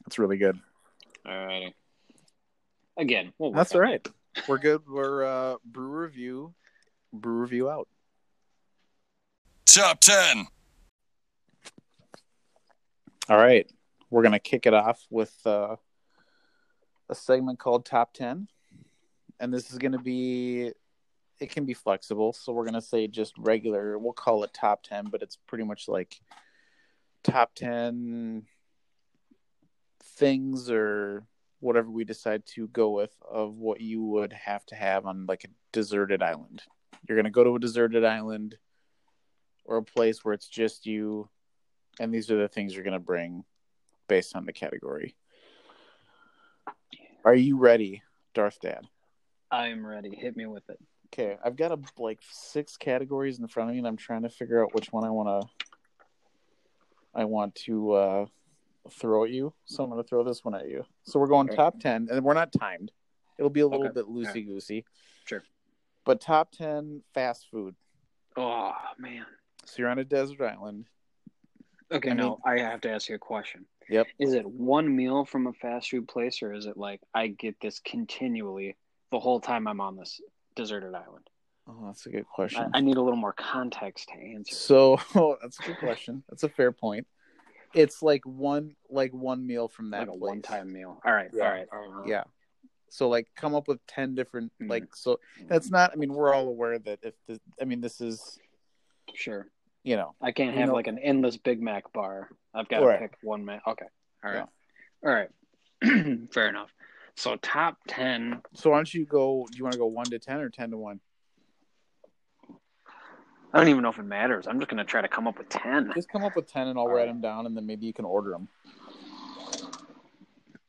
That's 0.05 0.19
really 0.19 0.37
good. 0.39 0.59
All 1.27 1.47
righty. 1.47 1.75
Again, 2.97 3.33
we'll 3.39 3.51
That's 3.53 3.75
all 3.75 3.81
right. 3.81 4.07
We're 4.49 4.59
good. 4.59 4.83
We're 4.89 5.25
uh 5.25 5.57
brew 5.65 5.89
review. 5.89 6.55
Brew 7.21 7.41
review 7.41 7.71
out. 7.71 7.89
Top 9.67 10.01
10. 10.01 10.47
All 13.29 13.37
right. 13.37 13.71
We're 14.11 14.23
gonna 14.23 14.39
kick 14.39 14.67
it 14.67 14.75
off 14.75 15.05
with 15.11 15.35
uh 15.47 15.77
a 17.09 17.15
segment 17.15 17.59
called 17.59 17.85
Top 17.85 18.13
Ten. 18.13 18.49
And 19.41 19.53
this 19.53 19.71
is 19.73 19.79
gonna 19.79 19.99
be 19.99 20.73
it 21.41 21.51
can 21.51 21.65
be 21.65 21.75
flexible, 21.75 22.33
so 22.33 22.53
we're 22.53 22.65
gonna 22.65 22.81
say 22.81 23.09
just 23.09 23.35
regular 23.39 23.99
we'll 23.99 24.13
call 24.13 24.45
it 24.45 24.53
top 24.53 24.83
ten, 24.83 25.07
but 25.11 25.23
it's 25.23 25.37
pretty 25.47 25.65
much 25.65 25.89
like 25.89 26.21
top 27.23 27.55
ten 27.55 28.45
things 30.17 30.71
or 30.71 31.25
whatever 31.61 31.91
we 31.91 32.05
decide 32.05 32.45
to 32.45 32.69
go 32.69 32.91
with 32.91 33.13
of 33.29 33.57
what 33.57 33.81
you 33.81 34.03
would 34.03 34.33
have 34.33 34.65
to 34.67 34.75
have 34.75 35.07
on 35.07 35.27
like 35.27 35.45
a 35.45 35.49
deserted 35.73 36.23
island. 36.23 36.63
You're 37.09 37.17
gonna 37.17 37.31
go 37.31 37.45
to 37.45 37.57
a 37.57 37.61
deserted 37.61 38.05
island 38.05 38.57
or 39.65 39.77
a 39.77 39.83
place 39.83 40.25
where 40.25 40.35
it's 40.35 40.49
just 40.49 40.87
you, 40.87 41.29
and 42.01 42.13
these 42.13 42.31
are 42.31 42.39
the 42.39 42.49
things 42.49 42.75
you're 42.75 42.85
gonna 42.85 42.99
bring 42.99 43.45
based 44.09 44.37
on 44.37 44.47
the 44.47 44.53
category. 44.53 45.17
Are 47.25 47.35
you 47.35 47.57
ready, 47.57 48.03
Darth 48.35 48.59
Dad? 48.61 48.87
I'm 49.51 49.87
ready. 49.87 50.15
Hit 50.15 50.37
me 50.37 50.47
with 50.47 50.69
it. 50.69 50.79
Okay, 51.13 51.37
I've 51.45 51.57
got 51.57 51.73
a, 51.73 51.79
like 51.97 52.19
six 52.31 52.77
categories 52.77 53.39
in 53.39 53.47
front 53.47 53.71
of 53.71 53.75
me, 53.75 53.79
and 53.79 53.87
I'm 53.87 53.97
trying 53.97 54.23
to 54.23 54.29
figure 54.29 54.63
out 54.63 54.75
which 54.75 54.93
one 54.93 55.05
I 55.05 55.11
want 55.11 55.29
to. 55.29 55.49
I 57.15 57.25
want 57.25 57.55
to 57.67 57.93
uh, 57.93 58.27
throw 58.91 59.25
at 59.25 59.31
you, 59.31 59.55
so 59.65 59.85
I'm 59.85 59.91
going 59.91 60.03
to 60.03 60.09
throw 60.09 60.25
this 60.25 60.45
one 60.45 60.55
at 60.55 60.69
you. 60.69 60.85
So 61.05 61.21
we're 61.21 61.29
going 61.29 61.49
Okay. 61.49 61.57
top 61.57 61.79
ten, 61.79 62.09
and 62.11 62.25
we're 62.25 62.35
not 62.35 62.53
timed. 62.53 62.91
It'll 63.39 63.51
be 63.51 63.61
a 63.61 63.67
little 63.69 63.87
Okay. 63.87 63.95
bit 63.95 64.07
loosey 64.07 64.45
goosey. 64.45 64.85
Sure. 64.85 65.14
But 66.05 66.21
top 66.21 66.53
ten 66.53 67.03
fast 67.15 67.47
food. 67.51 67.75
Oh 68.37 68.73
man. 68.99 69.25
So 69.67 69.75
you're 69.79 69.89
on 69.89 69.99
a 69.99 70.05
desert 70.05 70.43
island. 70.43 70.87
Okay, 71.93 72.11
I 72.11 72.15
now 72.15 72.39
I 72.45 72.59
have 72.59 72.81
to 72.83 72.91
ask 72.91 73.09
you 73.09 73.15
a 73.15 73.19
question. 73.19 73.67
Yep. 73.89 74.07
Is 74.19 74.33
it 74.33 74.47
one 74.47 74.95
meal 74.95 75.25
from 75.25 75.47
a 75.47 75.53
fast 75.53 75.91
food 75.91 76.09
place, 76.09 76.43
or 76.43 76.53
is 76.53 76.67
it 76.67 76.77
like 76.77 77.01
I 77.15 77.29
get 77.29 77.61
this 77.61 77.81
continually 77.81 78.77
the 79.11 79.21
whole 79.21 79.41
time 79.41 79.69
I'm 79.69 79.81
on 79.81 79.97
this 79.97 80.21
deserted 80.57 80.95
island? 80.95 81.29
Oh, 81.69 81.87
that's 81.87 82.05
a 82.07 82.11
good 82.11 82.27
question. 82.27 82.71
I, 82.75 82.79
I 82.79 82.81
need 82.81 82.97
a 82.97 83.03
little 83.03 83.19
more 83.19 83.33
context 83.33 84.09
to 84.09 84.15
answer. 84.15 84.55
So 84.55 84.97
that's 85.43 85.59
a 85.61 85.63
good 85.63 85.79
question. 85.79 86.23
That's 86.29 86.43
a 86.43 86.49
fair 86.49 86.73
point. 86.73 87.07
It's 87.75 88.03
like 88.03 88.25
one 88.25 88.77
like 88.91 89.13
one 89.13 89.47
meal 89.47 89.69
from 89.69 89.91
that 89.91 90.01
like 90.01 90.09
a 90.09 90.11
place. 90.13 90.21
one-time 90.21 90.73
meal. 90.73 91.01
All 91.05 91.13
right, 91.13 91.31
Yeah. 91.33 91.45
all 91.45 91.51
right, 91.51 91.67
all 91.73 91.89
right. 91.89 92.09
Yeah. 92.09 92.25
So 92.95 93.09
like 93.09 93.27
come 93.35 93.57
up 93.57 93.67
with 93.67 93.85
10 93.89 94.15
different 94.15 94.53
Mhm. 94.63 94.71
like 94.71 94.95
so 94.95 95.19
that's 95.49 95.69
not 95.69 95.91
I 95.93 95.97
mean 95.97 96.15
we're 96.15 96.33
all 96.33 96.47
aware 96.47 96.79
that 96.79 97.01
if 97.03 97.15
this 97.27 97.41
I 97.61 97.65
mean 97.65 97.81
this 97.81 98.01
is 98.01 98.39
Sure. 99.15 99.49
you 99.83 99.97
know 99.97 100.15
I 100.23 100.31
can't 100.31 100.55
have 100.57 100.69
know- 100.69 100.75
like 100.75 100.87
an 100.87 101.01
endless 101.01 101.37
Big 101.37 101.61
Mac 101.61 101.93
bar. 101.93 102.31
I've 102.55 102.69
got 102.69 102.81
to 102.81 102.87
Right. 102.87 103.01
pick 103.01 103.17
one 103.21 103.45
man. 103.45 103.61
Okay. 103.67 103.87
All 104.23 104.31
right. 104.31 104.47
All 105.05 105.11
right. 105.13 105.29
Fair 106.33 106.49
enough. 106.49 106.71
So 107.17 107.35
top 107.37 107.79
ten. 107.89 108.41
so 108.55 108.71
why 108.71 108.77
don't 108.77 108.95
you 108.95 109.05
go 109.07 109.45
do 109.51 109.59
you 109.59 109.65
want 109.65 109.73
to 109.73 109.79
go 109.81 109.87
1 109.87 110.05
to 110.07 110.21
10 110.21 110.41
or 110.41 110.49
10 110.49 110.71
to 110.71 110.77
1? 110.77 111.01
I 113.53 113.59
don't 113.59 113.69
even 113.69 113.83
know 113.83 113.89
if 113.89 113.99
it 113.99 114.05
matters. 114.05 114.47
I'm 114.47 114.61
just 114.61 114.71
gonna 114.71 114.85
try 114.85 115.01
to 115.03 115.09
come 115.09 115.27
up 115.27 115.39
with 115.39 115.49
ten. 115.49 115.91
Just 115.97 116.09
come 116.09 116.23
up 116.25 116.37
with 116.37 116.47
10 116.47 116.69
and 116.69 116.79
I'll 116.79 116.85
All 116.85 116.91
write 116.91 117.03
right. 117.03 117.07
them 117.09 117.21
down 117.21 117.47
and 117.47 117.57
then 117.57 117.67
maybe 117.67 117.87
you 117.87 117.93
can 117.93 118.05
order 118.05 118.31
them. 118.31 118.49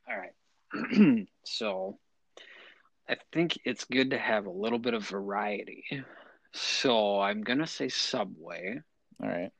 All 0.10 0.18
right. 0.18 1.28
so 1.44 2.00
I 3.08 3.18
think 3.32 3.60
it's 3.66 3.86
good 3.86 4.12
to 4.12 4.18
have 4.18 4.46
a 4.46 4.52
little 4.52 4.80
bit 4.80 4.94
of 4.94 5.08
variety. 5.08 5.86
So 6.54 7.20
I'm 7.20 7.42
gonna 7.42 7.68
say 7.68 7.90
Subway. 7.90 8.80
All 9.22 9.30
right. 9.30 9.52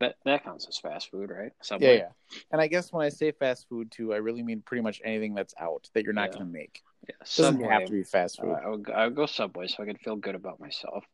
That 0.00 0.16
that 0.24 0.42
counts 0.44 0.66
as 0.68 0.78
fast 0.78 1.10
food, 1.10 1.30
right? 1.30 1.52
Subway. 1.62 1.98
yeah. 1.98 2.08
And 2.50 2.60
I 2.60 2.66
guess 2.66 2.92
when 2.92 3.04
I 3.04 3.10
say 3.10 3.30
fast 3.30 3.68
food 3.68 3.90
too, 3.92 4.12
I 4.12 4.16
really 4.16 4.42
mean 4.42 4.60
pretty 4.60 4.82
much 4.82 5.00
anything 5.04 5.34
that's 5.34 5.54
out 5.60 5.88
that 5.94 6.02
you're 6.04 6.12
not 6.12 6.30
Yeah. 6.30 6.38
going 6.38 6.46
to 6.46 6.52
make. 6.52 6.82
Yeah, 7.08 7.14
doesn't 7.36 7.60
have 7.60 7.84
to 7.84 7.92
be 7.92 8.02
fast 8.02 8.40
Uh, 8.40 8.42
food. 8.42 8.56
I 8.64 8.68
would, 8.68 8.90
I 8.90 9.04
would 9.04 9.14
go 9.14 9.26
Subway 9.26 9.68
so 9.68 9.82
I 9.82 9.86
can 9.86 9.96
feel 9.98 10.16
good 10.16 10.34
about 10.34 10.58
myself 10.58 11.04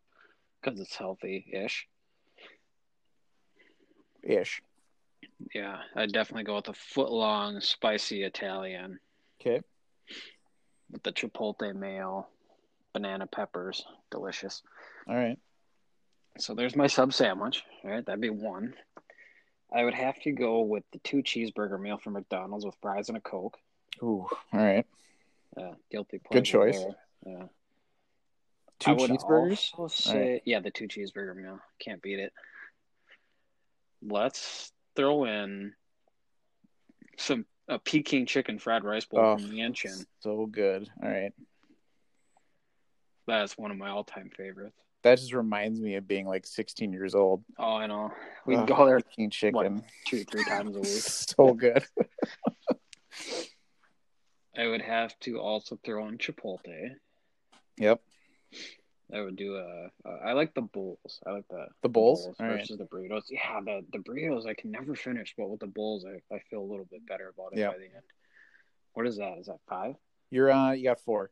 because 0.63 0.81
it's 0.81 0.97
healthy-ish. 0.97 1.89
Ish. 4.23 4.63
Yeah, 5.55 5.79
I'd 5.97 6.13
definitely 6.13 6.45
go 6.45 6.57
with 6.57 6.69
a 6.69 6.75
foot-long 6.75 7.61
spicy 7.61 8.23
Italian 8.23 8.99
Okay. 9.41 9.61
With 10.91 11.03
the 11.03 11.13
chipotle 11.13 11.75
mayo, 11.75 12.27
banana 12.93 13.27
peppers, 13.27 13.85
delicious. 14.11 14.63
All 15.09 15.15
right. 15.15 15.39
So 16.39 16.55
there's 16.55 16.77
my 16.77 16.87
sub 16.87 17.13
sandwich. 17.13 17.63
All 17.85 17.91
right, 17.91 18.05
that'd 18.05 18.21
be 18.21 18.31
one. 18.31 18.75
I 19.73 19.85
would 19.85 19.95
have 19.95 20.21
to 20.23 20.33
go 20.33 20.63
with 20.63 20.85
the 20.93 20.99
two 20.99 21.19
cheeseburger 21.19 21.81
meal 21.81 21.99
from 21.99 22.15
McDonald's 22.15 22.65
with 22.65 22.75
fries 22.83 23.09
and 23.09 23.17
a 23.17 23.21
Coke. 23.21 23.59
Ooh. 24.03 24.27
All 24.53 24.61
right. 24.61 24.87
Uh, 25.57 25.75
guilty 25.91 26.19
pleasure. 26.19 26.41
Good 26.41 26.45
choice. 26.45 26.79
there. 26.79 26.97
Yeah. 27.27 27.47
Two 28.81 28.93
I 28.93 28.95
cheeseburgers? 28.95 29.91
Say, 29.91 30.43
yeah, 30.45 30.61
the 30.61 30.71
two 30.71 30.89
cheeseburger 30.89 31.37
meal. 31.37 31.61
Can't 31.79 32.01
beat 32.01 32.19
it. 32.19 32.33
Let's 34.03 34.73
throw 34.97 35.25
in 35.25 35.75
some 37.19 37.45
a 37.71 37.79
Peking 37.79 38.27
chicken 38.27 38.59
fried 38.59 38.85
rice 38.85 39.05
bowl 39.07 39.21
Oh, 39.21 39.39
from 39.39 39.53
Yanchin. 39.53 40.05
so 40.21 40.47
good. 40.47 40.89
All 41.03 41.09
right. 41.09 41.33
That's 43.27 43.57
one 43.57 43.71
of 43.71 43.77
my 43.77 43.91
all-time 43.91 44.31
favorites. 44.37 44.77
That 45.03 45.19
just 45.19 45.33
reminds 45.33 45.81
me 45.81 45.95
of 45.95 46.07
being 46.07 46.27
like 46.27 46.47
16 46.47 46.93
years 46.93 47.15
old. 47.15 47.43
Oh, 47.59 47.77
I 47.77 47.87
know. 47.87 48.13
We'd 48.45 48.57
Ugh, 48.59 48.69
go 48.69 48.85
there 48.87 49.01
Peking 49.01 49.31
chicken. 49.31 49.83
two, 50.07 50.25
three 50.25 50.45
times 50.45 50.77
a 50.77 50.81
week. 50.81 50.89
so 50.89 51.55
good. 51.55 51.85
I 54.59 54.67
would 54.67 54.83
have 54.83 55.19
to 55.21 55.39
also 55.39 55.79
throw 55.85 56.09
in 56.09 56.19
Chipotle. 56.19 56.91
Yep. 57.79 58.01
I 59.15 59.21
would 59.21 59.37
do 59.37 59.57
a. 59.57 59.91
Uh, 60.05 60.17
I 60.25 60.33
like 60.33 60.55
the 60.55 60.63
bowls. 60.63 61.21
I 61.27 61.31
like 61.33 61.49
the 61.49 61.67
The 61.83 61.89
bowls? 61.89 62.27
All 62.27 62.35
right. 62.47 62.59
versus 62.59 62.79
the 62.79 62.85
burritos. 62.85 63.23
Yeah, 63.31 63.61
the 63.65 63.85
the 63.93 63.99
burritos 63.99 64.47
I 64.47 64.55
can 64.55 64.71
never 64.71 64.95
finish, 64.95 65.35
but 65.37 65.49
with 65.51 65.61
the 65.61 65.67
bowls, 65.67 66.05
I, 66.05 66.35
I 66.35 66.39
feel 66.51 66.61
a 66.61 66.69
little 66.71 66.87
bit 66.91 67.07
better 67.07 67.29
about 67.37 67.53
it 67.53 67.59
Yeah. 67.59 67.71
by 67.71 67.79
the 67.79 67.85
end. 67.85 68.05
What 68.95 69.07
is 69.07 69.17
that? 69.19 69.39
Is 69.39 69.47
that 69.47 69.59
five? 69.69 69.95
You're 70.31 70.51
uh 70.51 70.73
you 70.73 70.85
got 70.85 71.01
four. 71.01 71.31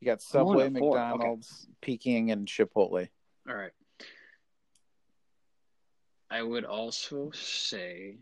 You 0.00 0.06
got 0.06 0.22
Subway, 0.22 0.70
four, 0.70 0.96
okay. 0.98 1.10
McDonald's, 1.10 1.66
Peking, 1.80 2.30
and 2.30 2.46
Chipotle. 2.46 3.08
All 3.48 3.54
right. 3.54 3.72
I 6.30 6.42
would 6.42 6.64
also 6.64 7.30
say 7.32 8.18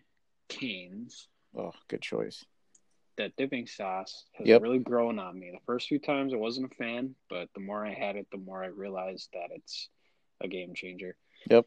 Canes. 0.49 1.29
Oh, 1.59 1.73
good 1.89 2.01
choice. 2.03 2.45
That 3.17 3.35
dipping 3.37 3.67
sauce 3.67 4.27
has 4.35 4.47
Yep. 4.47 4.63
really 4.63 4.79
grown 4.79 5.19
on 5.19 5.39
me. 5.39 5.51
The 5.51 5.65
first 5.67 5.89
few 5.89 5.99
times 5.99 6.33
I 6.35 6.37
wasn't 6.37 6.71
a 6.73 6.75
fan, 6.77 7.15
but 7.31 7.49
the 7.55 7.61
more 7.61 7.87
I 7.87 7.93
had 7.95 8.17
it, 8.17 8.27
the 8.31 8.37
more 8.39 8.63
I 8.63 8.67
realized 8.69 9.31
that 9.33 9.51
it's 9.55 9.89
a 10.41 10.49
game 10.49 10.75
changer. 10.75 11.17
Yep. 11.51 11.67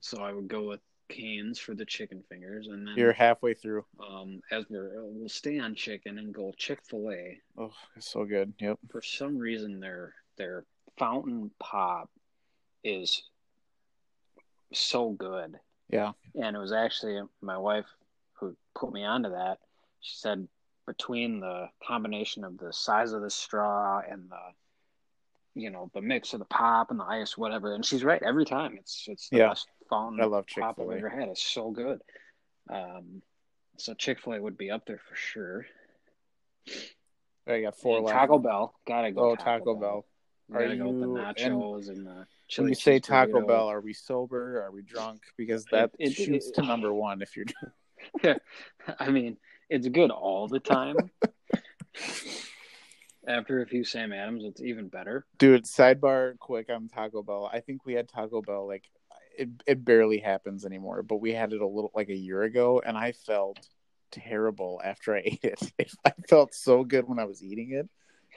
So 0.00 0.22
I 0.22 0.32
would 0.32 0.48
go 0.48 0.68
with 0.68 0.80
Canes 1.08 1.58
for 1.58 1.74
the 1.74 1.84
chicken 1.84 2.22
fingers, 2.28 2.68
and 2.68 2.86
then 2.86 2.94
You're 2.96 3.12
halfway 3.12 3.52
through. 3.54 3.84
um, 4.00 4.40
as 4.50 4.64
we're 4.70 5.04
we'll 5.04 5.28
stay 5.28 5.58
on 5.58 5.74
chicken 5.74 6.18
and 6.18 6.32
go 6.32 6.52
Chick 6.56 6.80
Fil 6.88 7.10
A. 7.10 7.40
Oh, 7.58 7.72
it's 7.96 8.10
so 8.10 8.24
good. 8.24 8.54
Yep. 8.58 8.78
For 8.90 9.02
some 9.02 9.36
reason, 9.36 9.78
their 9.80 10.14
their 10.38 10.64
fountain 10.98 11.50
pop 11.58 12.10
is 12.82 13.22
so 14.72 15.10
good. 15.10 15.58
Yeah. 15.90 16.12
and 16.34 16.56
it 16.56 16.58
was 16.58 16.72
actually 16.72 17.20
my 17.42 17.58
wife 17.58 17.84
who 18.32 18.56
put 18.74 18.94
me 18.94 19.04
onto 19.04 19.28
that. 19.30 19.58
She 20.02 20.16
said 20.18 20.46
between 20.86 21.40
the 21.40 21.68
combination 21.86 22.44
of 22.44 22.58
the 22.58 22.72
size 22.72 23.12
of 23.12 23.22
the 23.22 23.30
straw 23.30 24.02
and 24.08 24.28
the, 24.30 25.60
you 25.60 25.70
know, 25.70 25.90
the 25.94 26.02
mix 26.02 26.32
of 26.34 26.40
the 26.40 26.44
pop 26.46 26.90
and 26.90 26.98
the 27.00 27.04
ice, 27.04 27.38
whatever, 27.38 27.74
and 27.74 27.84
she's 27.86 28.04
right 28.04 28.22
every 28.22 28.44
time. 28.44 28.76
It's 28.78 29.06
it's 29.08 29.28
the 29.30 29.38
Yeah. 29.38 29.48
best 29.48 29.68
fountain 29.88 30.20
I 30.20 30.24
love 30.24 30.46
pop 30.46 30.70
I've 30.70 30.76
Chick-fil-A. 30.76 30.96
ever 30.98 31.08
had. 31.08 31.28
It's 31.28 31.42
so 31.42 31.70
good. 31.70 32.02
Um, 32.68 33.22
so 33.78 33.94
Chick 33.94 34.20
Fil 34.20 34.34
A 34.34 34.40
would 34.42 34.58
be 34.58 34.70
up 34.70 34.84
there 34.86 34.98
for 35.08 35.14
sure. 35.14 35.66
I 37.46 37.60
got 37.62 37.76
four 37.76 37.96
And 37.98 38.06
left. 38.06 38.18
Taco 38.18 38.38
Bell, 38.38 38.74
gotta 38.86 39.10
go. 39.12 39.30
oh, 39.30 39.36
Taco 39.36 39.74
Bell. 39.76 40.04
Are 40.52 40.62
Gotta 40.64 40.76
go 40.76 40.88
with 40.90 41.00
the 41.00 41.06
you- 41.06 41.16
and 41.16 41.36
nachos 41.36 41.88
and, 41.88 42.06
the 42.06 42.26
When 42.58 42.68
you 42.68 42.74
say 42.74 42.98
Taco 43.00 43.40
burrito. 43.40 43.46
Bell, 43.48 43.68
are 43.68 43.80
we 43.80 43.92
sober? 43.94 44.62
Are 44.64 44.70
we 44.70 44.82
drunk? 44.82 45.22
Because 45.36 45.64
that 45.66 45.90
It- 45.98 46.10
it- 46.10 46.12
shoots 46.14 46.48
it- 46.48 46.54
to 46.56 46.62
number 46.62 46.92
one 46.92 47.22
if 47.22 47.36
you're. 47.36 47.46
I 48.98 49.10
mean, 49.10 49.38
it's 49.72 49.88
good 49.88 50.10
all 50.10 50.46
the 50.48 50.60
time. 50.60 50.96
After 53.26 53.62
a 53.62 53.66
few 53.66 53.84
Sam 53.84 54.12
Adams, 54.12 54.44
it's 54.44 54.60
even 54.60 54.88
better. 54.88 55.24
Dude, 55.38 55.64
sidebar 55.64 56.38
quick 56.38 56.68
on 56.70 56.88
Taco 56.88 57.22
Bell. 57.22 57.48
I 57.50 57.60
think 57.60 57.86
we 57.86 57.94
had 57.94 58.08
Taco 58.08 58.42
Bell 58.42 58.66
like 58.66 58.84
it. 59.38 59.48
It 59.66 59.84
barely 59.84 60.18
happens 60.18 60.66
anymore, 60.66 61.02
but 61.02 61.16
we 61.16 61.32
had 61.32 61.52
it 61.52 61.60
a 61.60 61.66
little 61.66 61.92
like 61.94 62.10
a 62.10 62.16
year 62.16 62.42
ago, 62.42 62.82
and 62.84 62.98
I 62.98 63.12
felt 63.12 63.58
terrible 64.10 64.80
after 64.84 65.14
I 65.14 65.20
ate 65.24 65.44
it. 65.44 65.72
I 66.04 66.12
felt 66.28 66.52
so 66.52 66.84
good 66.84 67.08
when 67.08 67.18
I 67.18 67.24
was 67.24 67.42
eating 67.42 67.70
it, 67.72 67.88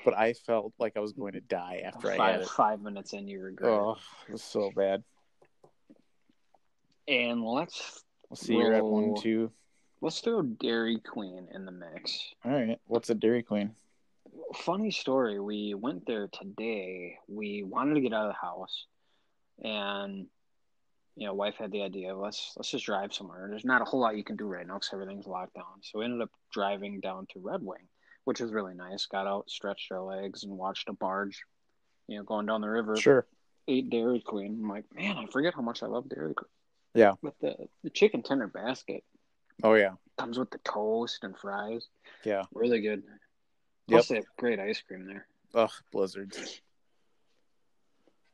but 0.05 0.15
I 0.15 0.33
felt 0.33 0.71
like 0.79 0.95
I 0.95 0.99
was 0.99 1.13
going 1.13 1.33
to 1.33 1.41
die 1.41 1.81
after 1.83 2.07
I 2.07 2.11
had 2.11 2.17
Five, 2.17 2.41
it. 2.41 2.47
five 2.49 2.81
minutes 2.81 3.13
in, 3.13 3.27
you 3.27 3.41
regret. 3.41 3.71
Oh, 3.71 3.97
it 4.29 4.33
was 4.33 4.43
so 4.43 4.71
bad. 4.73 5.03
And 7.07 7.43
let's 7.43 8.03
we'll 8.29 8.37
see, 8.37 8.53
you're 8.53 8.73
at 8.73 8.85
one, 8.85 9.15
two. 9.19 9.51
Let's 10.01 10.21
throw 10.21 10.41
Dairy 10.41 10.99
Queen 10.99 11.47
in 11.53 11.65
the 11.65 11.71
mix. 11.71 12.33
All 12.43 12.51
right, 12.51 12.79
what's 12.87 13.09
a 13.09 13.15
Dairy 13.15 13.43
Queen? 13.43 13.71
Funny 14.53 14.91
story. 14.91 15.39
We 15.39 15.73
went 15.73 16.05
there 16.05 16.27
today. 16.27 17.17
We 17.27 17.63
wanted 17.63 17.95
to 17.95 18.01
get 18.01 18.13
out 18.13 18.27
of 18.27 18.33
the 18.33 18.47
house, 18.47 18.85
and 19.63 20.27
you 21.15 21.27
know, 21.27 21.33
wife 21.33 21.55
had 21.57 21.71
the 21.71 21.81
idea 21.81 22.13
of 22.13 22.19
let's 22.19 22.53
let's 22.57 22.69
just 22.69 22.85
drive 22.85 23.13
somewhere. 23.13 23.47
There's 23.49 23.65
not 23.65 23.81
a 23.81 23.85
whole 23.85 24.01
lot 24.01 24.17
you 24.17 24.23
can 24.23 24.35
do 24.35 24.45
right 24.45 24.67
now 24.67 24.75
because 24.75 24.89
everything's 24.93 25.27
locked 25.27 25.55
down. 25.55 25.81
So 25.81 25.99
we 25.99 26.05
ended 26.05 26.21
up 26.21 26.31
driving 26.51 26.99
down 26.99 27.27
to 27.33 27.39
Red 27.39 27.61
Wing, 27.63 27.87
which 28.25 28.41
was 28.41 28.51
really 28.51 28.73
nice. 28.73 29.05
Got 29.05 29.27
out, 29.27 29.49
stretched 29.49 29.91
our 29.91 30.01
legs, 30.01 30.43
and 30.43 30.57
watched 30.57 30.89
a 30.89 30.93
barge, 30.93 31.43
you 32.07 32.17
know, 32.17 32.23
going 32.23 32.45
down 32.45 32.61
the 32.61 32.69
river. 32.69 32.97
Sure. 32.97 33.25
Ate 33.67 33.89
Dairy 33.89 34.19
Queen. 34.19 34.59
I'm 34.61 34.69
like, 34.69 34.85
man, 34.93 35.17
I 35.17 35.25
forget 35.27 35.53
how 35.53 35.61
much 35.61 35.81
I 35.81 35.87
love 35.87 36.09
Dairy 36.09 36.33
Queen. 36.33 36.49
Yeah. 36.93 37.13
But 37.23 37.35
the 37.39 37.55
the 37.83 37.89
chicken 37.89 38.21
tender 38.21 38.47
basket 38.47 39.03
Oh 39.63 39.73
yeah, 39.73 39.91
comes 40.17 40.37
with 40.37 40.51
the 40.51 40.59
toast 40.59 41.23
and 41.23 41.37
fries. 41.37 41.87
yeah. 42.23 42.43
Really 42.53 42.81
good. 42.81 43.03
Yep. 43.87 43.97
Plus, 43.97 44.07
they 44.07 44.15
have 44.15 44.25
great 44.37 44.59
ice 44.59 44.81
cream 44.87 45.05
there. 45.05 45.27
Ugh, 45.53 45.71
blizzards. 45.91 46.61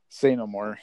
Say 0.10 0.36
no 0.36 0.48
more. 0.48 0.78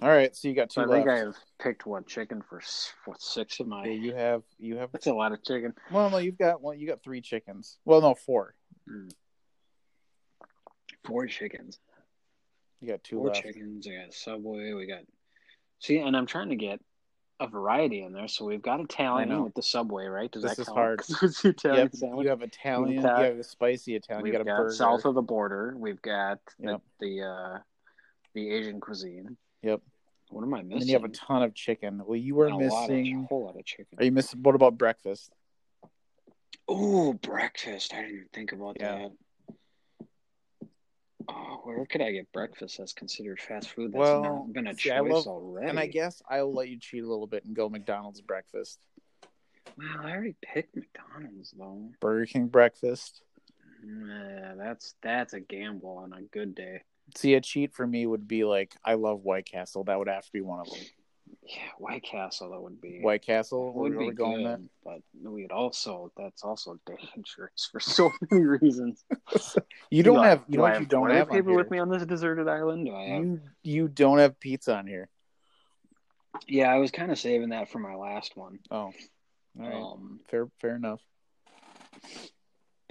All 0.00 0.08
right, 0.08 0.34
so 0.34 0.48
you 0.48 0.54
got 0.54 0.70
two 0.70 0.80
I 0.80 0.86
think. 0.88 1.08
I've 1.08 1.36
picked 1.60 1.86
one 1.86 2.04
chicken 2.04 2.42
for 2.42 2.60
what 3.04 3.20
six 3.22 3.60
of 3.60 3.68
my. 3.68 3.84
Yeah, 3.84 3.92
you 3.92 4.14
have 4.14 4.42
you 4.58 4.76
have 4.78 4.90
That's 4.92 5.06
a 5.06 5.12
lot 5.14 5.32
of 5.32 5.44
chicken. 5.44 5.74
Well, 5.92 6.10
no, 6.10 6.18
you've 6.18 6.38
got 6.38 6.60
one. 6.60 6.78
you 6.80 6.88
got 6.88 7.02
three 7.02 7.20
chickens. 7.20 7.78
Well, 7.84 8.00
no, 8.00 8.14
four. 8.14 8.54
Hmm. 8.88 9.08
Four 11.04 11.26
chickens. 11.26 11.78
You 12.80 12.88
got 12.88 13.04
two 13.04 13.16
Four 13.18 13.28
left. 13.28 13.42
chickens. 13.42 13.86
We 13.86 13.96
got 13.96 14.12
Subway. 14.12 14.72
We 14.72 14.86
got. 14.86 15.02
See, 15.78 15.98
and 15.98 16.16
I'm 16.16 16.26
trying 16.26 16.48
to 16.50 16.56
get 16.56 16.80
a 17.42 17.46
variety 17.48 18.02
in 18.02 18.12
there. 18.12 18.28
So 18.28 18.44
we've 18.44 18.62
got 18.62 18.80
Italian 18.80 19.42
with 19.42 19.54
the 19.54 19.62
Subway, 19.62 20.06
right? 20.06 20.30
Does 20.30 20.42
This 20.42 20.56
that 20.56 20.62
is 20.62 20.66
count? 20.68 20.78
hard. 20.78 21.00
it's 21.22 21.42
the 21.42 21.48
Italian 21.50 21.82
Yep, 21.92 21.94
sandwich. 21.96 22.24
you 22.24 22.30
have 22.30 22.42
Italian. 22.42 23.02
got- 23.02 23.18
you 23.20 23.24
have 23.26 23.38
a 23.38 23.42
spicy 23.44 23.94
Italian. 23.96 24.22
We've 24.22 24.32
you 24.34 24.38
got 24.44 24.52
a 24.52 24.56
burger. 24.56 24.74
south 24.74 25.04
of 25.04 25.14
the 25.14 25.22
border. 25.22 25.74
We've 25.76 26.00
got 26.02 26.38
the 26.58 26.70
Yep. 26.72 26.82
the, 27.00 27.22
uh, 27.22 27.58
the 28.34 28.50
Asian 28.50 28.80
cuisine. 28.80 29.36
Yep. 29.62 29.80
What 30.30 30.42
am 30.42 30.54
I 30.54 30.62
missing? 30.62 30.78
then 30.78 30.88
you 30.88 30.94
have 30.94 31.04
a 31.04 31.08
ton 31.08 31.42
of 31.42 31.54
chicken. 31.54 32.02
Well, 32.06 32.16
you 32.16 32.34
were 32.34 32.46
And 32.46 32.54
a 32.54 32.66
lot 32.68 32.84
of- 32.84 32.90
missing. 32.90 33.26
whole 33.28 33.44
lot 33.44 33.56
of 33.58 33.64
chicken. 33.64 33.98
Are 33.98 34.04
you 34.04 34.12
missing? 34.12 34.42
What 34.42 34.54
about 34.54 34.78
breakfast? 34.78 35.32
Oh, 36.68 37.12
breakfast. 37.12 37.92
I 37.92 38.02
didn't 38.02 38.10
even 38.16 38.28
think 38.32 38.52
about 38.52 38.76
Yeah. 38.80 38.96
that. 38.98 39.10
Where 41.62 41.86
could 41.86 42.00
I 42.02 42.10
get 42.12 42.30
breakfast 42.32 42.78
that's 42.78 42.92
considered 42.92 43.40
fast 43.40 43.70
food 43.70 43.92
that's 43.92 43.98
Well, 44.00 44.22
not 44.22 44.52
been 44.52 44.66
a 44.66 44.74
see, 44.74 44.90
choice 44.90 45.10
love- 45.10 45.26
already? 45.26 45.68
And 45.68 45.78
I 45.78 45.86
guess 45.86 46.22
I'll 46.28 46.52
let 46.52 46.68
you 46.68 46.78
cheat 46.78 47.04
a 47.04 47.08
little 47.08 47.26
bit 47.26 47.44
and 47.44 47.54
go 47.54 47.68
McDonald's 47.68 48.20
breakfast, 48.20 48.78
Well, 49.78 49.86
I 50.00 50.12
already 50.12 50.36
picked 50.42 50.76
McDonald's 50.76 51.52
though. 51.56 51.90
Burger 52.00 52.26
King 52.26 52.48
breakfast. 52.48 53.22
Yeah, 53.84 54.54
that's 54.56 54.94
that's 55.02 55.32
a 55.32 55.40
gamble 55.40 55.98
on 55.98 56.12
a 56.12 56.22
good 56.22 56.54
day. 56.54 56.82
See, 57.16 57.34
a 57.34 57.40
cheat 57.40 57.72
for 57.72 57.86
me 57.86 58.06
would 58.06 58.28
be 58.28 58.44
like 58.44 58.74
I 58.84 58.94
love 58.94 59.22
White 59.22 59.46
Castle. 59.46 59.84
That 59.84 59.98
would 59.98 60.08
have 60.08 60.24
to 60.26 60.32
be 60.32 60.40
one 60.40 60.60
of 60.60 60.66
them. 60.70 60.78
Yeah, 61.44 61.56
White 61.78 62.04
Castle 62.04 62.50
that 62.50 62.60
would 62.60 62.80
be 62.80 63.00
White 63.00 63.22
Castle. 63.22 63.72
would 63.74 63.96
We're, 63.96 64.10
be 64.10 64.12
going 64.12 64.44
good, 64.44 64.68
but 64.84 65.00
we'd 65.24 65.50
also 65.50 66.12
that's 66.16 66.44
also 66.44 66.78
dangerous 66.86 67.68
for 67.72 67.80
so 67.80 68.10
many 68.30 68.44
reasons. 68.44 69.04
You 69.90 70.02
don't 70.02 70.16
Do 70.16 70.22
have. 70.22 70.44
You 70.48 70.56
do 70.56 70.62
I 70.64 70.68
you 70.68 70.74
have 70.80 70.88
don't 70.88 71.10
have 71.10 71.28
paper 71.28 71.54
with 71.54 71.70
me 71.70 71.78
on 71.78 71.90
this 71.90 72.06
deserted 72.06 72.48
island? 72.48 72.86
Do 72.86 72.94
I 72.94 73.08
have? 73.08 73.22
You 73.22 73.40
you 73.62 73.88
don't 73.88 74.18
have 74.18 74.40
pizza 74.40 74.74
on 74.74 74.86
here. 74.86 75.08
Yeah, 76.48 76.72
I 76.72 76.78
was 76.78 76.90
kind 76.90 77.12
of 77.12 77.18
saving 77.18 77.50
that 77.50 77.70
for 77.70 77.78
my 77.78 77.94
last 77.94 78.34
one. 78.34 78.60
Oh, 78.70 78.76
all 78.76 78.92
right. 79.58 79.74
Um, 79.74 80.20
fair 80.30 80.48
fair 80.60 80.76
enough. 80.76 81.00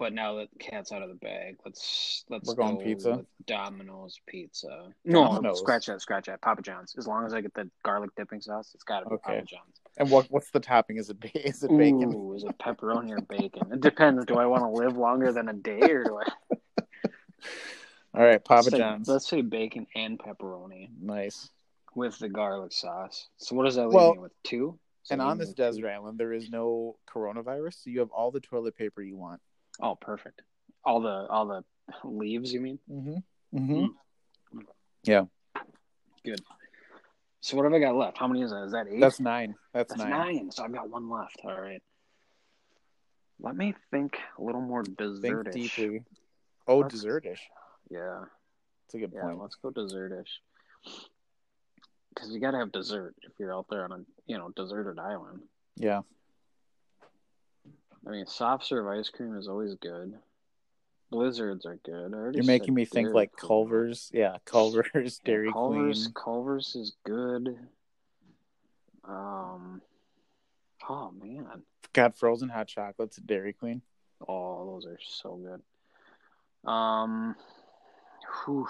But 0.01 0.13
now 0.13 0.37
that 0.37 0.47
the 0.51 0.57
cat's 0.57 0.91
out 0.91 1.03
of 1.03 1.09
the 1.09 1.13
bag, 1.15 1.57
let's 1.63 2.25
let's 2.27 2.49
We're 2.49 2.55
going 2.55 2.77
go 2.79 2.83
pizza? 2.83 3.11
with 3.17 3.27
Domino's 3.45 4.19
pizza. 4.27 4.87
No, 5.05 5.25
Domino's. 5.25 5.59
scratch 5.59 5.85
that, 5.85 6.01
scratch 6.01 6.25
that. 6.25 6.41
Papa 6.41 6.63
John's. 6.63 6.95
As 6.97 7.05
long 7.05 7.23
as 7.23 7.35
I 7.35 7.41
get 7.41 7.53
the 7.53 7.69
garlic 7.85 8.09
dipping 8.17 8.41
sauce, 8.41 8.71
it's 8.73 8.83
got 8.83 9.01
to 9.01 9.09
be 9.09 9.13
Okay. 9.13 9.35
Papa 9.35 9.45
John's. 9.45 9.79
And 9.99 10.09
what 10.09 10.25
what's 10.31 10.49
the 10.49 10.59
topping? 10.59 10.97
Is 10.97 11.11
it 11.11 11.19
ba- 11.19 11.47
is 11.47 11.61
it 11.61 11.69
bacon? 11.77 12.15
Ooh, 12.15 12.33
is 12.33 12.43
it 12.43 12.57
pepperoni 12.57 13.11
or 13.11 13.21
bacon? 13.21 13.71
It 13.71 13.81
depends. 13.81 14.25
Do 14.25 14.37
I 14.37 14.47
want 14.47 14.63
to 14.63 14.69
live 14.69 14.97
longer 14.97 15.31
than 15.31 15.49
a 15.49 15.53
day, 15.53 15.81
or 15.81 16.03
do 16.03 16.17
I? 16.17 16.55
All 18.15 18.23
right, 18.25 18.43
Papa 18.43 18.55
let's 18.63 18.71
say- 18.71 18.77
John's. 18.79 19.07
Let's 19.07 19.29
say 19.29 19.41
bacon 19.41 19.85
and 19.95 20.17
pepperoni 20.17 20.89
Nice. 20.99 21.51
with 21.93 22.17
the 22.17 22.27
garlic 22.27 22.73
sauce. 22.73 23.29
So 23.37 23.55
what 23.55 23.65
does 23.65 23.75
that 23.75 23.85
leave 23.89 23.93
Well, 23.93 24.13
me 24.15 24.19
with? 24.21 24.31
Two. 24.43 24.79
Does 25.03 25.11
And 25.11 25.21
on 25.21 25.37
this 25.37 25.49
with 25.49 25.57
two? 25.57 25.61
desert 25.63 25.89
island, 25.89 26.17
there 26.19 26.33
is 26.33 26.49
no 26.49 26.97
coronavirus, 27.07 27.83
so 27.83 27.91
you 27.91 27.99
have 27.99 28.09
all 28.09 28.31
the 28.31 28.39
toilet 28.39 28.75
paper 28.75 29.03
you 29.03 29.15
want. 29.15 29.39
Oh, 29.79 29.95
perfect. 29.95 30.41
All 30.83 31.01
the 31.01 31.27
all 31.29 31.47
the 31.47 31.63
leaves. 32.03 32.51
You 32.51 32.61
mean? 32.61 32.79
Mm-hmm. 32.91 33.57
Mm-hmm. 33.57 34.59
Yeah. 35.03 35.23
Good. 36.25 36.41
So 37.41 37.57
what 37.57 37.63
have 37.63 37.73
I 37.73 37.79
got 37.79 37.95
left? 37.95 38.17
How 38.17 38.27
many 38.27 38.43
is 38.43 38.51
that? 38.51 38.63
Is 38.65 38.71
that 38.73 38.87
eight? 38.87 38.99
That's 38.99 39.19
nine. 39.19 39.55
That's, 39.73 39.93
That's 39.93 40.01
nine. 40.09 40.35
nine. 40.35 40.51
So 40.51 40.63
I've 40.63 40.71
got 40.73 40.89
one 40.89 41.09
left. 41.09 41.37
All 41.43 41.59
right. 41.59 41.81
Let 43.39 43.55
me 43.55 43.73
think 43.89 44.17
a 44.37 44.43
little 44.43 44.61
more 44.61 44.83
Think 44.83 45.51
deeply. 45.51 46.03
Oh, 46.67 46.79
Let's- 46.79 46.93
desertish. 46.93 47.41
Yeah. 47.89 48.25
That's 48.85 48.93
a 48.95 48.99
good 48.99 49.11
Yeah. 49.15 49.21
point. 49.23 49.39
Let's 49.39 49.55
go 49.55 49.71
desertish. 49.71 50.29
Because 52.13 52.29
you 52.31 52.39
got 52.39 52.51
to 52.51 52.57
have 52.59 52.71
dessert 52.71 53.15
if 53.23 53.31
you're 53.39 53.55
out 53.55 53.65
there 53.69 53.83
on 53.85 53.91
a 53.91 53.99
you 54.27 54.37
know 54.37 54.49
deserted 54.55 54.99
island. 54.99 55.41
Yeah. 55.77 56.01
I 58.07 58.11
mean, 58.11 58.25
soft 58.25 58.65
serve 58.65 58.87
ice 58.87 59.09
cream 59.09 59.37
is 59.37 59.47
always 59.47 59.75
good. 59.75 60.13
Blizzards 61.11 61.65
are 61.65 61.77
good. 61.83 62.11
You're 62.33 62.45
making 62.45 62.73
me 62.73 62.85
think 62.85 63.13
like 63.13 63.33
Queen. 63.33 63.47
Culver's. 63.47 64.09
Yeah, 64.13 64.37
Culver's, 64.45 65.19
Dairy 65.25 65.51
Culver's, 65.51 66.03
Queen. 66.07 66.13
Culver's 66.13 66.75
is 66.75 66.93
good. 67.03 67.57
Um. 69.03 69.81
Oh 70.89 71.11
man. 71.11 71.63
Got 71.93 72.17
frozen 72.17 72.49
hot 72.49 72.67
chocolates 72.67 73.17
at 73.17 73.27
Dairy 73.27 73.53
Queen. 73.53 73.81
Oh, 74.27 74.65
those 74.73 74.85
are 74.85 74.99
so 75.01 75.35
good. 75.35 76.69
Um, 76.69 77.35
whew, 78.45 78.67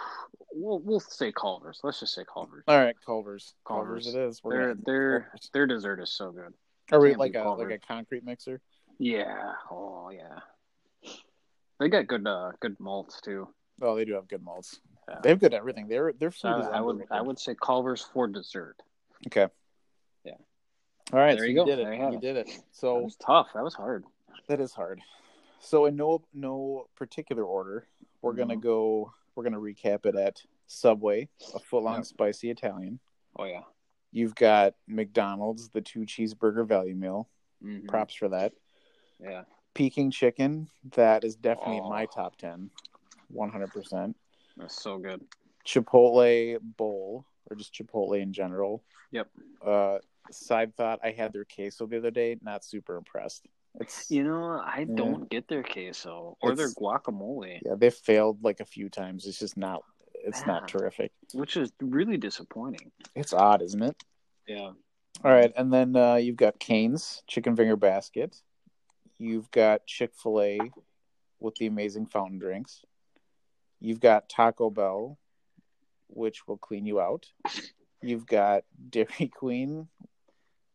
we'll 0.54 0.80
we'll 0.80 1.00
say 1.00 1.32
Culver's. 1.32 1.82
Let's 1.84 2.00
just 2.00 2.16
say 2.16 2.24
Culver's. 2.32 2.64
All 2.68 2.80
right, 2.80 2.96
Culver's. 3.06 3.54
Culver's, 3.68 4.06
Culver's. 4.06 4.08
it 4.08 4.16
is. 4.16 4.42
We're 4.44 4.52
Their 4.52 4.76
their 4.76 5.20
Culver's. 5.22 5.50
their 5.54 5.68
dessert 5.68 6.00
is 6.00 6.12
so 6.12 6.32
good. 6.32 6.54
Are 6.92 7.00
we 7.00 7.16
like 7.16 7.36
a 7.36 7.44
Culver's. 7.44 7.70
like 7.70 7.82
a 7.84 7.88
concrete 7.88 8.26
mixer? 8.26 8.62
Yeah. 9.02 9.54
Oh 9.72 10.12
yeah. 10.12 10.40
They 11.80 11.90
got 11.90 12.06
good 12.06 12.28
uh 12.28 12.52
good 12.60 12.80
malts 12.80 13.20
too. 13.20 13.48
Oh, 13.82 13.96
they 13.96 14.06
do 14.06 14.14
have 14.14 14.28
good 14.28 14.44
malts. 14.44 14.80
Yeah. 15.10 15.18
They 15.24 15.30
have 15.30 15.40
good 15.40 15.56
everything. 15.56 15.88
Their 15.88 16.14
their 16.14 16.30
So 16.32 16.54
food 16.54 16.60
is 16.62 16.68
I 16.68 16.80
would. 16.82 17.04
I 17.10 17.20
would 17.20 17.40
say 17.40 17.56
Culver's 17.60 18.04
for 18.14 18.28
dessert. 18.28 18.76
Okay. 19.26 19.48
Yeah. 20.24 20.34
All 21.12 21.18
right. 21.20 21.32
There 21.32 21.40
so 21.40 21.44
you 21.46 21.50
you 21.50 21.56
go. 21.56 21.66
did 21.66 21.80
it. 21.80 21.98
You 21.98 22.12
you 22.12 22.20
did 22.20 22.38
it. 22.38 22.46
That 22.46 22.62
So 22.74 23.00
was 23.02 23.16
tough. 23.16 23.48
That 23.56 23.64
was 23.64 23.74
hard. 23.74 24.06
that 24.48 24.60
is 24.62 24.72
hard. 24.72 25.02
So 25.60 25.86
in 25.88 25.96
no 25.96 26.22
no 26.32 26.86
particular 26.96 27.44
order, 27.44 27.88
we're 28.22 28.34
gonna 28.34 28.56
Mhm. 28.56 28.62
go. 28.62 29.14
We're 29.34 29.44
gonna 29.44 29.60
recap 29.60 30.06
it 30.06 30.16
at 30.16 30.44
Subway, 30.68 31.28
a 31.56 31.60
foot 31.60 31.82
long 31.82 32.04
spicy 32.04 32.52
Italian. 32.52 33.00
Oh 33.36 33.46
yeah. 33.46 33.64
You've 34.12 34.36
got 34.36 34.76
McDonald's, 34.88 35.70
the 35.70 35.82
two 35.82 36.02
cheeseburger 36.02 36.68
value 36.68 36.96
meal. 36.96 37.30
Mhm. 37.64 37.88
Props 37.88 38.14
for 38.14 38.30
that. 38.30 38.54
Yeah. 39.22 39.44
Peking 39.74 40.12
chicken, 40.12 40.70
that 40.96 41.24
is 41.24 41.36
definitely 41.36 41.78
in 41.78 41.90
my 41.90 42.04
Oh. 42.04 42.14
top 42.14 42.36
ten. 42.38 42.70
One 43.30 43.50
hundred 43.50 43.72
percent. 43.72 44.18
That's 44.58 44.82
so 44.82 44.98
good. 44.98 45.22
Chipotle 45.66 46.60
bowl, 46.62 47.26
or 47.50 47.56
just 47.56 47.74
Chipotle 47.74 48.20
in 48.22 48.34
general. 48.34 48.84
Yep. 49.12 49.30
Uh, 49.66 50.00
side 50.32 50.76
thought: 50.76 51.00
I 51.04 51.12
had 51.12 51.32
their 51.34 51.46
queso 51.46 51.86
the 51.86 51.98
other 51.98 52.12
day. 52.12 52.38
Not 52.42 52.66
super 52.66 52.98
impressed. 52.98 53.48
It's 53.80 54.12
You 54.12 54.26
know, 54.26 54.60
I 54.62 54.80
Yeah. 54.80 54.96
don't 54.96 55.30
get 55.30 55.48
their 55.48 55.64
queso 55.64 56.38
or 56.42 56.56
their 56.56 56.68
guacamole, 56.72 57.62
yeah, 57.66 57.76
they 57.76 57.90
failed 57.90 58.44
like 58.44 58.60
a 58.60 58.66
few 58.66 58.90
times. 58.90 59.26
It's 59.26 59.40
just 59.40 59.56
not. 59.56 59.84
It's 60.14 60.42
Yeah. 60.42 60.48
not 60.48 60.68
terrific. 60.68 61.14
which 61.34 61.56
is 61.56 61.72
really 61.80 62.18
disappointing. 62.18 62.92
It's 63.16 63.32
odd, 63.32 63.62
isn't 63.62 63.82
it? 63.82 64.04
Yeah. 64.46 64.74
All 65.24 65.32
right, 65.32 65.54
and 65.56 65.72
then 65.72 65.96
uh, 65.96 66.16
you've 66.16 66.36
got 66.36 66.60
Cane's 66.60 67.24
chicken 67.28 67.56
finger 67.56 67.78
basket. 67.78 68.42
You've 69.22 69.52
got 69.52 69.86
Chick 69.86 70.14
Fil 70.16 70.42
A 70.42 70.60
with 71.40 71.54
the 71.56 71.68
amazing 71.68 72.08
fountain 72.08 72.40
drinks. 72.40 72.82
You've 73.80 74.00
got 74.00 74.28
Taco 74.30 74.72
Bell, 74.72 75.20
which 76.08 76.48
will 76.48 76.58
clean 76.58 76.88
you 76.88 77.00
out. 77.00 77.28
You've 78.02 78.26
got 78.26 78.64
Dairy 78.90 79.28
Queen, 79.36 79.88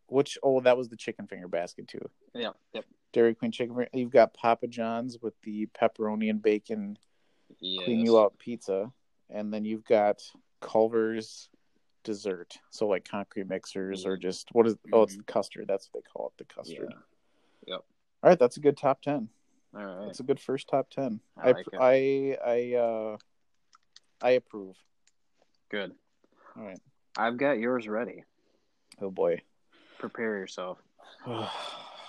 which 0.06 0.38
oh 0.44 0.60
that 0.60 0.76
was 0.76 0.88
the 0.88 0.96
chicken 0.96 1.26
finger 1.26 1.48
basket 1.48 1.88
too. 1.88 2.08
Yeah. 2.34 2.50
Yep. 2.72 2.84
Dairy 3.12 3.34
Queen 3.34 3.50
chicken. 3.50 3.74
finger- 3.74 3.90
You've 3.92 4.12
got 4.12 4.32
Papa 4.32 4.68
John's 4.68 5.18
with 5.20 5.34
the 5.42 5.66
pepperoni 5.66 6.30
and 6.30 6.40
bacon 6.40 6.96
Yes. 7.58 7.84
clean 7.84 8.00
you 8.06 8.16
out 8.18 8.38
pizza, 8.38 8.92
and 9.28 9.52
then 9.52 9.64
you've 9.64 9.84
got 9.84 10.22
Culver's 10.60 11.48
dessert. 12.04 12.56
So 12.70 12.86
like 12.86 13.08
concrete 13.08 13.48
mixers 13.48 14.06
or 14.06 14.16
just 14.16 14.48
what 14.52 14.68
is 14.68 14.76
oh 14.92 15.02
it's 15.02 15.16
Mhm. 15.16 15.26
custard. 15.26 15.66
That's 15.66 15.88
what 15.92 16.04
they 16.04 16.08
call 16.10 16.28
it, 16.28 16.38
the 16.38 16.44
custard. 16.44 16.88
Yeah. 16.92 16.98
All 18.26 18.30
right, 18.30 18.38
that's 18.40 18.56
a 18.56 18.60
good 18.60 18.76
top 18.76 19.02
ten. 19.02 19.28
All 19.72 19.84
right. 19.84 20.06
That's 20.06 20.18
a 20.18 20.24
good 20.24 20.40
first 20.40 20.66
top 20.66 20.90
ten. 20.90 21.20
I 21.38 21.50
I 21.50 21.52
like. 21.52 21.66
I 21.78 22.36
I 22.44 22.74
uh 22.74 23.16
I 24.20 24.30
approve. 24.30 24.74
Good. 25.70 25.92
All 26.56 26.64
right. 26.64 26.80
I've 27.16 27.36
got 27.36 27.60
yours 27.60 27.86
ready. 27.86 28.24
Oh 29.00 29.12
boy. 29.12 29.42
Prepare 30.00 30.38
yourself. 30.38 30.78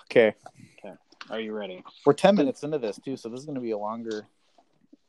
Okay. 0.10 0.34
Okay. 0.80 0.96
Are 1.30 1.42
you 1.42 1.52
ready? 1.52 1.84
We're 2.06 2.14
ten 2.14 2.34
minutes 2.36 2.64
into 2.64 2.80
this 2.80 2.98
too, 2.98 3.18
so 3.18 3.28
this 3.28 3.42
is 3.42 3.46
gonna 3.46 3.60
be 3.60 3.72
a 3.72 3.78
longer 3.78 4.26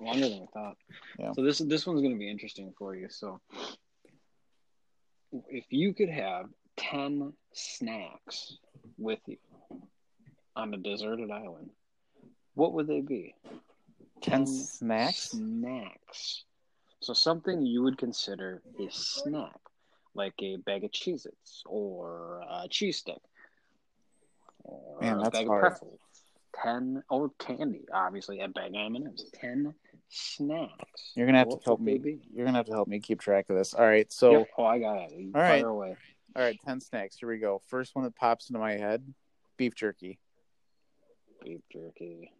Longer 0.01 0.29
than 0.29 0.43
I 0.43 0.47
thought. 0.53 0.77
Yeah. 1.19 1.33
So 1.33 1.43
this 1.43 1.59
this 1.59 1.87
one's 1.87 2.01
going 2.01 2.13
to 2.13 2.19
be 2.19 2.31
interesting 2.31 2.73
for 2.79 2.95
you. 2.95 3.09
So, 3.09 3.41
if 5.49 5.65
you 5.71 5.93
could 5.93 6.09
have 6.09 6.47
ten 6.77 7.33
snacks 7.53 8.59
with 8.97 9.21
you 9.27 9.37
on 10.59 10.75
a 10.75 10.77
deserted 10.77 11.31
island, 11.31 11.71
what 12.55 12.73
would 12.75 12.87
they 12.89 13.01
be? 13.01 13.35
10 14.23 14.47
snacks? 14.47 15.31
Snacks. 15.31 16.45
So 17.01 17.13
something 17.13 17.65
you 17.65 17.83
would 17.85 17.97
consider 17.97 18.61
a 18.79 18.89
snack, 18.91 19.61
like 20.15 20.35
a 20.43 20.57
bag 20.57 20.83
of 20.85 20.91
Cheez-Its 20.91 21.63
or 21.65 22.43
a 22.51 22.67
cheese 22.69 22.99
stick. 22.99 23.21
Or 24.65 25.01
Man, 25.01 25.19
a 25.19 25.23
that's 25.23 25.39
bag 25.39 25.47
hard. 25.47 25.65
of 25.65 25.71
pretzels. 25.71 26.01
Ten 26.61 27.05
or 27.09 27.31
candy, 27.39 27.83
obviously 27.95 28.41
a 28.41 28.49
bag 28.49 28.71
of 28.75 28.81
M&Ms. 28.97 29.31
Ten 29.33 29.73
snacks. 30.09 31.13
You're 31.15 31.27
gonna 31.27 31.39
have 31.39 31.51
to 31.51 31.59
help 31.65 31.81
me. 31.81 31.99
be? 31.99 32.19
You're 32.35 32.47
gonna 32.47 32.59
have 32.59 32.67
to 32.67 32.73
help 32.73 32.89
me 32.89 32.99
keep 32.99 33.21
track 33.21 33.49
of 33.49 33.55
this. 33.57 33.75
All 33.75 33.85
right, 33.87 34.11
so 34.13 34.33
Yep. 34.33 34.49
Oh, 34.59 34.65
I 34.65 34.79
got 34.81 35.13
it. 35.13 35.13
You 35.13 35.31
All 35.37 35.41
right. 35.41 35.63
away. 35.65 35.95
all 36.35 36.43
right, 36.43 36.59
ten 36.65 36.81
snacks. 36.81 37.17
Here 37.17 37.29
we 37.29 37.39
go. 37.39 37.61
First 37.69 37.95
one 37.95 38.05
that 38.05 38.17
pops 38.17 38.51
into 38.51 38.59
my 38.59 38.73
head: 38.73 39.05
beef 39.57 39.77
jerky, 39.77 40.19
Beef 41.49 41.61
jerky. 41.73 42.31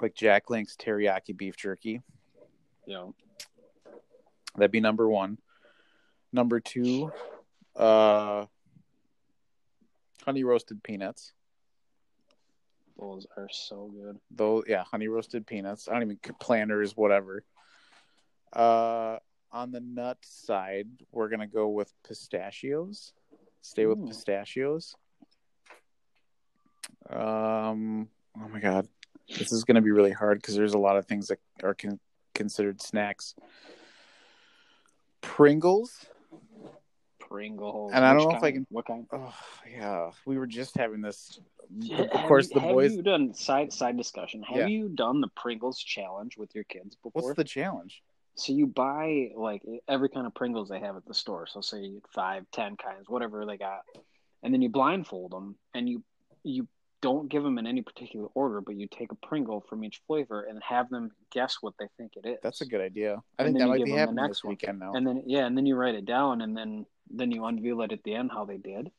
like 0.00 0.14
Jack 0.14 0.48
Link's 0.48 0.76
teriyaki 0.76 1.36
beef 1.36 1.56
jerky. 1.56 2.02
You 2.86 2.92
know, 2.94 3.14
That'd 4.54 4.70
be 4.70 4.78
number 4.78 5.08
one. 5.08 5.38
Number 6.32 6.60
two, 6.60 7.10
uh, 7.74 8.46
honey 10.24 10.44
roasted 10.44 10.84
peanuts. 10.84 11.32
those 12.96 13.26
are 13.36 13.48
so 13.50 13.90
good. 13.92 14.20
Those, 14.30 14.64
yeah, 14.68 14.84
honey 14.84 15.08
roasted 15.08 15.46
peanuts. 15.48 15.88
I 15.88 15.94
don't 15.94 16.02
even 16.02 16.18
planters, 16.38 16.96
whatever. 16.96 17.42
Uh, 18.52 19.18
on 19.50 19.72
the 19.72 19.80
nut 19.80 20.18
side, 20.22 20.86
we're 21.10 21.28
gonna 21.28 21.48
go 21.48 21.70
with 21.70 21.92
pistachios. 22.06 23.12
Stay 23.62 23.86
with 23.86 23.98
Ooh. 23.98 24.06
pistachios. 24.06 24.94
Um, 27.10 28.08
oh 28.42 28.48
my 28.48 28.60
god, 28.60 28.88
this 29.28 29.52
is 29.52 29.64
gonna 29.64 29.82
be 29.82 29.90
really 29.90 30.12
hard 30.12 30.38
because 30.40 30.54
there's 30.54 30.74
a 30.74 30.78
lot 30.78 30.96
of 30.96 31.06
things 31.06 31.28
that 31.28 31.38
are 31.62 31.74
con- 31.74 32.00
considered 32.34 32.80
snacks. 32.82 33.34
Pringles. 35.20 36.06
Pringles. 37.18 37.92
And 37.94 38.04
I 38.04 38.12
don't 38.12 38.18
Which 38.26 38.32
know 38.32 38.36
if 38.38 38.42
I 38.44 38.52
can- 38.52 38.66
What 38.70 38.86
kind? 38.86 39.06
Oh 39.12 39.34
yeah, 39.70 40.10
we 40.26 40.38
were 40.38 40.46
just 40.46 40.76
having 40.76 41.00
this. 41.00 41.40
Have 41.92 42.00
Of 42.10 42.28
course, 42.28 42.48
you- 42.50 42.54
the 42.54 42.60
have 42.60 42.70
boys. 42.72 42.94
you 42.94 43.02
done 43.02 43.32
side 43.34 43.72
side 43.72 43.96
discussion? 43.96 44.42
Have 44.42 44.56
Yeah. 44.58 44.66
you 44.66 44.88
done 44.90 45.20
the 45.20 45.28
Pringles 45.28 45.78
challenge 45.80 46.36
with 46.36 46.54
your 46.54 46.64
kids 46.64 46.96
before? 46.96 47.22
What's 47.22 47.36
the 47.36 47.44
challenge? 47.44 48.02
So 48.36 48.52
you 48.52 48.66
buy 48.66 49.30
like 49.34 49.62
every 49.88 50.08
kind 50.10 50.26
of 50.26 50.34
Pringles 50.34 50.68
they 50.68 50.80
have 50.80 50.96
at 50.96 51.06
the 51.06 51.14
store. 51.14 51.46
So 51.46 51.60
say 51.60 52.00
five, 52.10 52.44
ten 52.52 52.76
kinds, 52.76 53.08
whatever 53.08 53.46
they 53.46 53.56
got, 53.56 53.82
and 54.42 54.52
then 54.52 54.60
you 54.60 54.68
blindfold 54.68 55.30
them 55.32 55.56
and 55.72 55.88
you 55.88 56.04
you 56.42 56.68
don't 57.04 57.28
give 57.28 57.42
them 57.42 57.58
in 57.58 57.66
any 57.66 57.82
particular 57.82 58.28
order, 58.32 58.62
but 58.62 58.76
you 58.76 58.88
take 58.88 59.12
a 59.12 59.14
Pringle 59.16 59.60
from 59.68 59.84
each 59.84 60.00
flavor 60.06 60.44
and 60.44 60.58
have 60.62 60.88
them 60.88 61.10
guess 61.30 61.58
what 61.60 61.74
they 61.78 61.84
think 61.98 62.12
it 62.16 62.26
is. 62.26 62.38
That's 62.42 62.62
a 62.62 62.66
good 62.66 62.80
idea. 62.80 63.22
I 63.38 63.44
And 63.44 63.48
think 63.54 63.58
that 63.58 63.64
you 63.64 63.70
might 63.70 63.76
be 63.76 63.90
them 63.90 63.90
the 63.90 63.98
happening 63.98 64.16
next 64.16 64.28
this 64.38 64.44
one. 64.44 64.52
weekend 64.52 64.78
now. 64.78 64.94
And 64.94 65.06
then 65.06 65.22
yeah, 65.26 65.44
and 65.44 65.54
then 65.54 65.66
you 65.66 65.76
write 65.76 65.94
it 65.94 66.06
down, 66.06 66.40
and 66.40 66.56
then 66.56 66.86
then 67.10 67.30
you 67.30 67.44
unveil 67.44 67.82
it 67.82 67.92
at 67.92 68.02
the 68.04 68.14
end 68.14 68.30
how 68.32 68.46
they 68.46 68.56
did. 68.56 68.90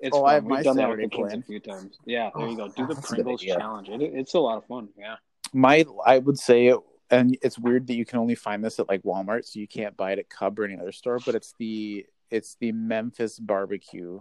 It's 0.00 0.16
Oh, 0.16 0.22
fun. 0.22 0.30
I 0.30 0.34
have 0.34 0.42
We've 0.44 0.50
my 0.50 0.62
done 0.64 0.76
that 0.78 0.88
with 0.88 0.98
the 0.98 1.08
kids 1.08 1.34
a 1.34 1.42
few 1.42 1.60
times. 1.60 1.98
Yeah, 2.04 2.30
there 2.36 2.48
you 2.48 2.56
go. 2.56 2.66
Do 2.66 2.82
oh, 2.82 2.86
the 2.88 2.94
That's 2.94 3.08
Pringles 3.08 3.42
challenge. 3.42 3.88
It, 3.90 4.02
it's 4.02 4.34
a 4.34 4.40
lot 4.40 4.58
of 4.58 4.66
fun. 4.66 4.88
Yeah. 4.98 5.14
My, 5.52 5.84
I 6.04 6.18
would 6.18 6.36
say, 6.38 6.66
it, 6.66 6.78
and 7.10 7.38
it's 7.42 7.60
weird 7.60 7.86
that 7.86 7.94
you 7.94 8.04
can 8.04 8.18
only 8.18 8.34
find 8.34 8.64
this 8.64 8.80
at 8.80 8.88
like 8.88 9.02
Walmart, 9.04 9.44
so 9.44 9.60
you 9.60 9.68
can't 9.68 9.96
buy 9.96 10.10
it 10.10 10.18
at 10.18 10.28
Cub 10.28 10.58
or 10.58 10.64
any 10.64 10.76
other 10.76 10.90
store. 10.90 11.20
But 11.24 11.36
it's 11.36 11.54
the 11.60 12.06
it's 12.28 12.56
the 12.58 12.72
Memphis 12.72 13.38
barbecue 13.38 14.20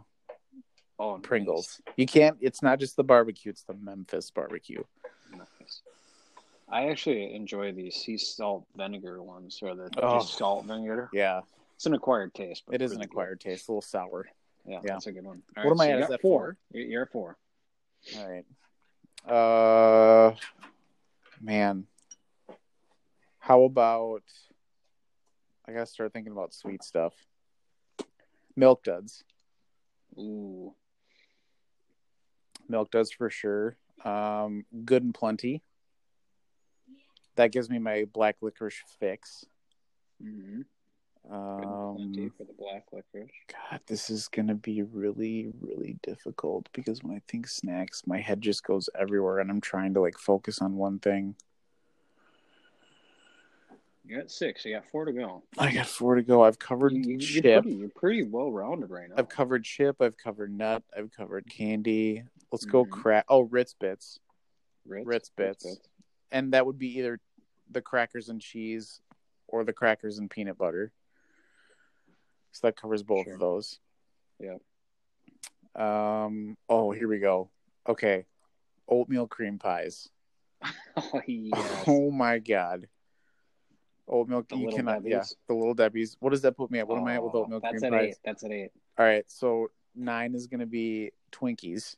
Oh, 0.99 1.15
nice. 1.17 1.25
Pringles. 1.25 1.82
You 1.97 2.06
can't. 2.06 2.38
It's 2.39 2.62
not 2.62 2.79
just 2.79 2.95
the 2.95 3.03
barbecue; 3.03 3.49
it's 3.51 3.63
the 3.63 3.73
Memphis 3.73 4.29
barbecue. 4.32 4.84
Nice. 5.32 5.82
I 6.69 6.89
actually 6.89 7.34
enjoy 7.36 7.71
the 7.71 7.91
sea 7.91 8.17
salt 8.17 8.65
vinegar 8.75 9.21
ones, 9.21 9.60
or 9.62 9.75
the 9.75 9.89
Oh. 10.01 10.19
salt 10.21 10.65
vinegar. 10.65 11.10
Yeah, 11.13 11.41
It's 11.75 11.86
an 11.86 11.93
acquired 11.93 12.34
taste. 12.34 12.63
But 12.65 12.75
it 12.75 12.82
is 12.82 12.91
an 12.91 12.97
really 12.97 13.08
good. 13.08 13.12
acquired 13.12 13.41
taste, 13.41 13.67
a 13.67 13.71
little 13.71 13.82
sour. 13.82 14.27
Yeah, 14.65 14.75
Yeah. 14.75 14.93
that's 14.93 15.08
a 15.08 15.12
good 15.12 15.25
one. 15.25 15.43
What 15.56 15.71
am 15.71 15.82
I 15.82 15.88
you 15.89 15.93
at? 15.95 15.99
Is 16.01 16.08
that 16.10 16.21
four? 16.21 16.58
You're 16.71 16.86
you're 16.86 17.01
at 17.03 17.12
four. 17.12 17.38
All 18.17 18.29
right. 18.29 18.45
Uh, 19.25 20.36
man, 21.41 21.88
how 23.39 23.63
about? 23.63 24.23
I 25.67 25.71
gotta 25.73 25.86
start 25.86 26.12
thinking 26.13 26.32
about 26.34 26.53
sweet 26.53 26.84
stuff. 26.84 27.13
Milk 28.56 28.84
duds. 28.84 29.23
Ooh, 30.17 30.73
Milk 32.73 32.89
duds 32.89 33.12
for 33.12 33.29
sure. 33.29 33.77
Um, 34.03 34.65
good 34.83 35.03
and 35.03 35.13
plenty. 35.13 35.62
That 37.36 37.51
gives 37.51 37.69
me 37.69 37.77
my 37.77 38.05
black 38.12 38.38
licorice 38.41 38.81
fix. 38.99 39.45
mm-hmm. 40.21 40.62
Good 41.25 41.65
and 41.67 41.95
plenty 41.97 42.23
Um, 42.25 42.33
for 42.36 42.43
the 42.45 42.53
black 42.57 42.86
licorice. 42.91 43.29
God, 43.47 43.79
this 43.86 44.09
is 44.09 44.27
gonna 44.27 44.55
be 44.55 44.81
really, 44.81 45.51
really 45.62 45.97
difficult 46.01 46.67
because 46.73 47.03
when 47.03 47.15
I 47.15 47.21
think 47.27 47.47
snacks, 47.47 48.01
my 48.07 48.19
head 48.19 48.41
just 48.41 48.63
goes 48.63 48.89
everywhere, 48.99 49.38
and 49.38 49.51
I'm 49.51 49.62
trying 49.62 49.93
to 49.93 50.01
like 50.01 50.17
focus 50.17 50.59
on 50.59 50.75
one 50.75 50.97
thing. 50.97 51.36
You 54.05 54.17
got 54.17 54.31
six. 54.31 54.65
You 54.65 54.73
got 54.73 54.86
four 54.91 55.05
to 55.05 55.13
go. 55.13 55.43
I 55.57 55.71
got 55.71 55.86
four 55.88 56.15
to 56.15 56.23
go. 56.23 56.43
I've 56.43 56.59
covered 56.59 56.91
You, 56.91 57.03
you, 57.13 57.17
chip. 57.19 57.45
you're 57.45 57.62
pretty, 57.62 57.77
you're 57.77 57.89
pretty 57.89 58.23
well 58.23 58.51
rounded 58.51 58.89
right 58.89 59.07
now. 59.07 59.15
I've 59.17 59.29
covered 59.29 59.63
chip. 59.63 60.01
I've 60.01 60.17
covered 60.17 60.51
nut. 60.51 60.83
I've 60.97 61.09
covered 61.12 61.49
candy. 61.49 62.23
Let's 62.54 62.66
go 62.66 62.86
Mhm. 62.86 62.92
crack. 62.92 63.26
Oh, 63.30 63.42
Ritz 63.42 63.74
bits. 63.74 64.20
Ritz, 64.86 65.08
Ritz 65.08 65.30
bits. 65.32 65.80
and 66.32 66.54
that 66.54 66.68
would 66.68 66.78
be 66.78 67.00
either 67.00 67.20
the 67.72 67.82
crackers 67.82 68.30
and 68.30 68.39
cheese 68.39 69.02
or 69.48 69.63
the 69.63 69.74
crackers 69.74 70.20
and 70.20 70.30
peanut 70.30 70.56
butter. 70.58 70.92
So 72.52 72.68
that 72.68 72.76
covers 72.78 73.02
both 73.02 73.26
Sure. 73.26 73.34
of 73.34 73.39
those. 73.39 73.80
Yeah. 74.39 74.58
Um. 75.76 76.56
Oh, 76.70 76.92
here 76.92 77.08
we 77.08 77.18
go. 77.18 77.50
Okay, 77.88 78.28
oatmeal 78.88 79.28
cream 79.28 79.58
pies. 79.58 80.10
Oh 80.96 81.22
yes. 81.26 81.84
Oh 81.88 82.12
my 82.12 82.38
god. 82.38 82.88
Oatmeal. 84.08 84.44
The 84.44 84.58
you 84.58 84.70
cannot. 84.70 85.04
Yeah, 85.06 85.24
the 85.48 85.56
little 85.56 85.74
Debbie's. 85.74 86.18
What 86.20 86.30
does 86.30 86.44
that 86.44 86.56
put 86.56 86.70
me 86.70 86.78
at? 86.78 86.88
What 86.88 87.00
am 87.00 87.08
I 87.08 87.16
at 87.16 87.24
with 87.24 87.34
Oh, 87.34 87.39
oatmeal 87.42 87.60
That's 87.62 87.80
cream 87.80 87.94
an 87.94 88.00
pies? 88.00 88.10
eight. 88.10 88.18
That's 88.24 88.44
an 88.44 88.52
eight. 88.52 88.72
All 89.00 89.06
right, 89.06 89.28
so 89.32 89.72
nine 89.96 90.36
is 90.36 90.46
gonna 90.46 90.68
be 90.68 91.12
Twinkies. 91.32 91.96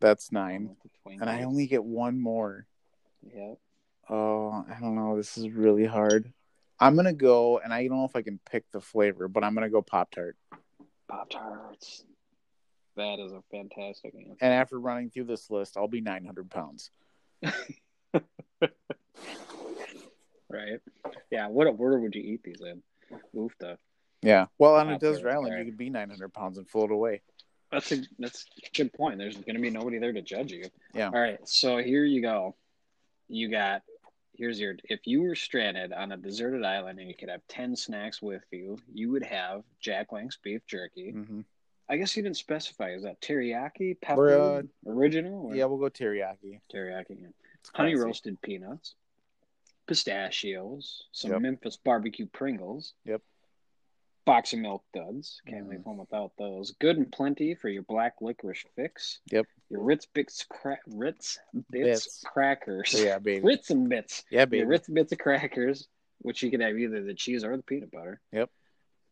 That's 0.00 0.32
nine, 0.32 0.76
and 1.06 1.28
I 1.28 1.42
only 1.42 1.66
get 1.66 1.84
one 1.84 2.20
more. 2.20 2.66
Yep. 3.22 3.58
Oh, 4.08 4.64
I 4.68 4.80
don't 4.80 4.96
know. 4.96 5.16
This 5.16 5.36
is 5.36 5.50
really 5.50 5.84
hard. 5.84 6.32
I'm 6.78 6.96
gonna 6.96 7.12
go, 7.12 7.58
and 7.58 7.72
I 7.72 7.86
don't 7.86 7.98
know 7.98 8.04
if 8.06 8.16
I 8.16 8.22
can 8.22 8.40
pick 8.50 8.64
the 8.72 8.80
flavor, 8.80 9.28
but 9.28 9.44
I'm 9.44 9.54
gonna 9.54 9.68
go 9.68 9.82
Pop 9.82 10.10
Tart. 10.10 10.36
Pop 11.08 11.28
tarts. 11.28 12.04
That 12.96 13.18
is 13.18 13.32
a 13.32 13.42
fantastic 13.50 14.14
answer. 14.14 14.36
And 14.40 14.52
after 14.52 14.80
running 14.80 15.10
through 15.10 15.24
this 15.24 15.50
list, 15.50 15.76
I'll 15.76 15.88
be 15.88 16.00
900 16.00 16.50
pounds. 16.50 16.90
Right. 20.50 20.80
Yeah. 21.30 21.46
What 21.46 21.68
order 21.78 22.00
would 22.00 22.14
you 22.14 22.22
eat 22.22 22.42
these 22.42 22.60
in? 22.60 22.82
Oofta. 23.34 23.76
Yeah. 24.20 24.46
Well, 24.58 24.74
on 24.74 24.90
a 24.90 24.98
desert 24.98 25.30
island, 25.30 25.46
alright. 25.52 25.64
you 25.64 25.70
could 25.70 25.78
be 25.78 25.90
900 25.90 26.32
pounds 26.34 26.58
and 26.58 26.68
float 26.68 26.90
away. 26.90 27.22
That's 27.72 27.92
a 27.92 27.98
that's 28.18 28.46
a 28.64 28.76
good 28.76 28.92
point. 28.92 29.18
There's 29.18 29.36
going 29.36 29.54
to 29.54 29.60
be 29.60 29.70
nobody 29.70 29.98
there 29.98 30.12
to 30.12 30.22
judge 30.22 30.52
you. 30.52 30.64
Yeah. 30.94 31.06
All 31.06 31.20
right. 31.20 31.38
So 31.48 31.78
here 31.78 32.04
you 32.04 32.20
go. 32.22 32.56
You 33.28 33.48
got. 33.50 33.82
Here's 34.36 34.58
your. 34.58 34.74
If 34.84 35.00
you 35.06 35.22
were 35.22 35.34
stranded 35.36 35.92
on 35.92 36.12
a 36.12 36.16
deserted 36.16 36.64
island 36.64 36.98
and 36.98 37.08
you 37.08 37.14
could 37.14 37.28
have 37.28 37.42
ten 37.48 37.76
snacks 37.76 38.20
with 38.22 38.42
you, 38.50 38.78
you 38.92 39.10
would 39.10 39.22
have 39.24 39.62
Jack 39.80 40.12
Link's 40.12 40.38
beef 40.42 40.62
jerky. 40.66 41.10
hmm 41.10 41.40
I 41.88 41.96
guess 41.96 42.16
you 42.16 42.22
didn't 42.22 42.36
specify. 42.36 42.90
Is 42.90 43.02
that 43.02 43.20
teriyaki, 43.20 44.00
pepper, 44.00 44.38
uh, 44.38 44.62
original? 44.86 45.46
Or 45.46 45.56
Yeah, 45.56 45.64
we'll 45.64 45.78
go 45.78 45.90
teriyaki. 45.90 46.60
teriyaki. 46.72 47.20
yeah. 47.20 47.26
Honey 47.74 47.96
roasted 47.96 48.40
peanuts, 48.42 48.94
pistachios, 49.88 51.04
some 51.12 51.32
Yep. 51.32 51.40
Memphis 51.42 51.76
barbecue 51.76 52.26
Pringles. 52.26 52.94
Yep. 53.04 53.22
Box 54.26 54.52
of 54.52 54.58
milk 54.60 54.84
duds. 54.94 55.40
Can't 55.46 55.66
Mhm. 55.66 55.70
leave 55.70 55.82
home 55.84 55.96
without 55.98 56.32
those. 56.36 56.72
Good 56.72 56.98
and 56.98 57.10
plenty 57.10 57.54
for 57.54 57.68
your 57.68 57.82
black 57.82 58.20
licorice 58.20 58.64
fix. 58.76 59.20
Yep. 59.32 59.46
Your 59.70 59.82
Ritz 59.82 60.06
Bits, 60.06 60.44
cra- 60.44 60.78
Ritz 60.86 61.38
Bits, 61.70 62.04
Bits. 62.04 62.24
crackers. 62.24 62.92
Yeah, 62.94 63.18
baby. 63.18 63.44
Ritz 63.44 63.70
and 63.70 63.88
Bits. 63.88 64.24
Yeah, 64.30 64.40
Your 64.40 64.46
baby. 64.46 64.64
Ritz 64.66 64.88
Bits 64.88 65.12
of 65.12 65.18
crackers, 65.18 65.88
which 66.18 66.42
you 66.42 66.50
can 66.50 66.60
have 66.60 66.78
either 66.78 67.02
the 67.02 67.14
cheese 67.14 67.44
or 67.44 67.56
the 67.56 67.62
peanut 67.62 67.90
butter. 67.90 68.20
Yep. 68.32 68.50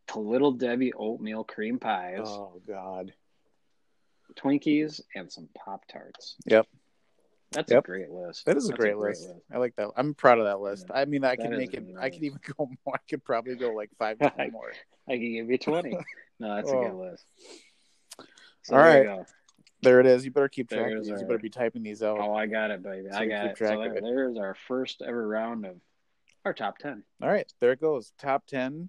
To 0.08 0.18
Little 0.20 0.52
Debbie 0.52 0.92
oatmeal 0.92 1.44
cream 1.44 1.78
pies, 1.78 2.20
Oh 2.24 2.60
God. 2.66 3.12
Twinkies, 4.36 5.00
and 5.14 5.32
some 5.32 5.48
Pop 5.54 5.86
Tarts. 5.88 6.36
Yep. 6.46 6.66
That's 7.52 7.70
Yep. 7.70 7.84
a 7.84 7.86
great 7.86 8.10
list. 8.10 8.44
That 8.46 8.56
is 8.56 8.66
a 8.66 8.68
That's 8.72 8.80
great, 8.80 8.98
list. 8.98 9.28
I 9.52 9.56
like 9.58 9.74
that. 9.76 9.90
I'm 9.96 10.14
proud 10.14 10.38
of 10.38 10.44
that 10.44 10.60
list. 10.60 10.86
I 10.92 11.06
mean, 11.06 11.24
I 11.24 11.36
That 11.36 11.52
is 11.52 11.58
make 11.58 11.74
it. 11.74 11.86
good 11.86 11.96
I 11.98 12.10
can 12.10 12.24
even 12.24 12.38
go 12.56 12.68
more. 12.86 12.94
I 12.94 12.98
could 13.08 13.24
probably 13.24 13.56
go 13.56 13.72
like 13.72 13.90
five 13.98 14.18
more. 14.52 14.72
I 15.08 15.12
can 15.12 15.32
give 15.32 15.50
you 15.50 15.58
20. 15.58 15.96
No, 16.40 16.54
that's 16.54 16.70
a 16.70 16.76
Oh. 16.76 16.84
good 16.84 16.94
list. 16.94 17.24
So 18.62 18.76
All 18.76 18.82
there 18.82 18.98
right. 18.98 19.02
go. 19.02 19.26
There 19.82 19.98
it 19.98 20.06
is. 20.06 20.24
You 20.24 20.30
better 20.30 20.48
keep 20.48 20.68
track 20.68 20.92
of 20.92 21.04
these. 21.04 21.20
You 21.20 21.26
better 21.26 21.38
be 21.38 21.50
typing 21.50 21.82
these 21.82 22.00
out. 22.00 22.18
Oh, 22.20 22.32
I 22.32 22.46
got 22.46 22.70
it, 22.70 22.80
baby. 22.80 23.08
So 23.10 23.16
I 23.18 23.26
got 23.26 23.46
it. 23.46 23.58
So 23.58 23.80
of 23.82 23.82
there, 23.82 23.94
it. 23.96 24.02
there's 24.02 24.36
our 24.38 24.54
first 24.68 25.02
ever 25.02 25.26
round 25.26 25.66
of 25.66 25.80
our 26.44 26.52
top 26.54 26.78
10. 26.78 27.02
All 27.20 27.28
right, 27.28 27.52
there 27.60 27.72
it 27.72 27.80
goes. 27.80 28.12
Top 28.18 28.46
ten 28.46 28.88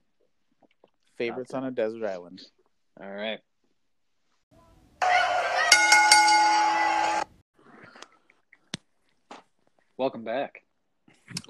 favorites 1.18 1.52
Top 1.52 1.64
on 1.64 1.68
a 1.68 1.72
desert 1.72 2.06
island. 2.06 2.40
All 3.02 3.10
right. 3.10 3.40
Welcome 10.00 10.24
back. 10.24 10.62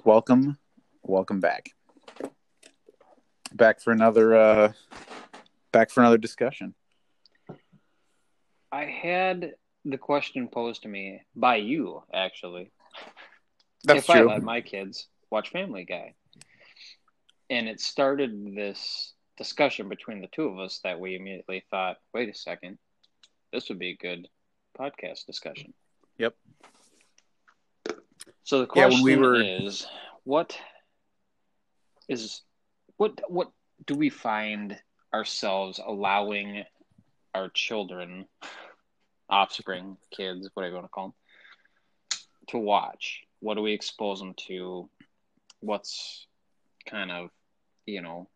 Welcome, 0.04 0.58
welcome 1.04 1.38
back. 1.38 1.70
Back 3.52 3.80
for 3.80 3.92
another. 3.92 4.34
uh 4.34 4.72
Back 5.70 5.90
for 5.90 6.00
another 6.00 6.18
discussion. 6.18 6.74
I 8.72 8.86
had 8.86 9.52
the 9.84 9.98
question 9.98 10.48
posed 10.48 10.82
to 10.82 10.88
me 10.88 11.22
by 11.36 11.56
you, 11.56 12.02
actually. 12.12 12.72
That's 13.84 14.00
if 14.00 14.10
I 14.10 14.22
let 14.22 14.42
my 14.42 14.62
kids 14.62 15.06
watch 15.30 15.50
Family 15.50 15.84
Guy. 15.84 16.14
And 17.50 17.68
it 17.68 17.80
started 17.80 18.56
this 18.56 19.12
discussion 19.38 19.88
between 19.88 20.22
the 20.22 20.28
two 20.32 20.48
of 20.48 20.58
us 20.58 20.80
that 20.82 20.98
we 20.98 21.14
immediately 21.14 21.62
thought, 21.70 21.98
wait 22.12 22.28
a 22.28 22.34
second, 22.34 22.78
this 23.52 23.68
would 23.68 23.78
be 23.78 23.90
a 23.90 23.96
good 23.96 24.26
podcast 24.76 25.26
discussion. 25.26 25.72
Yep. 26.18 26.34
So 28.50 28.58
the 28.58 28.72
Yeah, 28.74 28.88
question 28.88 29.04
when 29.04 29.04
we 29.04 29.16
were- 29.16 29.40
is 29.40 29.86
what 30.24 30.60
is 32.08 32.42
what 32.96 33.30
what 33.30 33.52
do 33.86 33.94
we 33.94 34.10
find 34.10 34.82
ourselves 35.14 35.78
allowing 35.78 36.66
our 37.32 37.48
children, 37.50 38.28
offspring, 39.28 39.98
kids, 40.10 40.50
whatever 40.54 40.72
you 40.72 40.80
want 40.80 40.86
to 40.86 40.88
call 40.88 41.06
them, 41.10 42.18
to 42.48 42.58
watch? 42.58 43.22
What 43.38 43.54
do 43.54 43.62
we 43.62 43.72
expose 43.72 44.18
them 44.18 44.34
to? 44.48 44.90
What's 45.60 46.26
kind 46.86 47.12
of, 47.12 47.30
you 47.86 48.02
know, 48.02 48.28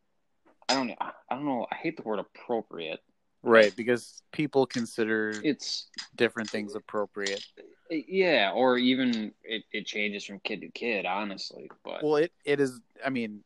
I 0.68 0.74
don't, 0.74 0.92
I 0.92 1.12
don't 1.30 1.44
know. 1.44 1.66
I 1.72 1.74
hate 1.74 1.96
the 1.96 2.04
word 2.04 2.20
appropriate. 2.20 3.02
Right, 3.44 3.76
because 3.76 4.22
people 4.32 4.66
consider 4.66 5.32
It's 5.44 5.88
different 6.16 6.48
things 6.50 6.74
appropriate. 6.74 7.44
yeah, 7.90 8.52
or 8.54 8.78
even 8.78 9.32
it, 9.42 9.64
it 9.70 9.86
changes 9.86 10.24
from 10.24 10.40
kid 10.40 10.62
to 10.62 10.68
kid, 10.68 11.04
honestly. 11.04 11.70
But 11.84 12.02
Well, 12.02 12.16
it, 12.16 12.32
it 12.44 12.58
is. 12.58 12.80
I 13.04 13.10
mean, 13.10 13.44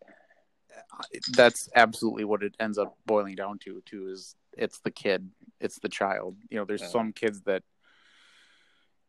that's 1.33 1.69
absolutely 1.75 2.25
what 2.25 2.43
it 2.45 2.55
ends 2.61 2.79
up 2.79 2.97
boiling 3.07 3.35
down 3.35 3.59
to. 3.61 3.83
Too 3.85 4.09
is 4.09 4.37
it's 4.57 4.79
the 4.81 4.91
kid, 4.93 5.31
it's 5.61 5.79
the 5.81 5.89
child. 5.89 6.37
You 6.49 6.59
know, 6.59 6.65
there's 6.65 6.83
Yeah. 6.83 6.89
some 6.89 7.13
kids 7.13 7.43
that 7.43 7.65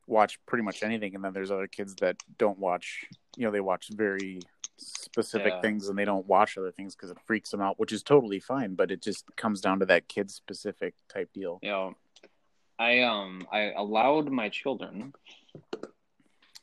watch 0.07 0.39
pretty 0.47 0.63
much 0.63 0.81
anything, 0.81 1.13
and 1.13 1.23
then 1.23 1.33
there's 1.33 1.51
other 1.51 1.67
kids 1.67 1.95
that 1.97 2.17
don't 2.39 2.57
watch. 2.57 3.05
You 3.37 3.45
know, 3.45 3.51
they 3.51 3.61
watch 3.61 3.89
very 3.91 4.39
specific 4.79 5.53
Yeah. 5.53 5.61
things, 5.61 5.89
and 5.89 5.97
they 5.97 6.05
don't 6.05 6.25
watch 6.25 6.57
other 6.57 6.71
things 6.71 6.95
because 6.95 7.11
it 7.11 7.17
freaks 7.25 7.49
them 7.51 7.61
out, 7.61 7.79
which 7.79 7.91
is 7.91 8.03
totally 8.03 8.39
fine. 8.39 8.75
But 8.75 8.91
it 8.91 9.01
just 9.01 9.25
comes 9.35 9.61
down 9.61 9.79
to 9.79 9.85
that 9.87 10.07
kid 10.07 10.31
specific 10.31 10.95
type 11.07 11.31
deal. 11.33 11.59
you 11.61 11.69
know, 11.69 11.95
I 12.77 13.01
um 13.01 13.47
I 13.51 13.71
allowed 13.71 14.29
my 14.31 14.49
children 14.49 15.13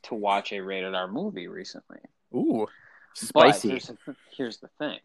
to 0.03 0.15
watch 0.15 0.51
a 0.53 0.59
rated 0.61 0.95
R 0.95 1.07
movie 1.07 1.47
recently. 1.47 1.99
Ooh, 2.33 2.67
spicy. 3.13 3.69
here's 3.69 3.87
the, 3.87 4.15
here's 4.35 4.57
the 4.57 4.69
thing. 4.79 4.99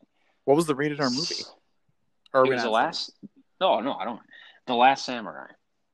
What 0.44 0.57
was 0.57 0.66
the 0.66 0.75
rated 0.75 1.01
R 1.01 1.11
movie? 1.11 1.35
Or 2.35 2.46
It 2.46 2.48
was 2.51 2.62
the 2.62 2.70
last. 2.70 3.12
No, 3.61 3.81
no, 3.81 3.92
I 3.94 4.05
don't. 4.05 4.20
The 4.66 4.75
Last 4.75 5.05
Samurai 5.05 5.46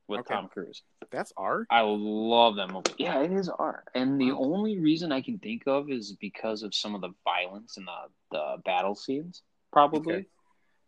with 0.09 0.21
Okay. 0.21 0.35
Tom 0.35 0.49
Cruise. 0.49 0.83
saying- 1.01 1.09
That's 1.11 1.33
R. 1.37 1.67
I 1.71 1.83
love 1.83 2.57
that 2.57 2.71
movie. 2.73 2.93
Yeah, 2.99 3.23
it 3.23 3.33
is 3.33 3.49
R. 3.49 3.85
And 3.95 4.21
the 4.21 4.33
Wow. 4.33 4.39
only 4.41 4.79
reason 4.79 5.13
I 5.13 5.21
can 5.23 5.39
think 5.39 5.67
of 5.67 5.91
is 5.91 6.13
because 6.17 6.63
of 6.63 6.75
some 6.75 6.95
of 6.95 7.01
the 7.03 7.13
violence 7.25 7.77
and 7.77 7.87
the, 7.87 8.11
the 8.31 8.63
battle 8.65 8.95
scenes, 8.95 9.43
probably. 9.73 10.15
Okay. 10.15 10.27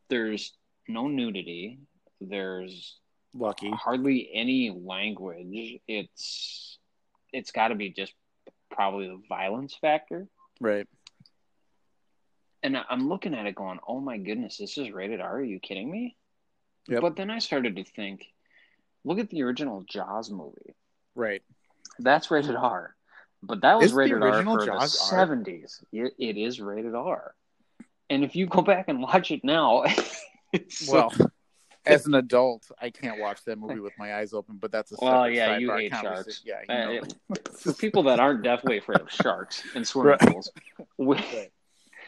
There's 0.08 0.56
no 0.88 1.06
nudity. 1.06 1.78
There's 2.20 2.98
Lucky. 3.34 3.70
hardly 3.70 4.30
any 4.32 4.70
language. 4.70 5.80
It's 5.86 6.78
it's 7.32 7.52
got 7.52 7.68
to 7.68 7.76
be 7.76 7.90
just 7.90 8.12
probably 8.70 9.06
the 9.06 9.22
violence 9.28 9.76
factor. 9.76 10.26
Right. 10.60 10.88
And 12.62 12.76
I- 12.76 12.84
I'm 12.90 13.08
looking 13.08 13.34
at 13.34 13.46
it 13.46 13.54
going, 13.54 13.78
"Oh 13.86 14.00
my 14.00 14.18
goodness, 14.18 14.58
this 14.58 14.76
is 14.76 14.90
rated 14.90 15.20
R. 15.20 15.36
Are 15.36 15.42
you 15.44 15.60
kidding 15.60 15.90
me?" 15.90 16.16
Yep. 16.88 17.02
But 17.02 17.16
then 17.16 17.30
I 17.30 17.38
started 17.38 17.76
to 17.76 17.84
think, 17.84 18.26
look 19.04 19.18
at 19.18 19.28
the 19.30 19.42
original 19.42 19.82
Jaws 19.88 20.30
movie. 20.30 20.74
Right. 21.14 21.42
That's 21.98 22.30
rated 22.30 22.56
R. 22.56 22.94
But 23.42 23.62
that 23.62 23.78
was 23.78 23.86
Is 23.90 23.92
rated 23.94 24.22
R 24.22 24.42
for 24.42 24.64
Jaws 24.66 25.10
the 25.10 25.16
R? 25.16 25.26
70s. 25.26 25.82
It, 25.92 26.12
it 26.18 26.36
is 26.36 26.60
rated 26.60 26.94
R. 26.94 27.34
And 28.10 28.24
if 28.24 28.34
you 28.36 28.46
go 28.46 28.60
back 28.62 28.88
and 28.88 29.00
watch 29.02 29.30
it 29.30 29.42
now, 29.44 29.84
Well, 30.88 31.12
as 31.86 32.06
an 32.06 32.14
adult, 32.14 32.70
I 32.80 32.90
can't 32.90 33.18
watch 33.18 33.42
that 33.44 33.56
movie 33.58 33.80
with 33.80 33.96
my 33.98 34.16
eyes 34.16 34.32
open, 34.34 34.56
but 34.60 34.72
that's 34.72 34.92
a 34.92 34.96
Well, 35.00 35.30
yeah, 35.30 35.56
you 35.58 35.72
hate 35.72 35.92
sharks. 35.92 36.42
Yeah, 36.44 36.56
Uh, 36.68 36.90
you 36.90 37.00
know. 37.00 37.36
for 37.58 37.72
people 37.72 38.02
that 38.04 38.20
aren't 38.20 38.42
definitely 38.42 38.78
afraid 38.78 39.00
of 39.00 39.10
sharks 39.10 39.62
and 39.74 39.86
swimming 39.86 40.10
Right. 40.10 40.20
pools, 40.20 40.50
we, 40.98 41.16
Right. 41.16 41.52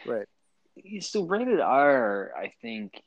Right. 0.05 0.27
so 1.03 1.23
rated 1.25 1.61
R, 1.61 2.33
I 2.37 2.53
think, 2.61 3.01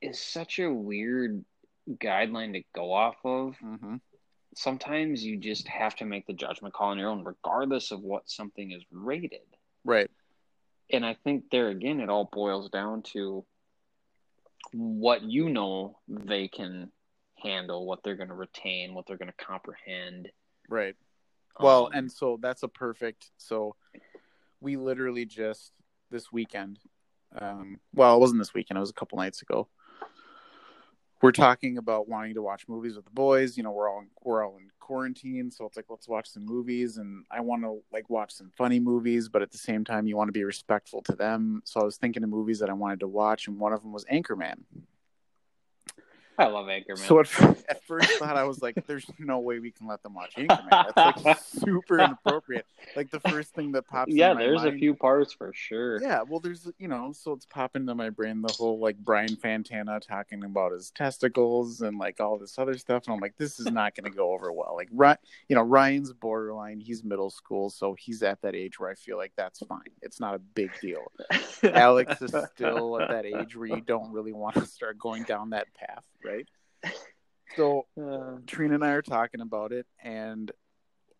is 0.00 0.18
such 0.18 0.58
a 0.58 0.72
weird 0.72 1.44
guideline 1.88 2.52
to 2.52 2.62
go 2.74 2.92
off 2.92 3.16
of 3.24 3.56
hmm 3.60 3.96
sometimes 4.54 5.24
you 5.24 5.36
just 5.36 5.68
have 5.68 5.94
to 5.96 6.04
make 6.04 6.26
the 6.26 6.32
judgment 6.32 6.74
call 6.74 6.88
on 6.88 6.98
your 6.98 7.10
own, 7.10 7.24
regardless 7.24 7.90
of 7.90 8.00
what 8.00 8.28
something 8.28 8.72
is 8.72 8.82
rated. 8.90 9.40
Right. 9.84 10.10
And 10.92 11.06
I 11.06 11.14
think 11.14 11.44
there 11.50 11.68
again, 11.68 12.00
it 12.00 12.08
all 12.08 12.28
boils 12.32 12.68
down 12.68 13.02
to 13.14 13.44
what 14.72 15.22
you 15.22 15.48
know 15.48 15.98
they 16.08 16.48
can 16.48 16.90
handle, 17.38 17.86
what 17.86 18.02
they're 18.02 18.16
going 18.16 18.28
to 18.28 18.34
retain, 18.34 18.94
what 18.94 19.06
they're 19.06 19.16
going 19.16 19.32
to 19.32 19.44
comprehend. 19.44 20.28
Right. 20.68 20.96
Well, 21.58 21.86
Um, 21.86 21.92
and 21.94 22.12
so 22.12 22.38
that's 22.40 22.62
a 22.62 22.68
perfect. 22.68 23.30
So 23.36 23.76
we 24.60 24.76
literally 24.76 25.26
just 25.26 25.72
this 26.10 26.32
weekend. 26.32 26.78
Um, 27.40 27.78
well, 27.94 28.16
it 28.16 28.20
wasn't 28.20 28.40
this 28.40 28.54
weekend. 28.54 28.78
It 28.78 28.80
was 28.80 28.90
a 28.90 28.94
couple 28.94 29.18
nights 29.18 29.42
ago. 29.42 29.68
We're 31.22 31.32
talking 31.32 31.76
about 31.76 32.08
wanting 32.08 32.34
to 32.34 32.42
watch 32.42 32.66
movies 32.66 32.96
with 32.96 33.04
the 33.04 33.10
boys. 33.10 33.56
You 33.56 33.62
know, 33.62 33.72
we're 33.72 33.90
all 33.90 34.04
we're 34.22 34.44
all 34.44 34.56
in 34.56 34.70
quarantine, 34.80 35.50
so 35.50 35.66
it's 35.66 35.76
like 35.76 35.86
let's 35.90 36.08
watch 36.08 36.28
some 36.28 36.46
movies. 36.46 36.96
And 36.96 37.24
I 37.30 37.40
want 37.40 37.62
to 37.62 37.82
like 37.92 38.08
watch 38.08 38.32
some 38.32 38.50
funny 38.56 38.80
movies, 38.80 39.28
but 39.28 39.42
at 39.42 39.50
the 39.52 39.58
same 39.58 39.84
time, 39.84 40.06
you 40.06 40.16
want 40.16 40.28
to 40.28 40.32
be 40.32 40.44
respectful 40.44 41.02
to 41.02 41.12
them. 41.12 41.60
So 41.64 41.80
I 41.80 41.84
was 41.84 41.98
thinking 41.98 42.22
of 42.24 42.30
movies 42.30 42.58
that 42.60 42.70
I 42.70 42.72
wanted 42.72 43.00
to 43.00 43.08
watch, 43.08 43.48
and 43.48 43.58
one 43.58 43.72
of 43.74 43.82
them 43.82 43.92
was 43.92 44.04
Anchorman. 44.06 44.60
I 46.40 46.46
love 46.46 46.66
Anchorman. 46.66 46.98
So 46.98 47.20
at, 47.20 47.64
at 47.68 47.84
first 47.84 48.10
thought 48.18 48.36
I 48.36 48.44
was 48.44 48.62
like, 48.62 48.86
"There's 48.86 49.06
no 49.18 49.38
way 49.40 49.58
we 49.58 49.70
can 49.70 49.86
let 49.86 50.02
them 50.02 50.14
watch 50.14 50.34
Anchorman. 50.36 50.92
That's 50.94 51.24
like 51.24 51.38
super 51.40 51.98
inappropriate." 51.98 52.66
Like 52.96 53.10
the 53.10 53.20
first 53.20 53.54
thing 53.54 53.72
that 53.72 53.86
pops. 53.86 54.12
yeah, 54.12 54.30
in 54.30 54.36
my 54.36 54.42
there's 54.42 54.64
a 54.64 54.72
few 54.72 54.94
parts 54.94 55.32
for 55.32 55.52
sure. 55.54 56.00
Yeah, 56.02 56.22
well, 56.28 56.40
there's 56.40 56.70
you 56.78 56.88
know, 56.88 57.12
so 57.12 57.32
it's 57.32 57.46
popping 57.46 57.82
into 57.82 57.94
my 57.94 58.10
brain 58.10 58.42
the 58.42 58.52
whole 58.52 58.78
like 58.80 58.96
Brian 58.98 59.36
Fantana 59.36 60.00
talking 60.00 60.44
about 60.44 60.72
his 60.72 60.90
testicles 60.90 61.80
and 61.82 61.98
like 61.98 62.20
all 62.20 62.38
this 62.38 62.58
other 62.58 62.76
stuff, 62.78 63.04
and 63.06 63.14
I'm 63.14 63.20
like, 63.20 63.36
this 63.36 63.60
is 63.60 63.66
not 63.70 63.94
going 63.94 64.10
to 64.10 64.16
go 64.16 64.32
over 64.32 64.52
well. 64.52 64.74
Like, 64.76 64.88
Ry- 64.92 65.16
you 65.48 65.56
know, 65.56 65.62
Ryan's 65.62 66.12
borderline. 66.12 66.80
He's 66.80 67.04
middle 67.04 67.30
school, 67.30 67.70
so 67.70 67.94
he's 67.98 68.22
at 68.22 68.40
that 68.42 68.54
age 68.54 68.78
where 68.80 68.90
I 68.90 68.94
feel 68.94 69.16
like 69.16 69.32
that's 69.36 69.60
fine. 69.60 69.80
It's 70.02 70.20
not 70.20 70.34
a 70.34 70.38
big 70.38 70.70
deal. 70.80 71.10
Alex 71.64 72.22
is 72.22 72.34
still 72.54 73.00
at 73.00 73.08
that 73.10 73.26
age 73.26 73.56
where 73.56 73.68
you 73.68 73.80
don't 73.80 74.12
really 74.12 74.32
want 74.32 74.54
to 74.56 74.66
start 74.66 74.98
going 74.98 75.24
down 75.24 75.50
that 75.50 75.66
path, 75.74 76.04
right? 76.24 76.29
So 77.56 77.86
Uh, 78.00 78.38
Trina 78.46 78.74
and 78.74 78.84
I 78.84 78.90
are 78.92 79.02
talking 79.02 79.40
about 79.40 79.72
it, 79.72 79.86
and 80.02 80.52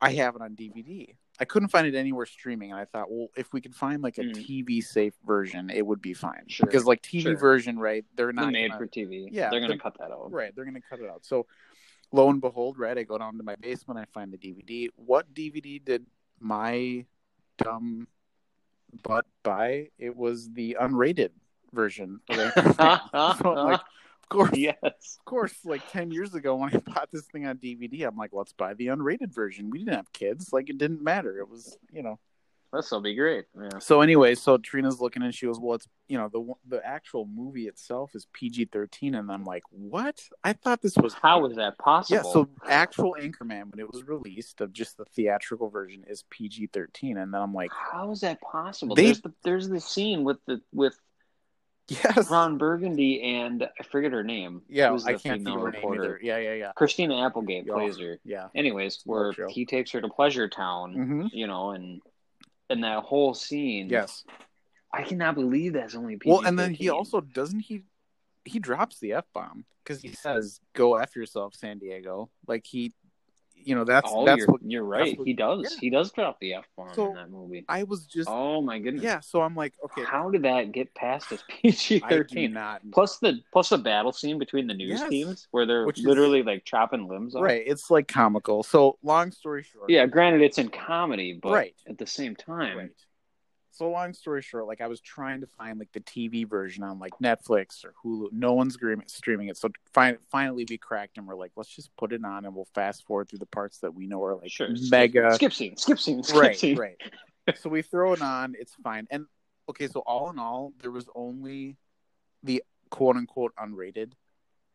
I 0.01 0.13
have 0.13 0.37
it 0.37 0.43
on 0.43 0.55
DVD. 0.55 1.15
I 1.41 1.45
couldn't 1.45 1.71
find 1.71 1.87
it 1.89 1.95
anywhere 1.97 2.25
streaming, 2.27 2.71
and 2.71 2.79
I 2.81 2.85
thought, 2.85 3.11
well, 3.11 3.29
if 3.37 3.53
we 3.53 3.61
could 3.61 3.75
find 3.75 4.01
like 4.03 4.19
a 4.19 4.23
Mm. 4.23 4.35
TV 4.37 4.81
safe 4.83 5.15
version, 5.27 5.71
it 5.71 5.85
would 5.85 6.01
be 6.01 6.15
fine. 6.15 6.45
Sure, 6.47 6.67
Because 6.67 6.85
like 6.85 7.03
TV 7.03 7.23
sure. 7.23 7.37
version, 7.37 7.79
right? 7.79 8.05
They're 8.15 8.33
not 8.33 8.45
not 8.45 8.53
made 8.53 8.69
gonna- 8.71 8.79
for 8.79 8.87
TV. 8.87 9.29
Yeah, 9.33 9.51
they're 9.51 9.59
gonna 9.61 9.73
they're- 9.73 9.79
cut 9.79 9.97
that 9.99 10.13
out. 10.13 10.31
right. 10.31 10.55
They're 10.55 10.65
gonna 10.65 10.81
cut 10.81 11.01
it 11.01 11.11
out. 11.11 11.25
So, 11.25 11.47
lo 12.13 12.31
and 12.31 12.41
behold, 12.41 12.79
right? 12.79 12.97
I 12.97 13.03
go 13.03 13.19
down 13.19 13.37
to 13.39 13.43
my 13.43 13.57
basement, 13.57 13.99
I 13.99 14.05
find 14.13 14.33
the 14.33 14.39
DVD. 14.39 14.89
What 14.97 15.35
DVD 15.35 15.79
did 15.85 16.07
my 16.39 17.07
dumb 17.59 18.07
butt 19.03 19.27
buy? 19.43 19.91
It 19.99 20.15
was 20.17 20.51
the 20.53 20.77
unrated 20.81 21.31
version. 21.73 22.21
So 22.29 23.55
I'm 23.57 23.71
like, 23.73 23.81
course, 24.49 24.57
yes. 24.57 24.77
of 24.83 25.25
course, 25.25 25.55
like 25.65 25.83
10 25.91 26.11
years 26.11 26.35
ago 26.35 26.57
when 26.57 26.75
I 26.75 26.79
bought 26.95 27.11
this 27.13 27.27
thing 27.27 27.47
on 27.47 27.59
DVD, 27.59 28.07
I'm 28.07 28.17
like, 28.17 28.31
let's 28.33 28.53
buy 28.53 28.75
the 28.75 28.87
unrated 28.87 29.35
version. 29.35 29.71
We 29.71 29.79
didn't 29.81 29.95
have 29.95 30.13
kids. 30.13 30.53
Like, 30.53 30.71
it 30.71 30.79
didn't 30.79 31.03
matter. 31.03 31.39
It 31.39 31.49
was, 31.49 31.77
you 31.93 32.03
know. 32.03 32.19
This'll 32.73 33.01
be 33.01 33.17
great. 33.17 33.47
Yeah. 33.61 33.81
So, 33.81 34.01
anyway, 34.01 34.37
so 34.37 34.57
Trina's 34.57 35.01
looking 35.01 35.25
and 35.25 35.35
she 35.35 35.47
goes, 35.47 35.59
well, 35.59 35.75
it's, 35.75 35.89
you 36.07 36.17
know, 36.17 36.29
the 36.29 36.77
the 36.77 36.87
actual 36.87 37.27
movie 37.27 37.67
itself 37.67 38.15
is 38.15 38.29
PG 38.33 38.67
13. 38.67 39.17
And 39.17 39.33
I'm 39.33 39.45
like, 39.45 39.65
what? 39.71 40.23
I 40.45 40.53
thought 40.53 40.81
this 40.81 40.97
was. 40.97 41.13
How 41.15 41.45
is 41.47 41.57
that 41.57 41.79
possible? 41.79 42.23
Yeah, 42.25 42.33
so 42.33 42.49
actual 42.69 43.17
Anchorman, 43.21 43.73
when 43.73 43.81
it 43.81 43.93
was 43.93 44.05
released 44.07 44.61
of 44.61 44.73
just 44.73 44.97
the 44.99 45.05
theatrical 45.05 45.69
version, 45.69 46.05
is 46.07 46.23
PG 46.31 46.69
13. 46.73 47.17
And 47.17 47.35
then 47.35 47.41
I'm 47.43 47.53
like, 47.53 47.73
how 47.73 48.13
is 48.13 48.21
that 48.21 48.41
possible? 48.41 48.95
They- 48.95 49.07
There's 49.07 49.21
the 49.23 49.33
there's 49.43 49.69
the 49.69 49.81
scene 49.81 50.23
with 50.23 50.39
the 50.47 50.61
with 50.73 50.97
yes. 51.91 52.31
Ron 52.31 52.57
Burgundy 52.59 53.23
and 53.23 53.69
I 53.79 53.83
forget 53.83 54.13
her 54.13 54.23
name. 54.23 54.63
Yeah, 54.69 54.93
I 54.93 55.13
the 55.13 55.19
can't 55.19 55.45
think 55.45 55.49
her 55.49 55.71
name 55.71 55.93
either. 55.93 56.21
Yeah, 56.23 56.39
yeah, 56.39 56.55
yeah. 56.55 56.73
Christina 56.77 57.25
Applegate 57.27 57.67
Yeah. 57.67 57.75
plays 57.75 57.99
her. 57.99 58.19
Yeah. 58.25 58.49
Anyways, 58.55 59.01
where 59.05 59.33
he 59.49 59.67
takes 59.67 59.91
her 59.93 60.01
to 60.01 60.09
Pleasure 60.09 60.49
Town, 60.49 60.95
hmm 60.95 61.27
you 61.33 61.47
know, 61.47 61.71
and 61.71 62.01
and 62.69 62.85
that 62.85 63.03
whole 63.03 63.35
scene. 63.35 63.89
Yes. 63.89 64.25
I 64.93 65.03
cannot 65.03 65.35
believe 65.35 65.75
that's 65.75 65.95
only 65.95 66.17
PG. 66.17 66.31
Well, 66.31 66.47
and 66.47 66.59
then 66.59 66.75
he 66.75 66.89
also 66.89 67.21
doesn't 67.21 67.61
he 67.61 67.83
he 68.45 68.59
drops 68.59 68.99
the 68.99 69.13
f 69.15 69.25
bomb 69.33 69.65
because 69.85 70.01
he 70.03 70.13
says, 70.13 70.61
"Go 70.75 70.99
after 70.99 71.21
yourself, 71.21 71.55
San 71.55 71.79
Diego." 71.79 72.31
Like 72.47 72.67
he, 72.67 72.93
you 73.65 73.75
know, 73.75 73.85
that's 73.85 74.09
Oh, 74.13 74.25
that's 74.25 74.39
you're, 74.39 74.47
what 74.49 74.61
you're 74.65 74.85
right. 74.85 75.19
what- 75.19 75.27
he 75.27 75.33
does. 75.35 75.69
yeah. 75.71 75.79
He 75.81 75.91
does 75.91 76.11
drop 76.13 76.39
the 76.41 76.55
f 76.55 76.65
bomb 76.77 76.95
So, 76.95 77.09
in 77.09 77.15
that 77.15 77.31
movie. 77.31 77.65
I 77.69 77.83
was 77.85 78.07
just. 78.07 78.29
oh 78.31 78.61
my 78.63 78.79
goodness. 78.79 79.03
yeah, 79.05 79.21
so 79.21 79.43
I'm 79.43 79.55
like, 79.55 79.75
okay, 79.85 80.05
How 80.05 80.31
did 80.31 80.43
that 80.43 80.73
get 80.73 80.95
past 80.95 81.31
as 81.33 81.43
PG 81.49 82.01
thirteen? 82.09 82.59
Plus 82.93 83.19
the 83.19 83.41
plus 83.53 83.69
the 83.69 83.79
battle 83.79 84.13
scene 84.13 84.39
between 84.39 84.67
the 84.67 84.75
news 84.75 85.01
Yes. 85.01 85.09
teams 85.09 85.49
where 85.51 85.67
they're 85.67 85.87
Which 85.87 85.99
is- 86.01 86.05
literally 86.07 86.43
like 86.43 86.65
chopping 86.65 87.07
limbs 87.09 87.35
off. 87.35 87.43
Right, 87.43 87.63
it's 87.67 87.91
like 87.91 88.09
comical. 88.09 88.63
So 88.63 88.99
long 89.03 89.31
story 89.31 89.63
short, 89.63 89.91
Yeah, 89.91 90.07
granted 90.07 90.43
it's 90.43 90.59
in 90.59 90.69
comedy, 90.69 91.39
but 91.43 91.53
Right. 91.53 91.75
at 91.89 91.99
the 91.99 92.07
same 92.07 92.35
time, 92.37 92.77
Right. 92.79 92.91
So 93.81 93.89
long 93.89 94.13
story 94.13 94.43
short, 94.43 94.67
like 94.67 94.83
I 94.83 94.89
was 94.89 95.01
trying 95.01 95.41
to 95.41 95.47
find 95.47 95.79
like 95.79 95.91
the 95.95 96.01
TV 96.03 96.47
version 96.47 96.85
on 96.85 96.99
like 96.99 97.13
Netflix 97.19 97.83
or 97.83 97.95
Hulu. 98.05 98.31
No 98.31 98.53
one's 98.53 98.75
streaming 98.75 99.07
streaming 99.09 99.49
it. 99.49 99.57
So 99.57 99.71
fin- 99.95 100.19
finally 100.31 100.67
we 100.69 100.77
cracked 100.77 101.17
and 101.17 101.27
we're 101.27 101.35
like, 101.35 101.53
let's 101.57 101.75
just 101.75 101.91
put 101.97 102.13
it 102.13 102.23
on 102.23 102.45
and 102.45 102.55
we'll 102.55 102.69
fast 102.75 103.07
forward 103.07 103.31
through 103.31 103.39
the 103.39 103.47
parts 103.47 103.79
that 103.79 103.95
we 103.95 104.07
know 104.07 104.23
are 104.23 104.37
like 104.37 104.51
sure. 104.51 104.69
mega. 104.91 105.33
skip, 105.35 105.55
scene, 105.55 105.79
skip 105.79 105.99
scene, 105.99 106.23
skip 106.23 106.39
right, 106.43 106.59
scene. 106.59 106.77
right. 106.77 106.99
So 107.57 107.71
we 107.71 107.81
throw 107.81 108.13
it 108.13 108.21
on. 108.21 108.55
It's 108.61 108.75
fine. 108.85 109.07
And 109.11 109.25
okay, 109.71 109.89
so 109.89 110.01
all 110.01 110.29
in 110.29 110.39
all, 110.39 110.75
there 110.83 110.91
was 110.91 111.09
only 111.15 111.79
the 112.43 112.63
quote 112.91 113.17
unquote 113.17 113.55
unrated. 113.59 114.13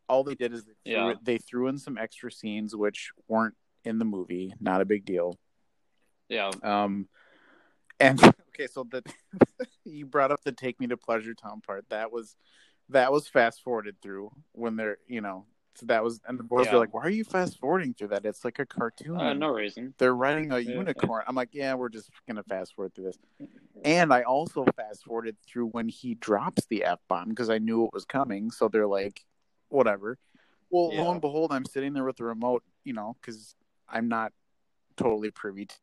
All 0.09 0.23
they 0.23 0.33
did 0.33 0.51
is 0.51 0.65
they 0.65 0.73
threw, 0.83 0.93
Yeah. 0.93 1.11
it, 1.11 1.17
they 1.21 1.37
threw 1.37 1.67
in 1.67 1.77
some 1.77 1.99
extra 1.99 2.31
scenes 2.31 2.75
which 2.75 3.11
weren't 3.27 3.53
in 3.83 3.99
the 3.99 4.05
movie. 4.05 4.51
Not 4.59 4.81
a 4.81 4.85
big 4.85 5.05
deal. 5.05 5.37
Yeah. 6.27 6.49
Um, 6.63 7.07
and 7.99 8.19
okay, 8.49 8.67
so 8.67 8.83
the 8.89 9.03
you 9.85 10.05
brought 10.05 10.31
up 10.31 10.43
the 10.43 10.51
"Take 10.51 10.79
Me 10.79 10.87
to 10.87 10.97
Pleasure 10.97 11.33
Town" 11.33 11.61
part. 11.61 11.85
That 11.89 12.11
was 12.11 12.35
that 12.89 13.11
was 13.11 13.27
fast 13.27 13.63
forwarded 13.63 14.01
through 14.01 14.31
when 14.51 14.75
they're 14.75 14.97
you 15.07 15.21
know 15.21 15.45
so 15.75 15.87
that 15.87 16.03
was 16.03 16.21
and 16.27 16.39
the 16.39 16.43
boys 16.43 16.67
Yeah. 16.67 16.73
were 16.73 16.79
like, 16.79 16.93
"Why 16.93 17.01
are 17.01 17.09
you 17.09 17.23
fast 17.25 17.59
forwarding 17.59 17.93
through 17.93 18.09
that? 18.09 18.25
It's 18.25 18.45
like 18.45 18.59
a 18.59 18.65
cartoon." 18.65 19.17
Uh, 19.17 19.33
no 19.33 19.49
reason. 19.49 19.93
They're 19.97 20.15
riding 20.15 20.51
a 20.51 20.59
Yeah. 20.59 20.77
unicorn. 20.77 21.23
I'm 21.27 21.35
like, 21.35 21.49
yeah, 21.53 21.73
we're 21.73 21.89
just 21.89 22.09
gonna 22.27 22.43
fast 22.43 22.75
forward 22.75 22.93
through 22.95 23.05
this. 23.05 23.17
And 23.83 24.11
I 24.11 24.23
also 24.23 24.65
fast 24.75 25.03
forwarded 25.03 25.37
through 25.45 25.67
when 25.67 25.89
he 25.89 26.15
drops 26.15 26.65
the 26.65 26.85
f 26.85 26.99
bomb 27.07 27.29
because 27.29 27.51
I 27.51 27.59
knew 27.59 27.85
it 27.85 27.93
was 27.93 28.03
coming. 28.05 28.49
So 28.49 28.67
they're 28.67 28.87
like, 28.87 29.23
whatever. 29.69 30.17
Well, 30.71 30.95
lo 30.95 31.11
and 31.11 31.21
behold, 31.21 31.51
I'm 31.51 31.65
sitting 31.65 31.93
there 31.93 32.03
with 32.03 32.17
the 32.17 32.23
remote, 32.23 32.63
you 32.83 32.93
know, 32.93 33.15
because 33.21 33.55
I'm 33.87 34.07
not 34.07 34.33
totally 34.97 35.29
privy 35.29 35.65
to. 35.67 35.75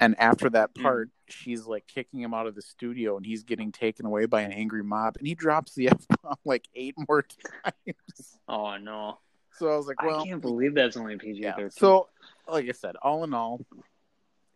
And 0.00 0.18
after 0.20 0.48
that 0.50 0.74
Mm. 0.74 0.82
part, 0.82 1.10
she's 1.28 1.66
like 1.66 1.86
kicking 1.86 2.20
him 2.20 2.32
out 2.32 2.46
of 2.46 2.54
the 2.54 2.62
studio, 2.62 3.16
and 3.16 3.26
he's 3.26 3.42
getting 3.42 3.72
taken 3.72 4.06
away 4.06 4.26
by 4.26 4.42
an 4.42 4.52
angry 4.52 4.82
mob, 4.84 5.16
and 5.18 5.26
he 5.26 5.34
drops 5.34 5.74
the 5.74 5.88
f 5.90 6.06
bomb 6.22 6.36
like 6.44 6.68
eight 6.74 6.94
more 7.08 7.22
times. 7.64 8.38
Oh 8.48 8.76
no. 8.76 9.18
So 9.58 9.68
I 9.72 9.76
was 9.76 9.86
like, 9.88 10.00
well, 10.02 10.20
I 10.20 10.24
can't 10.24 10.40
believe 10.40 10.74
that's 10.74 10.96
only 10.96 11.16
PG 11.16 11.40
yeah. 11.42 11.56
thirteen. 11.56 11.70
So, 11.70 12.08
like 12.46 12.68
I 12.68 12.72
said, 12.72 12.94
all 13.02 13.24
in 13.24 13.34
all, 13.34 13.60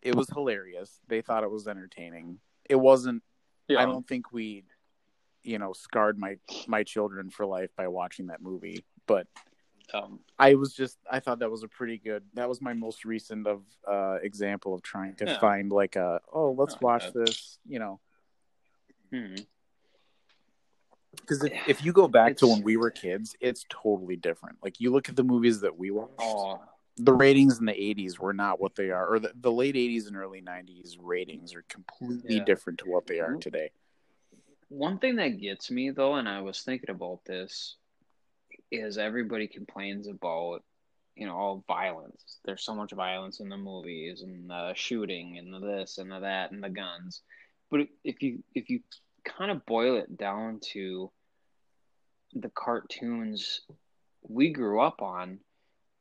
it 0.01 0.15
was 0.15 0.29
hilarious. 0.29 0.99
They 1.07 1.21
thought 1.21 1.43
it 1.43 1.51
was 1.51 1.67
entertaining. 1.67 2.39
It 2.69 2.75
wasn't. 2.77 3.21
yeah. 3.67 3.81
I 3.81 3.85
don't 3.85 4.07
think 4.07 4.31
we, 4.31 4.63
you 5.43 5.59
know, 5.59 5.73
scarred 5.73 6.17
my 6.17 6.37
my 6.67 6.83
children 6.83 7.29
for 7.29 7.45
life 7.45 7.71
by 7.75 7.89
watching 7.89 8.27
that 8.27 8.41
movie. 8.41 8.85
But 9.07 9.27
um, 9.93 10.19
I 10.39 10.55
was 10.55 10.73
just. 10.73 10.97
I 11.09 11.19
thought 11.19 11.39
that 11.39 11.51
was 11.51 11.63
a 11.63 11.67
pretty 11.67 11.97
good. 11.97 12.23
That 12.33 12.49
was 12.49 12.61
my 12.61 12.73
most 12.73 13.05
recent 13.05 13.47
of 13.47 13.63
uh 13.87 14.17
example 14.21 14.73
of 14.73 14.81
trying 14.81 15.15
to 15.15 15.27
Yeah. 15.27 15.37
find 15.39 15.71
like 15.71 15.95
a. 15.95 16.19
Oh, 16.31 16.51
let's 16.51 16.75
Oh, 16.75 16.79
watch 16.81 17.03
yeah. 17.05 17.11
this. 17.25 17.59
You 17.67 17.79
know, 17.79 17.99
hmm. 19.11 19.35
because 21.15 21.43
if, 21.43 21.53
if 21.67 21.85
you 21.85 21.93
go 21.93 22.07
back 22.07 22.37
to 22.37 22.47
when 22.47 22.63
we 22.63 22.77
were 22.77 22.91
kids, 22.91 23.35
it's 23.39 23.65
totally 23.69 24.15
different. 24.15 24.57
Like 24.63 24.79
you 24.79 24.91
look 24.91 25.09
at 25.09 25.15
the 25.15 25.23
movies 25.23 25.61
that 25.61 25.77
we 25.77 25.91
watched. 25.91 26.11
Oh, 26.19 26.61
the 26.97 27.13
ratings 27.13 27.57
in 27.59 27.65
the 27.65 27.73
80s 27.73 28.19
were 28.19 28.33
not 28.33 28.59
what 28.61 28.75
they 28.75 28.91
are 28.91 29.07
or 29.07 29.19
the, 29.19 29.31
the 29.33 29.51
late 29.51 29.73
80s 29.75 30.05
and 30.07 30.15
early 30.15 30.41
90s 30.41 30.97
ratings 31.01 31.55
are 31.55 31.63
completely 31.67 32.35
Yeah. 32.35 32.43
different 32.45 32.77
to 32.79 32.85
what 32.87 33.07
they 33.07 33.19
are 33.19 33.35
today 33.35 33.71
One 34.69 34.99
thing 34.99 35.15
that 35.15 35.39
gets 35.39 35.71
me 35.71 35.89
though, 35.89 36.15
and 36.15 36.29
I 36.29 36.41
was 36.41 36.61
thinking 36.61 36.91
about 36.91 37.25
this, 37.25 37.77
is 38.73 38.97
everybody 38.97 39.47
complains 39.47 40.07
about, 40.07 40.63
you 41.15 41.27
know, 41.27 41.35
all 41.35 41.63
violence. 41.67 42.39
There's 42.43 42.63
so 42.63 42.73
much 42.73 42.91
violence 42.91 43.39
in 43.39 43.49
the 43.49 43.57
movies 43.57 44.21
and 44.23 44.49
the 44.49 44.73
shooting 44.75 45.37
and 45.37 45.53
the 45.53 45.59
this 45.59 45.97
and 45.99 46.11
the 46.11 46.19
that 46.19 46.51
and 46.51 46.63
the 46.63 46.69
guns. 46.69 47.21
But 47.69 47.81
if 48.03 48.21
you 48.21 48.43
if 48.53 48.69
you 48.69 48.81
kind 49.23 49.51
of 49.51 49.65
boil 49.65 49.97
it 49.97 50.17
down 50.17 50.59
to 50.73 51.11
the 52.33 52.49
cartoons 52.49 53.61
we 54.27 54.49
grew 54.49 54.81
up 54.81 55.01
on, 55.01 55.39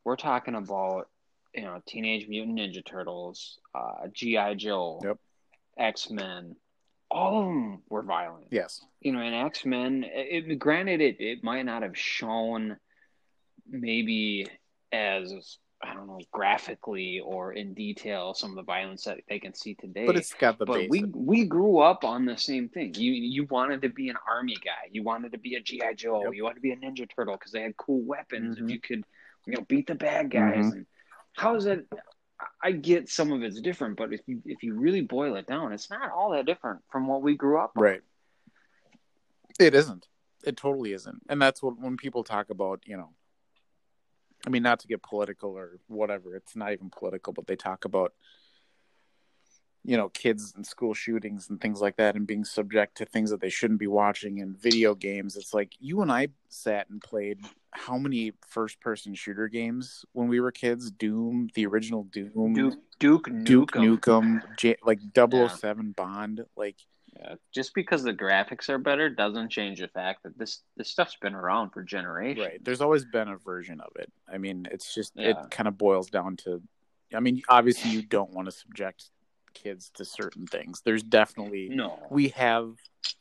we're 0.04 0.16
talking 0.16 0.54
about 0.54 1.08
you 1.54 1.62
know 1.62 1.80
Teenage 1.86 2.26
Mutant 2.28 2.58
Ninja 2.58 2.84
Turtles, 2.84 3.58
uh, 3.74 4.08
GI 4.12 4.54
Joe, 4.56 5.00
Yep. 5.04 5.18
X 5.78 6.10
Men. 6.10 6.56
All 7.12 7.38
of 7.40 7.44
them 7.44 7.82
were 7.90 8.02
violent. 8.02 8.46
Yes. 8.50 8.80
You 9.00 9.12
know, 9.12 9.20
in 9.20 9.34
X 9.34 9.66
Men, 9.66 10.04
it, 10.06 10.58
granted, 10.58 11.00
it 11.00 11.16
it 11.20 11.44
might 11.44 11.62
not 11.66 11.82
have 11.82 11.96
shown 11.96 12.76
maybe 13.68 14.46
as 14.92 15.58
I 15.84 15.94
don't 15.94 16.06
know 16.06 16.20
graphically 16.30 17.20
or 17.20 17.52
in 17.52 17.74
detail 17.74 18.34
some 18.34 18.50
of 18.50 18.56
the 18.56 18.62
violence 18.62 19.04
that 19.04 19.18
they 19.28 19.38
can 19.38 19.52
see 19.52 19.74
today. 19.74 20.06
But 20.06 20.16
it's 20.16 20.32
got 20.32 20.58
the 20.58 20.64
but 20.64 20.74
basic. 20.74 20.90
we 20.90 21.04
we 21.14 21.44
grew 21.44 21.80
up 21.80 22.04
on 22.04 22.24
the 22.24 22.36
same 22.36 22.68
thing. 22.68 22.94
You 22.94 23.12
you 23.12 23.46
wanted 23.50 23.82
to 23.82 23.88
be 23.88 24.08
an 24.08 24.16
army 24.30 24.56
guy. 24.64 24.88
You 24.90 25.02
wanted 25.02 25.32
to 25.32 25.38
be 25.38 25.56
a 25.56 25.60
GI 25.60 25.94
Joe. 25.96 26.22
Yep. 26.24 26.34
You 26.34 26.44
wanted 26.44 26.56
to 26.56 26.60
be 26.60 26.72
a 26.72 26.76
Ninja 26.76 27.08
Turtle 27.14 27.34
because 27.34 27.52
they 27.52 27.62
had 27.62 27.76
cool 27.76 28.00
weapons 28.02 28.56
Mhm. 28.56 28.60
and 28.60 28.70
you 28.70 28.80
could 28.80 29.04
you 29.46 29.54
know 29.54 29.62
beat 29.68 29.86
the 29.88 29.94
bad 29.96 30.30
guys. 30.30 30.64
Mhm. 30.66 30.72
And 30.72 30.86
how 31.36 31.56
is 31.56 31.66
it? 31.66 31.86
I 32.62 32.72
get 32.72 33.08
some 33.08 33.32
of 33.32 33.42
it's 33.42 33.60
different, 33.60 33.96
but 33.96 34.12
if 34.12 34.20
you 34.26 34.42
if 34.44 34.62
you 34.62 34.74
really 34.74 35.00
boil 35.00 35.36
it 35.36 35.46
down, 35.46 35.72
it's 35.72 35.90
not 35.90 36.10
all 36.12 36.30
that 36.32 36.46
different 36.46 36.80
from 36.90 37.06
what 37.06 37.22
we 37.22 37.36
grew 37.36 37.58
up. 37.58 37.72
on. 37.76 37.82
Right. 37.82 38.00
It 39.58 39.74
isn't. 39.74 40.06
It 40.44 40.56
totally 40.56 40.92
isn't. 40.92 41.22
And 41.28 41.40
that's 41.40 41.62
what 41.62 41.78
when 41.78 41.96
people 41.96 42.24
talk 42.24 42.50
about, 42.50 42.80
you 42.84 42.96
know, 42.96 43.10
I 44.46 44.50
mean, 44.50 44.62
not 44.62 44.80
to 44.80 44.88
get 44.88 45.02
political 45.02 45.50
or 45.50 45.78
whatever, 45.86 46.34
it's 46.34 46.56
not 46.56 46.72
even 46.72 46.90
political, 46.90 47.32
but 47.32 47.46
they 47.46 47.56
talk 47.56 47.84
about, 47.84 48.12
you 49.84 49.96
know, 49.96 50.08
kids 50.10 50.52
and 50.54 50.64
school 50.64 50.94
shootings 50.94 51.50
and 51.50 51.60
things 51.60 51.80
like 51.80 51.96
that 51.96 52.14
and 52.14 52.26
being 52.26 52.44
subject 52.44 52.96
to 52.98 53.04
things 53.04 53.30
that 53.30 53.40
they 53.40 53.48
shouldn't 53.48 53.80
be 53.80 53.88
watching 53.88 54.40
and 54.40 54.56
video 54.56 54.94
games. 54.94 55.36
It's 55.36 55.52
like 55.52 55.72
you 55.80 56.02
and 56.02 56.12
I 56.12 56.28
sat 56.48 56.88
and 56.88 57.00
played 57.00 57.40
how 57.72 57.98
many 57.98 58.32
first 58.46 58.80
person 58.80 59.14
shooter 59.14 59.48
games 59.48 60.04
when 60.12 60.28
we 60.28 60.40
were 60.40 60.52
kids? 60.52 60.90
Doom, 60.90 61.48
the 61.54 61.66
original 61.66 62.04
Doom, 62.04 62.52
Duke 62.54 62.74
Duke 62.98 63.28
Nukem. 63.28 63.44
Duke 63.44 63.72
Nukem, 63.72 64.42
J- 64.56 64.76
like 64.84 65.00
007 65.16 65.92
Bond, 65.92 66.44
like 66.54 66.76
Yeah, 67.16 67.34
just 67.50 67.74
because 67.74 68.04
the 68.04 68.12
graphics 68.14 68.68
are 68.68 68.78
better 68.78 69.08
doesn't 69.10 69.48
change 69.50 69.80
the 69.80 69.88
fact 69.88 70.22
that 70.22 70.38
this 70.38 70.62
this 70.76 70.90
stuff's 70.90 71.16
been 71.16 71.34
around 71.34 71.70
for 71.70 71.82
generations. 71.82 72.46
Right. 72.46 72.64
There's 72.64 72.80
always 72.82 73.04
been 73.04 73.28
a 73.28 73.36
version 73.36 73.80
of 73.80 73.90
it. 73.96 74.12
I 74.32 74.38
mean, 74.38 74.68
it's 74.70 74.94
just 74.94 75.14
Yeah. 75.16 75.30
it 75.30 75.36
kind 75.50 75.66
of 75.66 75.76
boils 75.76 76.08
down 76.08 76.36
to 76.44 76.62
I 77.14 77.20
mean, 77.20 77.42
obviously 77.48 77.90
you 77.90 78.02
don't 78.02 78.30
want 78.30 78.46
to 78.46 78.52
subject 78.52 79.10
kids 79.54 79.90
to 79.94 80.04
certain 80.04 80.46
things. 80.46 80.82
There's 80.84 81.02
definitely 81.02 81.68
No, 81.70 81.98
we 82.10 82.28
have 82.30 82.74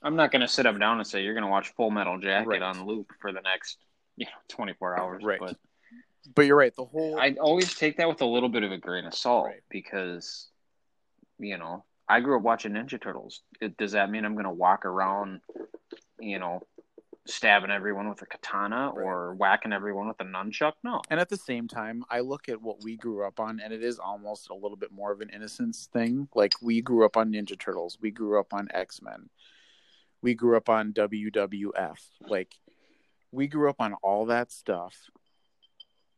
I'm 0.04 0.16
not 0.16 0.32
going 0.32 0.42
to 0.42 0.48
sit 0.48 0.66
up 0.66 0.80
down 0.80 0.98
and 0.98 1.08
say 1.08 1.24
you're 1.24 1.34
going 1.34 1.44
to 1.44 1.50
watch 1.50 1.70
Full 1.76 1.92
Metal 1.92 2.18
Jacket 2.20 2.48
Right. 2.48 2.62
on 2.62 2.86
loop 2.86 3.12
for 3.20 3.32
the 3.32 3.42
next 3.42 3.78
you 4.18 4.26
know 4.26 4.32
24 4.50 5.00
hours. 5.00 5.24
Right. 5.24 5.40
But 5.40 5.58
but 6.36 6.46
you're 6.46 6.56
right, 6.58 6.76
the 6.76 6.86
whole 6.86 7.20
I 7.20 7.36
always 7.40 7.74
take 7.74 7.98
that 7.98 8.08
with 8.08 8.22
a 8.22 8.26
little 8.26 8.50
bit 8.50 8.64
of 8.64 8.72
a 8.72 8.78
grain 8.78 9.06
of 9.06 9.14
salt 9.16 9.46
Right. 9.48 9.62
because 9.70 10.50
you 11.40 11.58
know 11.58 11.84
I 12.08 12.20
grew 12.20 12.36
up 12.38 12.44
watching 12.44 12.74
Ninja 12.74 13.02
Turtles. 13.02 13.42
It, 13.62 13.78
does 13.78 13.94
that 13.94 14.12
mean 14.12 14.26
I'm 14.26 14.34
going 14.34 14.44
to 14.46 14.52
walk 14.52 14.86
around, 14.86 15.40
you 16.20 16.40
know, 16.40 16.62
stabbing 17.32 17.72
everyone 17.72 18.10
with 18.10 18.22
a 18.22 18.26
katana 18.26 18.92
Right. 18.96 19.04
or 19.04 19.34
whacking 19.36 19.74
everyone 19.74 20.08
with 20.08 20.20
a 20.22 20.24
nunchuck? 20.26 20.74
No. 20.84 21.02
and 21.10 21.20
at 21.20 21.30
the 21.30 21.38
same 21.38 21.68
time, 21.68 22.04
I 22.10 22.20
look 22.20 22.50
at 22.50 22.62
what 22.62 22.84
we 22.84 22.98
grew 22.98 23.26
up 23.26 23.40
on 23.40 23.60
and 23.60 23.74
it 23.74 23.84
is 23.84 24.00
almost 24.00 24.50
a 24.50 24.54
little 24.54 24.78
bit 24.78 24.92
more 24.92 25.12
of 25.12 25.22
an 25.22 25.30
innocence 25.30 25.88
thing. 25.92 26.28
Like 26.36 26.54
we 26.62 26.82
grew 26.82 27.06
up 27.06 27.18
on 27.18 27.32
Ninja 27.32 27.60
Turtles, 27.60 27.98
we 28.02 28.12
grew 28.12 28.40
up 28.40 28.54
on 28.54 28.68
X-Men. 28.74 29.30
We 30.22 30.36
grew 30.36 30.56
up 30.58 30.70
on 30.70 30.94
WWF. 30.94 31.98
Like 32.28 32.54
we 33.32 33.48
grew 33.48 33.70
up 33.70 33.80
on 33.82 33.94
all 34.04 34.26
that 34.28 34.52
stuff. 34.52 34.96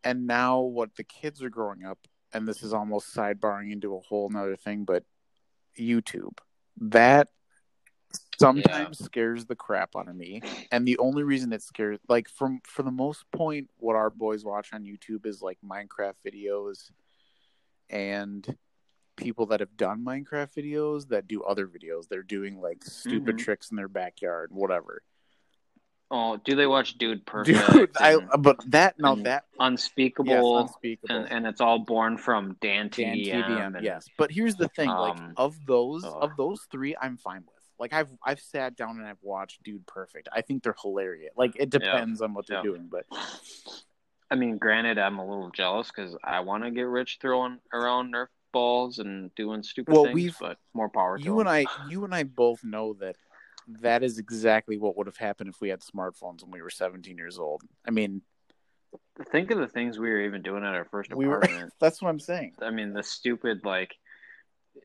And 0.04 0.28
now 0.28 0.60
what 0.60 0.96
the 0.96 1.04
kids 1.04 1.42
are 1.42 1.50
growing 1.50 1.86
up 1.86 2.00
and 2.34 2.48
this 2.48 2.64
is 2.64 2.74
almost 2.74 3.16
sidebarring 3.16 3.72
into 3.72 3.96
a 3.96 4.00
whole 4.00 4.30
nother 4.30 4.56
thing, 4.56 4.84
but 4.86 5.04
YouTube. 5.80 6.38
That 6.78 7.30
sometimes 8.40 9.00
scares 9.04 9.46
the 9.46 9.56
crap 9.56 9.92
out 9.96 10.08
of 10.08 10.16
me. 10.16 10.42
And 10.72 10.88
the 10.88 10.98
only 10.98 11.24
reason 11.24 11.54
it 11.54 11.62
scares 11.62 12.00
like 12.08 12.30
from 12.30 12.62
for 12.66 12.84
the 12.84 12.92
most 12.92 13.24
point 13.32 13.70
what 13.78 13.96
our 13.96 14.10
boys 14.10 14.44
watch 14.46 14.74
on 14.74 14.84
YouTube 14.84 15.26
is 15.26 15.42
like 15.42 15.58
Minecraft 15.66 16.16
videos 16.26 16.92
and 17.90 18.58
people 19.16 19.46
that 19.48 19.60
have 19.60 19.78
done 19.78 20.04
Minecraft 20.04 20.54
videos 20.56 21.10
that 21.10 21.28
do 21.28 21.44
other 21.44 21.68
videos. 21.68 22.08
They're 22.08 22.24
doing 22.24 22.60
like 22.62 22.84
stupid 22.84 23.36
Mhm. 23.36 23.40
tricks 23.40 23.70
in 23.72 23.78
their 23.78 23.88
backyard, 23.88 24.52
whatever. 24.52 25.04
Oh, 26.12 26.38
do 26.38 26.56
they 26.56 26.68
watch 26.68 26.98
Dude 26.98 27.26
Perfect? 27.26 27.74
Dude, 27.74 27.90
I 27.98 28.14
and 28.16 28.30
but 28.44 28.60
that 28.72 28.96
and 29.00 29.26
that 29.26 29.46
Unspeakable, 29.60 30.30
yes, 30.32 30.70
unspeakable. 30.70 31.16
and, 31.16 31.32
and 31.32 31.48
it's 31.48 31.62
all 31.62 31.80
born 31.80 32.18
from 32.18 32.56
Dan 32.62 32.90
Dan 32.90 33.16
TDM. 33.18 33.76
And- 33.78 33.84
yes. 33.86 34.08
But 34.18 34.32
here's 34.32 34.56
the 34.56 34.68
thing, 34.70 34.90
like 34.90 35.18
Um, 35.18 35.34
of 35.38 35.56
those 35.66 36.04
of 36.04 36.36
those 36.38 36.68
three, 36.72 36.96
I'm 37.00 37.18
fine 37.18 37.44
with. 37.46 37.63
Like 37.84 37.92
I've 37.92 38.08
I've 38.26 38.40
sat 38.40 38.78
down 38.78 38.98
and 38.98 39.06
I've 39.06 39.22
watched 39.22 39.62
Dude 39.62 39.86
Perfect. 39.86 40.30
I 40.32 40.40
think 40.40 40.64
they're 40.64 40.74
hilarious. 40.82 41.34
Like 41.36 41.52
it 41.58 41.70
depends 41.70 42.22
on 42.22 42.34
what 42.34 42.48
they're 42.48 42.60
Yeah. 42.60 42.64
doing, 42.64 42.88
but 42.90 43.06
I 44.32 44.36
mean, 44.36 44.58
granted, 44.58 44.98
I'm 44.98 45.20
a 45.20 45.28
little 45.30 45.50
jealous 45.52 45.92
because 45.94 46.16
I 46.24 46.40
want 46.40 46.64
to 46.64 46.72
get 46.72 46.84
rich 46.84 47.18
throwing 47.20 47.60
around 47.74 48.14
Nerf 48.14 48.28
balls 48.54 49.00
and 49.00 49.36
doing 49.36 49.64
stupid 49.64 49.92
Well, 49.92 50.06
things. 50.06 50.14
we've- 50.14 50.36
but 50.40 50.60
more 50.74 50.88
power 50.88 51.18
to 51.18 51.24
you 51.26 51.42
and 51.42 51.50
I 51.50 51.68
you 51.90 52.06
and 52.06 52.16
I 52.16 52.24
both 52.24 52.64
know 52.64 52.94
that 53.02 53.18
that 53.68 54.02
is 54.02 54.18
exactly 54.18 54.78
what 54.78 54.96
would 54.96 55.08
have 55.08 55.18
happened 55.18 55.50
if 55.50 55.60
we 55.60 55.68
had 55.68 55.82
smartphones 55.82 56.42
when 56.42 56.52
we 56.52 56.62
were 56.62 56.70
17 56.70 57.18
years 57.18 57.38
old. 57.38 57.64
I 57.86 57.92
mean, 57.92 58.22
Think 59.30 59.52
of 59.52 59.58
the 59.58 59.68
things 59.68 60.00
we 60.00 60.10
were 60.10 60.22
even 60.22 60.42
doing 60.42 60.64
at 60.64 60.74
our 60.74 60.86
first 60.86 61.14
we 61.14 61.28
were 61.28 61.40
apartment. 61.40 61.74
that's 61.82 62.02
what 62.02 62.08
I'm 62.08 62.20
saying. 62.22 62.54
I 62.62 62.70
mean, 62.70 62.94
the 62.94 63.04
stupid 63.04 63.66
like 63.66 63.94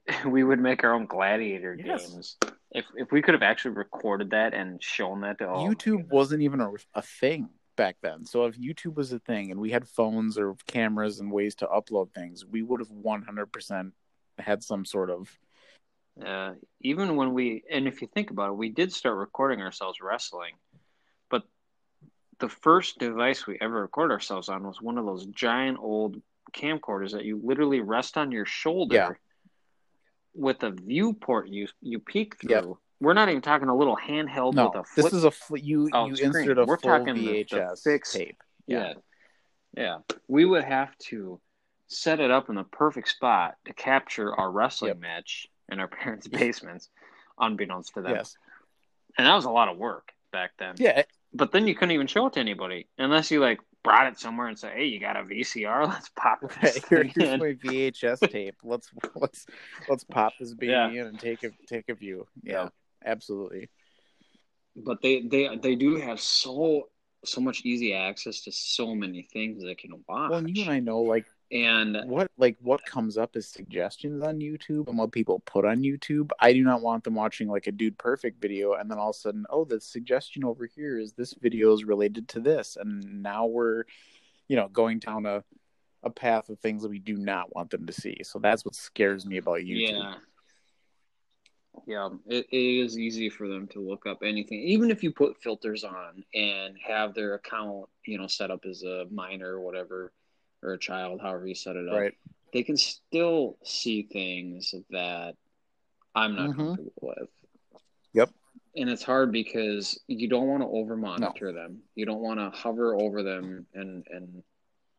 we 0.27 0.43
would 0.43 0.59
make 0.59 0.83
our 0.85 0.93
own 0.95 1.07
gladiator 1.07 1.75
Yes. 1.75 2.11
games. 2.11 2.37
If 2.73 2.85
if 2.97 3.13
we 3.13 3.23
could 3.23 3.35
have 3.35 3.43
actually 3.43 3.75
recorded 3.75 4.31
that 4.31 4.55
and 4.55 4.83
shown 4.83 5.23
that 5.23 5.39
to 5.39 5.49
all 5.49 5.67
YouTube 5.67 6.09
wasn't 6.09 6.43
even 6.43 6.61
a, 6.61 6.71
a 6.95 7.03
thing 7.03 7.49
back 7.77 7.97
then. 8.03 8.27
So 8.27 8.45
if 8.45 8.59
YouTube 8.59 8.97
was 8.97 9.13
a 9.13 9.19
thing 9.21 9.51
and 9.51 9.61
we 9.61 9.71
had 9.71 9.89
phones 9.89 10.37
or 10.37 10.57
cameras 10.67 11.21
and 11.21 11.33
ways 11.33 11.55
to 11.57 11.67
upload 11.67 12.13
things, 12.13 12.45
we 12.45 12.63
would 12.63 12.81
have 12.81 12.91
100% 12.91 13.93
had 14.39 14.63
some 14.63 14.85
sort 14.85 15.11
of 15.11 15.39
Uh, 16.23 16.55
even 16.81 17.17
when 17.17 17.33
we, 17.33 17.63
and 17.71 17.87
if 17.87 18.03
you 18.03 18.09
think 18.13 18.31
about 18.31 18.51
it, 18.51 18.57
we 18.57 18.69
did 18.69 18.93
start 18.93 19.17
recording 19.17 19.63
ourselves 19.63 20.01
wrestling, 20.01 20.55
but 21.31 21.45
the 22.41 22.49
first 22.49 22.99
device 22.99 23.47
we 23.47 23.57
ever 23.61 23.81
recorded 23.81 24.13
ourselves 24.13 24.49
on 24.49 24.67
was 24.67 24.83
one 24.83 24.99
of 24.99 25.07
those 25.07 25.27
giant 25.27 25.79
old 25.81 26.21
camcorders 26.53 27.13
that 27.13 27.25
you 27.25 27.41
literally 27.43 27.81
rest 27.81 28.17
on 28.17 28.33
your 28.33 28.47
shoulder 28.47 28.97
Yeah. 28.97 29.13
With 30.39 30.63
a 30.63 30.71
viewport 30.71 31.49
you 31.49 31.69
you 31.81 31.99
peek 31.99 32.41
through. 32.41 32.51
Yep. 32.51 32.65
We're 33.01 33.15
not 33.15 33.29
even 33.29 33.43
talking 33.43 33.69
a 33.69 33.77
little 33.77 33.97
handheld 33.97 34.55
no. 34.55 34.67
with 34.67 34.77
a 34.77 34.85
flip. 34.85 35.05
This 35.05 35.13
is 35.13 35.25
a 35.25 35.31
fl- 35.31 35.57
you 35.57 35.89
Oh, 35.93 36.07
you 36.07 36.17
screen. 36.17 36.35
insert 36.37 36.59
a 36.59 36.65
We're 36.65 36.79
full 36.79 36.91
talking 36.91 37.15
the- 37.15 37.27
the 37.27 37.45
VHS 37.45 37.83
fixed- 37.85 38.15
tape. 38.15 38.43
yeah. 38.67 38.95
yeah, 39.77 39.99
We 40.27 40.45
would 40.45 40.65
have 40.65 40.97
to 41.11 41.41
set 41.87 42.19
it 42.21 42.31
up 42.31 42.49
in 42.49 42.57
the 42.57 42.65
perfect 42.65 43.09
spot 43.09 43.55
to 43.67 43.73
capture 43.73 44.35
our 44.35 44.51
wrestling 44.51 44.91
Yep. 44.91 44.99
match 44.99 45.47
in 45.71 45.79
our 45.81 45.87
parents' 45.99 46.27
basements, 46.27 46.89
unbeknownst 47.39 47.95
to 47.95 48.03
them. 48.03 48.15
Yes. 48.17 48.37
And 49.17 49.27
that 49.27 49.35
was 49.35 49.45
a 49.45 49.51
lot 49.51 49.69
of 49.69 49.77
work 49.77 50.13
back 50.33 50.53
then. 50.59 50.75
Yeah, 50.79 51.03
But 51.33 51.53
then 51.53 51.67
you 51.69 51.75
couldn't 51.75 51.93
even 51.93 52.07
show 52.09 52.27
it 52.27 52.33
to 52.35 52.41
anybody 52.41 52.89
unless 52.99 53.31
you 53.31 53.41
like 53.41 53.61
brought 53.83 54.07
it 54.09 54.19
somewhere 54.19 54.49
and 54.49 54.59
said, 54.59 54.73
"Hey, 54.75 54.87
you 54.87 55.01
got 55.01 55.17
a 55.17 55.23
VCR? 55.23 55.87
Let's 55.89 56.09
pop 56.11 56.41
Right, 56.43 56.53
this 56.63 56.85
here, 56.89 57.05
thing 57.05 57.13
here's 57.15 57.33
in." 57.33 57.41
my 57.41 57.53
VHS 57.55 58.21
tape. 58.31 58.57
Let's 58.65 58.91
let's 59.15 59.47
let's 59.89 60.05
pop 60.05 60.35
this 60.39 60.55
baby 60.55 60.73
Yeah. 60.73 60.89
in 60.91 61.07
and 61.07 61.19
take 61.21 61.43
a 61.45 61.51
take 61.67 61.89
a 61.89 61.95
view. 61.95 62.27
Yeah, 62.43 62.53
Yeah. 62.65 62.69
absolutely. 63.05 63.69
But 64.77 65.03
they 65.03 65.23
they 65.23 65.57
they 65.57 65.75
do 65.75 65.97
have 65.97 66.21
so 66.21 66.89
so 67.25 67.41
much 67.41 67.63
easy 67.65 67.95
access 67.95 68.43
to 68.43 68.53
so 68.53 68.95
many 68.95 69.23
things 69.23 69.63
they 69.63 69.75
can 69.75 69.93
watch. 70.09 70.31
Well, 70.31 70.39
and 70.39 70.57
you 70.57 70.63
and 70.63 70.71
I 70.71 70.81
know 70.81 71.03
like 71.03 71.27
and 71.51 71.99
what 72.05 72.31
like 72.37 72.57
what 72.61 72.85
comes 72.85 73.17
up 73.17 73.35
as 73.35 73.47
suggestions 73.47 74.23
on 74.23 74.39
YouTube 74.39 74.89
and 74.89 74.99
what 74.99 75.13
people 75.13 75.41
put 75.41 75.65
on 75.65 75.79
YouTube. 75.79 76.31
I 76.41 76.53
do 76.53 76.63
not 76.63 76.83
want 76.83 77.05
them 77.05 77.15
watching 77.15 77.49
like 77.49 77.67
a 77.67 77.73
dude 77.73 77.99
perfect 77.99 78.41
video 78.41 78.75
and 78.75 78.91
then 78.91 78.99
all 78.99 79.11
of 79.11 79.17
a 79.17 79.19
sudden, 79.19 79.47
oh, 79.51 79.65
the 79.65 79.81
suggestion 79.81 80.45
over 80.45 80.67
here 80.67 80.99
is 80.99 81.13
this 81.13 81.35
video 81.35 81.73
is 81.73 81.85
related 81.85 82.29
to 82.29 82.41
this, 82.41 82.77
and 82.79 83.23
now 83.23 83.47
we're, 83.47 83.85
you 84.49 84.57
know, 84.57 84.69
going 84.69 84.99
down 84.99 85.27
a 85.27 85.43
a 86.03 86.11
path 86.11 86.49
of 86.49 86.59
things 86.61 86.83
that 86.83 86.91
we 86.91 86.99
do 86.99 87.17
not 87.17 87.55
want 87.55 87.71
them 87.71 87.87
to 87.87 87.93
see. 87.93 88.19
So 88.23 88.39
that's 88.39 88.65
what 88.65 88.75
scares 88.75 89.27
me 89.27 89.39
about 89.39 89.59
YouTube. 89.59 89.91
Yeah. 89.91 90.15
Yeah, 91.87 92.09
it, 92.27 92.47
it 92.51 92.57
is 92.57 92.99
easy 92.99 93.31
for 93.31 93.47
them 93.47 93.69
to 93.69 93.81
look 93.81 94.05
up 94.05 94.25
anything, 94.25 94.59
even 94.61 94.91
if 94.91 95.05
you 95.05 95.13
put 95.13 95.41
filters 95.41 95.85
on 95.85 96.25
and 96.35 96.77
have 96.85 97.15
their 97.15 97.35
account, 97.35 97.89
you 98.05 98.19
know, 98.19 98.27
set 98.27 98.51
up 98.51 98.65
as 98.69 98.83
a 98.83 99.07
minor 99.13 99.55
or 99.55 99.61
whatever, 99.61 100.13
or 100.63 100.73
a 100.73 100.79
child, 100.79 101.21
however 101.21 101.47
you 101.47 101.55
set 101.55 101.77
it 101.77 101.89
up. 101.89 101.95
Right. 101.95 102.15
They 102.53 102.63
can 102.63 102.77
still 102.77 103.59
see 103.63 104.03
things 104.03 104.75
that 104.91 105.37
I'm 106.15 106.35
not 106.35 106.51
Mhm. 106.51 106.57
comfortable 106.57 106.93
with. 107.01 107.29
Yep. 108.15 108.31
And 108.77 108.91
it's 108.91 109.03
hard 109.03 109.33
because 109.33 110.01
you 110.09 110.29
don't 110.29 110.49
want 110.49 110.63
to 110.63 110.69
over 110.69 110.97
monitor 110.97 111.53
them. 111.53 111.83
You 111.95 112.07
don't 112.07 112.21
want 112.21 112.41
to 112.41 112.51
hover 112.51 112.95
over 112.95 113.23
them 113.23 113.67
and 113.75 114.07
and 114.09 114.43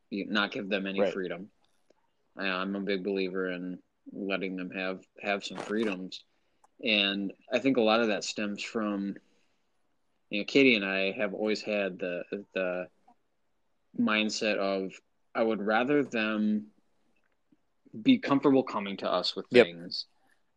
you 0.10 0.26
not 0.26 0.52
give 0.52 0.70
them 0.70 0.86
any 0.86 1.02
Right. 1.02 1.14
freedom. 1.14 1.52
I, 2.38 2.48
I'm 2.48 2.76
a 2.76 2.80
big 2.82 3.04
believer 3.04 3.52
in 3.52 3.82
letting 4.12 4.56
them 4.56 4.72
have 4.72 5.06
have 5.22 5.44
some 5.44 5.58
freedoms, 5.58 6.24
and 6.84 7.34
I 7.52 7.60
think 7.60 7.78
a 7.78 7.82
lot 7.82 8.02
of 8.02 8.08
that 8.08 8.24
stems 8.24 8.64
from, 8.64 9.16
you 10.30 10.40
know, 10.40 10.46
Katie 10.46 10.76
and 10.76 10.86
I 10.86 11.12
have 11.12 11.34
always 11.34 11.62
had 11.62 12.00
the 12.00 12.24
the 12.54 12.90
mindset 14.00 14.58
of 14.58 14.92
I 15.36 15.44
would 15.44 15.62
rather 15.62 16.04
them 16.04 16.68
be 18.00 18.18
comfortable 18.20 18.64
coming 18.64 18.98
to 18.98 19.12
us 19.12 19.36
with 19.36 19.46
Yep. 19.52 19.66
things 19.66 20.06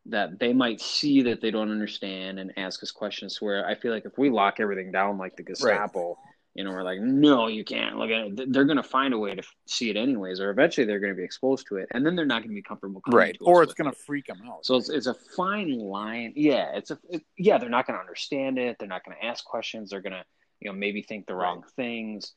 that 0.07 0.37
they 0.39 0.53
might 0.53 0.81
see 0.81 1.23
that 1.23 1.41
they 1.41 1.49
don't 1.49 1.71
understand 1.71 2.39
and 2.39 2.51
ask 2.57 2.83
us 2.83 2.91
questions 2.91 3.41
where 3.41 3.65
I 3.65 3.75
feel 3.75 3.91
like 3.91 4.05
if 4.05 4.17
we 4.17 4.29
lock 4.29 4.59
everything 4.59 4.91
down 4.91 5.17
like 5.17 5.35
the 5.37 5.43
Gestapo, 5.43 6.17
you 6.53 6.63
know, 6.63 6.71
we're 6.71 6.83
like, 6.83 6.99
no, 6.99 7.47
you 7.47 7.63
can't 7.63 7.97
look 7.97 8.11
at 8.11 8.27
it. 8.27 8.53
They're 8.53 8.65
going 8.65 8.77
to 8.77 8.83
find 8.83 9.13
a 9.13 9.17
way 9.17 9.33
to 9.33 9.39
f- 9.39 9.55
see 9.65 9.89
it 9.89 9.95
anyways, 9.97 10.39
or 10.39 10.51
eventually 10.51 10.85
they're 10.85 10.99
going 10.99 11.13
to 11.13 11.17
be 11.17 11.23
exposed 11.23 11.65
to 11.67 11.77
it, 11.77 11.87
and 11.91 12.05
then 12.05 12.15
they're 12.15 12.25
not 12.25 12.41
going 12.41 12.49
to 12.49 12.55
be 12.55 12.61
comfortable 12.61 13.01
coming 13.01 13.17
right, 13.17 13.33
to 13.39 13.45
us 13.45 13.47
or 13.47 13.63
it's 13.63 13.69
with 13.71 13.77
gonna 13.77 13.93
freak 13.93 14.27
them 14.27 14.41
out. 14.45 14.63
So 14.65 14.75
it's 14.75 14.89
it's 14.89 15.07
a 15.07 15.15
fine 15.15 15.79
line. 15.79 16.33
Yeah, 16.35 16.75
it's 16.75 16.91
a 16.91 16.99
it, 17.09 17.23
yeah. 17.37 17.57
They're 17.57 17.69
not 17.69 17.87
going 17.87 17.95
to 17.95 18.01
understand 18.01 18.59
it. 18.59 18.75
They're 18.77 18.87
not 18.87 19.03
going 19.03 19.17
to 19.19 19.25
ask 19.25 19.43
questions. 19.43 19.89
They're 19.89 20.01
going 20.01 20.13
to 20.13 20.23
you 20.59 20.69
know 20.69 20.77
maybe 20.77 21.01
think 21.01 21.25
the 21.25 21.33
wrong 21.33 21.63
things. 21.75 22.33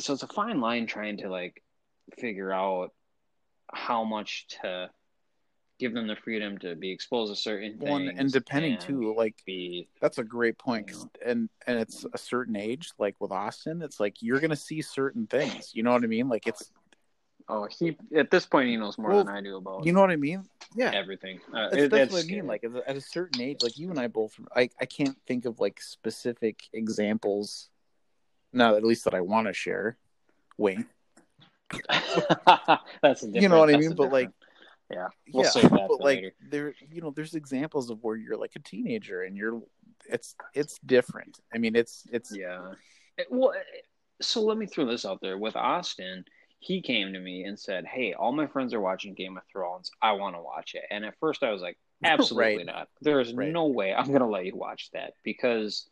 So 0.00 0.12
it's 0.12 0.22
a 0.22 0.28
fine 0.28 0.60
line 0.60 0.86
trying 0.86 1.18
to 1.18 1.28
like 1.28 1.62
figure 2.18 2.52
out 2.52 2.92
how 3.72 4.04
much 4.04 4.46
to 4.62 4.90
give 5.78 5.92
them 5.92 6.06
the 6.06 6.16
freedom 6.16 6.56
to 6.58 6.74
be 6.76 6.90
exposed 6.92 7.34
to 7.34 7.40
certain 7.40 7.76
one 7.78 8.06
things 8.06 8.18
and 8.20 8.32
depending 8.32 8.72
and 8.74 8.80
too, 8.80 9.14
like 9.16 9.34
be 9.44 9.88
That's 10.00 10.18
a 10.18 10.24
great 10.24 10.58
point, 10.58 10.88
'cause- 10.88 11.06
and 11.24 11.48
and 11.66 11.78
it's 11.78 12.04
a 12.12 12.18
certain 12.18 12.56
age. 12.56 12.92
Like 12.98 13.20
with 13.20 13.32
Austin, 13.32 13.82
it's 13.82 13.98
like 14.00 14.22
you're 14.22 14.40
gonna 14.40 14.56
see 14.56 14.82
certain 14.82 15.26
things. 15.26 15.74
You 15.74 15.82
know 15.82 15.92
what 15.92 16.04
I 16.04 16.06
mean? 16.06 16.28
Like 16.28 16.46
it's, 16.46 16.72
oh 17.48 17.66
he 17.66 17.96
at 18.16 18.30
this 18.30 18.46
point 18.46 18.68
he 18.68 18.76
knows 18.76 18.98
more 18.98 19.10
Well, 19.10 19.24
than 19.24 19.34
I 19.34 19.40
do 19.40 19.56
about 19.56 19.84
you 19.84 19.92
know 19.92 20.00
what 20.00 20.10
I 20.10 20.16
mean? 20.16 20.48
Yeah, 20.76 20.92
everything. 20.92 21.40
Uh, 21.52 21.70
that's, 21.70 21.74
it- 21.74 21.90
that's 21.90 21.90
that's 21.90 22.12
what 22.12 22.24
I 22.24 22.36
mean. 22.36 22.46
Like 22.46 22.64
at 22.64 22.74
a, 22.74 22.88
at 22.88 22.96
a 22.96 23.00
certain 23.00 23.40
age, 23.40 23.62
like 23.62 23.78
you 23.78 23.90
and 23.90 23.98
I 23.98 24.06
both, 24.08 24.38
I 24.54 24.70
I 24.80 24.86
can't 24.86 25.16
think 25.26 25.44
of 25.44 25.58
like 25.60 25.80
specific 25.80 26.68
examples. 26.72 27.70
Now, 28.54 28.76
at 28.76 28.84
least 28.84 29.04
that 29.04 29.14
I 29.14 29.20
want 29.20 29.46
to 29.48 29.52
share. 29.52 29.98
Wink. 30.56 30.86
that's 33.02 33.24
a 33.24 33.28
You 33.28 33.48
know 33.48 33.58
what 33.58 33.74
I 33.74 33.76
mean? 33.76 33.94
But 33.94 34.12
like, 34.12 34.30
yeah, 34.90 35.08
we'll 35.32 35.44
yeah, 35.44 35.68
but 35.70 36.00
like 36.00 36.00
later. 36.18 36.32
there, 36.50 36.74
you 36.90 37.00
know, 37.00 37.10
there's 37.10 37.34
examples 37.34 37.90
of 37.90 37.98
where 38.02 38.16
you're 38.16 38.36
like 38.36 38.52
a 38.56 38.60
teenager 38.60 39.22
and 39.22 39.36
you're, 39.36 39.60
it's 40.08 40.36
it's 40.54 40.78
different. 40.86 41.40
I 41.52 41.58
mean, 41.58 41.74
it's 41.74 42.04
it's 42.12 42.34
Yeah. 42.36 42.72
It- 43.18 43.26
Well, 43.30 43.52
so 44.20 44.42
let 44.42 44.56
me 44.58 44.66
throw 44.66 44.86
this 44.86 45.04
out 45.04 45.20
there. 45.20 45.36
With 45.38 45.56
Austin, 45.56 46.24
he 46.60 46.80
came 46.80 47.12
to 47.12 47.18
me 47.18 47.44
and 47.44 47.58
said, 47.58 47.84
"Hey, 47.84 48.12
all 48.12 48.32
my 48.32 48.46
friends 48.46 48.72
are 48.72 48.80
watching 48.80 49.14
Game 49.14 49.36
of 49.36 49.42
Thrones. 49.50 49.90
I 50.00 50.12
want 50.12 50.36
to 50.36 50.40
watch 50.42 50.74
it." 50.74 50.84
And 50.90 51.04
at 51.04 51.18
first, 51.18 51.42
I 51.42 51.50
was 51.50 51.60
like, 51.62 51.76
"Absolutely 52.04 52.58
Right. 52.58 52.66
not. 52.66 52.88
There 53.00 53.20
is 53.20 53.32
Right. 53.34 53.52
no 53.52 53.66
way 53.66 53.92
I'm 53.92 54.06
going 54.06 54.20
to 54.20 54.26
let 54.26 54.44
you 54.46 54.54
watch 54.56 54.90
that 54.92 55.14
because." 55.24 55.88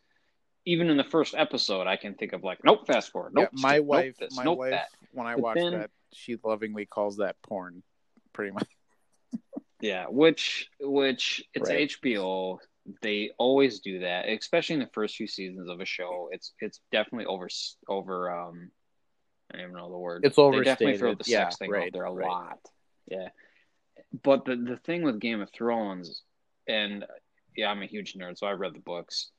Even 0.65 0.89
in 0.89 0.97
the 0.97 1.03
first 1.03 1.35
episode, 1.35 1.87
I 1.87 1.97
can 1.97 2.13
think 2.15 2.31
of 2.33 2.43
like, 2.43 2.59
nope, 2.63 2.87
fast 2.87 3.11
forward, 3.11 3.33
nope, 3.33 3.49
yeah, 3.53 3.61
my 3.61 3.69
skip, 3.73 3.79
nope 3.81 3.87
wife, 3.87 4.17
this, 4.17 4.35
my 4.37 4.43
nope 4.43 4.57
wife, 4.59 4.71
that. 4.71 4.87
when 5.11 5.27
I 5.27 5.33
But 5.35 5.41
watch 5.43 5.55
then- 5.57 5.71
that, 5.73 5.91
she 6.13 6.37
lovingly 6.43 6.85
calls 6.85 7.17
that 7.17 7.35
porn, 7.41 7.83
pretty 8.33 8.51
much. 8.51 8.67
Yeah, 9.81 10.05
which 10.07 10.69
which 10.79 11.43
it's 11.53 11.69
Right. 11.69 11.89
HBO. 11.89 12.59
They 13.01 13.31
always 13.37 13.79
do 13.81 13.99
that, 13.99 14.29
especially 14.29 14.75
in 14.75 14.79
the 14.79 14.89
first 14.93 15.15
few 15.17 15.27
seasons 15.27 15.67
of 15.69 15.81
a 15.81 15.85
show. 15.85 16.29
It's 16.31 16.53
it's 16.59 16.79
definitely 16.91 17.25
over 17.25 17.49
over 17.89 18.31
um 18.31 18.71
I 19.51 19.57
don't 19.57 19.63
even 19.63 19.75
know 19.75 19.91
the 19.91 19.97
word. 19.97 20.23
It's 20.23 20.35
They 20.37 20.41
definitely 20.41 20.63
overstated. 20.93 20.99
throw 20.99 21.13
the 21.15 21.23
Yeah, 21.27 21.43
sex 21.49 21.57
thing 21.57 21.69
right, 21.71 21.87
out 21.87 21.93
there 21.93 22.05
a 22.05 22.13
right. 22.13 22.27
lot. 22.29 22.59
Yeah. 23.07 23.29
But 24.23 24.45
the 24.45 24.55
the 24.55 24.77
thing 24.77 25.01
with 25.03 25.19
Game 25.19 25.41
of 25.41 25.49
Thrones 25.51 26.21
and 26.67 27.03
yeah, 27.57 27.69
I'm 27.69 27.81
a 27.81 27.85
huge 27.87 28.13
nerd, 28.13 28.37
so 28.37 28.47
I 28.47 28.51
read 28.51 28.73
the 28.75 28.79
books. 28.79 29.31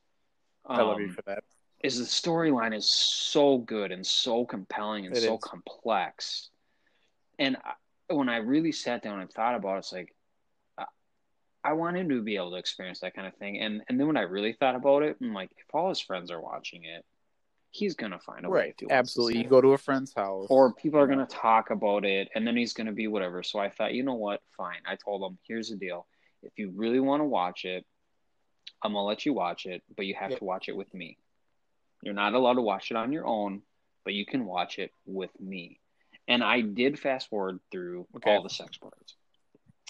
I 0.66 0.82
love 0.82 1.00
you 1.00 1.08
um, 1.08 1.12
for 1.14 1.22
that. 1.22 1.44
is 1.82 1.98
the 1.98 2.04
storyline 2.04 2.74
is 2.74 2.88
so 2.88 3.58
good 3.58 3.92
and 3.92 4.06
so 4.06 4.44
compelling 4.44 5.06
and 5.06 5.16
It 5.16 5.22
so 5.22 5.34
is. 5.36 5.42
complex. 5.42 6.50
And 7.38 7.56
I, 7.64 8.14
when 8.14 8.28
I 8.28 8.36
really 8.38 8.72
sat 8.72 9.02
down 9.02 9.20
and 9.20 9.30
thought 9.30 9.54
about 9.54 9.76
it, 9.76 9.78
it's 9.78 9.92
like 9.92 10.14
I, 10.78 10.84
I 11.64 11.72
want 11.74 11.96
him 11.96 12.08
to 12.10 12.22
be 12.22 12.36
able 12.36 12.52
to 12.52 12.56
experience 12.56 13.00
that 13.00 13.14
kind 13.14 13.26
of 13.26 13.34
thing. 13.36 13.58
And 13.60 13.82
and 13.88 13.98
then 13.98 14.06
when 14.06 14.16
I 14.16 14.22
really 14.22 14.52
thought 14.52 14.76
about 14.76 15.02
it, 15.02 15.16
I'm 15.20 15.34
like, 15.34 15.50
if 15.56 15.66
all 15.74 15.88
his 15.88 16.00
friends 16.00 16.30
are 16.30 16.40
watching 16.40 16.84
it, 16.84 17.04
he's 17.70 17.94
gonna 17.94 18.18
find 18.20 18.44
a 18.46 18.50
way 18.50 18.56
Right, 18.56 18.78
to. 18.78 18.90
absolutely. 18.90 19.42
You 19.42 19.48
go 19.48 19.60
to 19.60 19.72
a 19.72 19.78
friend's 19.78 20.14
house, 20.14 20.46
or 20.48 20.72
people 20.72 21.00
are 21.00 21.06
going 21.06 21.18
to 21.26 21.26
talk 21.26 21.70
about 21.70 22.04
it 22.04 22.28
and 22.34 22.46
then 22.46 22.56
he's 22.56 22.72
going 22.72 22.86
to 22.86 22.92
be 22.92 23.06
whatever 23.08 23.42
so 23.42 23.58
i 23.58 23.68
thought 23.70 23.94
you 23.94 24.02
know 24.02 24.14
what 24.14 24.40
fine 24.56 24.78
i 24.86 24.94
told 24.96 25.22
him 25.28 25.38
here's 25.48 25.70
the 25.70 25.76
deal 25.76 26.06
if 26.42 26.52
you 26.58 26.70
really 26.74 27.00
want 27.00 27.20
to 27.20 27.24
watch 27.24 27.64
it 27.64 27.84
i'm 28.84 28.92
going 28.92 29.02
to 29.02 29.06
let 29.06 29.26
you 29.26 29.32
watch 29.32 29.66
it 29.66 29.82
but 29.96 30.06
you 30.06 30.14
have 30.14 30.30
Yep. 30.30 30.38
to 30.40 30.44
watch 30.44 30.68
it 30.68 30.76
with 30.76 30.92
me 30.94 31.16
you're 32.02 32.14
not 32.14 32.34
allowed 32.34 32.54
to 32.54 32.62
watch 32.62 32.90
it 32.90 32.96
on 32.96 33.12
your 33.12 33.26
own 33.26 33.62
but 34.04 34.14
you 34.14 34.24
can 34.26 34.44
watch 34.44 34.78
it 34.78 34.92
with 35.06 35.30
me 35.40 35.80
and 36.28 36.44
i 36.44 36.60
did 36.60 36.98
fast 36.98 37.28
forward 37.28 37.58
through 37.72 38.06
Okay. 38.16 38.30
all 38.30 38.42
the 38.42 38.50
sex 38.50 38.76
parts 38.76 39.14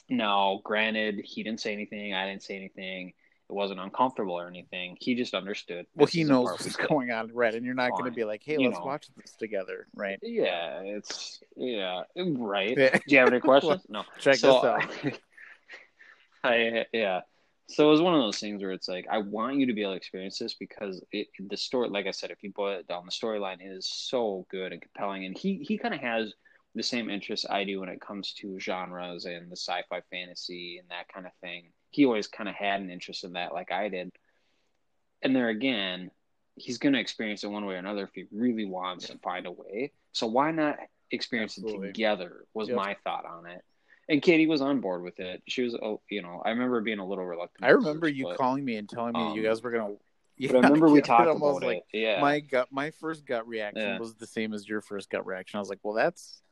now 0.09 0.61
granted 0.65 1.21
he 1.25 1.43
didn't 1.43 1.61
say 1.61 1.73
anything 1.73 2.15
i 2.15 2.27
didn't 2.29 2.43
say 2.43 2.57
anything 2.57 3.13
it 3.51 3.53
wasn't 3.53 3.79
uncomfortable 3.79 4.35
or 4.35 4.49
anything 4.49 4.97
he 5.01 5.15
just 5.15 5.35
understood 5.35 5.87
well, 5.95 6.07
he 6.07 6.25
knows 6.25 6.49
what's 6.49 6.77
going 6.77 7.11
on, 7.11 7.31
right? 7.35 7.55
And 7.55 7.63
you're 7.65 7.75
not 7.75 7.91
going 7.91 8.07
to 8.07 8.11
be 8.11 8.25
like, 8.25 8.43
"Hey, 8.43 8.55
You 8.55 8.69
let's 8.71 8.79
know. 8.79 8.87
watch 8.87 9.07
this 9.19 9.37
together," 9.39 9.87
right? 9.95 10.19
Yeah, 10.23 10.81
it's 10.81 11.41
yeah, 11.55 12.05
right. 12.17 12.75
Do 12.75 13.01
you 13.07 13.19
have 13.19 13.29
any 13.29 13.41
questions? 13.51 13.83
No. 13.87 14.05
Check 14.19 14.39
so, 14.39 14.49
this 14.49 14.65
out. 14.65 15.19
I 16.45 16.87
yeah. 16.95 17.21
So 17.67 17.89
it 17.89 17.91
was 17.91 18.03
one 18.03 18.15
of 18.15 18.21
those 18.21 18.39
things 18.39 18.61
where 18.63 18.73
it's 18.73 18.89
like 18.89 19.07
I 19.11 19.19
want 19.19 19.57
you 19.57 19.67
to 19.67 19.73
be 19.73 19.83
able 19.83 19.93
to 19.93 19.97
experience 19.97 20.39
this 20.39 20.55
because 20.55 21.03
it 21.13 21.29
the 21.49 21.57
story, 21.57 21.89
like 21.89 22.07
I 22.07 22.11
said, 22.11 22.31
if 22.31 22.43
you 22.43 22.53
boil 22.53 22.79
it 22.79 22.87
down, 22.87 23.07
the 23.07 23.11
storyline 23.11 23.59
is 23.61 23.89
so 23.89 24.47
good 24.51 24.73
and 24.73 24.83
compelling, 24.83 25.25
and 25.25 25.37
he 25.37 25.65
he 25.67 25.79
kind 25.79 25.95
of 25.95 26.01
has 26.01 26.35
the 26.75 26.83
same 26.83 27.09
interests 27.09 27.47
I 27.49 27.65
do 27.65 27.81
when 27.81 27.89
it 27.89 28.01
comes 28.01 28.33
to 28.35 28.59
genres 28.59 29.25
and 29.27 29.51
the 29.51 29.57
sci-fi 29.57 30.03
fantasy 30.11 30.79
and 30.79 30.89
that 30.91 31.09
kind 31.13 31.25
of 31.25 31.33
thing. 31.41 31.71
He 31.91 32.05
always 32.05 32.27
kind 32.27 32.49
of 32.49 32.55
had 32.57 32.81
an 32.81 32.91
interest 32.91 33.25
in 33.25 33.35
that, 33.35 33.55
like 33.55 33.71
I 33.71 33.89
did. 33.89 34.11
And 35.23 35.35
there 35.35 35.49
again, 35.49 36.11
he's 36.57 36.79
going 36.79 36.93
to 36.95 37.01
experience 37.01 37.45
it 37.45 37.51
one 37.51 37.65
way 37.65 37.75
or 37.75 37.79
another 37.79 38.05
if 38.05 38.11
he 38.15 38.25
really 38.33 38.65
wants 38.65 39.09
to 39.09 39.19
find 39.19 39.47
a 39.47 39.53
way. 39.53 39.93
So 40.13 40.27
why 40.27 40.51
not 40.51 40.79
experience 41.11 41.57
Absolutely. 41.59 41.89
it 41.89 41.93
together? 41.93 42.45
Was 42.55 42.69
Yep. 42.69 42.77
my 42.77 42.97
thought 43.05 43.25
on 43.25 43.47
it. 43.47 43.63
And 44.09 44.21
Katie 44.21 44.47
was 44.47 44.61
on 44.61 44.81
board 44.81 45.03
with 45.03 45.19
it. 45.19 45.43
She 45.49 45.63
was, 45.63 45.75
oh, 45.75 46.01
you 46.11 46.21
know, 46.23 46.43
I 46.45 46.51
remember 46.51 46.81
being 46.83 46.99
a 46.99 47.07
little 47.07 47.25
reluctant. 47.25 47.65
I 47.65 47.71
remember 47.71 48.07
first, 48.07 48.17
you 48.17 48.25
but, 48.25 48.37
calling 48.37 48.65
me 48.65 48.77
and 48.77 48.89
telling 48.89 49.15
me 49.15 49.25
that 49.25 49.35
you 49.35 49.41
um, 49.43 49.47
guys 49.53 49.63
were 49.63 49.71
gonna. 49.71 49.95
Yeah, 50.37 50.51
But 50.51 50.65
I 50.65 50.69
remember 50.69 50.89
we 50.89 51.01
talked 51.01 51.29
about 51.31 51.63
like 51.63 51.85
it. 51.93 51.97
Yeah. 51.97 52.21
my 52.21 52.41
gut. 52.41 52.67
My 52.73 52.91
first 52.91 53.25
gut 53.25 53.47
reaction 53.47 53.81
Yeah. 53.83 53.99
was 54.01 54.17
the 54.17 54.27
same 54.27 54.53
as 54.53 54.69
your 54.69 54.81
first 54.81 55.09
gut 55.09 55.25
reaction. 55.25 55.59
I 55.59 55.61
was 55.61 55.69
like, 55.69 55.79
"Well, 55.85 55.95
that's 55.95 56.43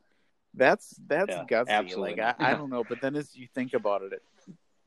that's 0.53 0.95
that's 1.05 1.29
Yeah, 1.35 1.43
gutsy." 1.43 1.67
absolutely. 1.67 2.15
Like 2.15 2.35
I, 2.39 2.51
I 2.51 2.55
don't 2.55 2.69
know, 2.69 2.85
but 2.85 3.01
then 3.01 3.17
as 3.17 3.35
you 3.35 3.45
think 3.53 3.73
about 3.73 4.01
it, 4.03 4.13
it 4.13 4.23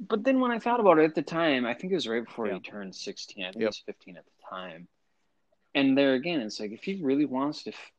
But 0.01 0.25
then 0.25 0.41
when 0.41 0.51
I 0.51 0.59
thought 0.59 0.81
about 0.81 0.99
it 0.99 1.05
at 1.05 1.15
the 1.15 1.21
time, 1.21 1.67
I 1.67 1.75
think 1.75 1.93
it 1.93 1.97
was 1.97 2.09
right 2.09 2.25
before 2.25 2.47
Yeah. 2.47 2.55
he 2.55 2.61
turned 2.61 2.95
16. 2.95 3.45
I 3.45 3.49
think 3.49 3.57
Yep. 3.57 3.61
he 3.61 3.67
was 3.67 3.79
15 3.85 4.17
at 4.17 4.25
the 4.25 4.31
time. 4.49 4.89
And 5.75 5.97
there 5.97 6.15
again, 6.15 6.41
it's 6.41 6.59
like 6.59 6.73
if 6.73 6.83
he 6.83 7.03
really 7.03 7.27
wants 7.27 7.65
to 7.65 7.73
f- 7.73 7.93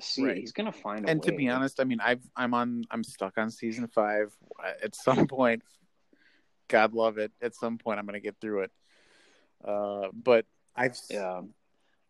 see 0.00 0.24
Right. 0.24 0.36
he's 0.38 0.52
to 0.52 0.72
find 0.72 1.06
a 1.06 1.10
and 1.10 1.20
way. 1.20 1.30
to 1.30 1.36
be 1.36 1.48
honest, 1.48 1.80
I 1.80 1.84
mean, 1.84 2.00
I've 2.00 2.22
I'm 2.36 2.54
on 2.54 2.84
I'm 2.90 3.04
stuck 3.04 3.38
on 3.38 3.50
season 3.50 3.86
five. 3.88 4.34
At 4.82 4.94
some 4.94 5.26
point, 5.26 5.62
God 6.68 6.94
love 6.94 7.18
it. 7.18 7.32
At 7.40 7.54
some 7.54 7.78
point, 7.78 7.98
I'm 7.98 8.06
gonna 8.06 8.20
get 8.20 8.36
through 8.40 8.62
it. 8.62 8.70
Uh, 9.64 10.08
but 10.12 10.46
I've 10.74 10.96
Yeah. 11.10 11.42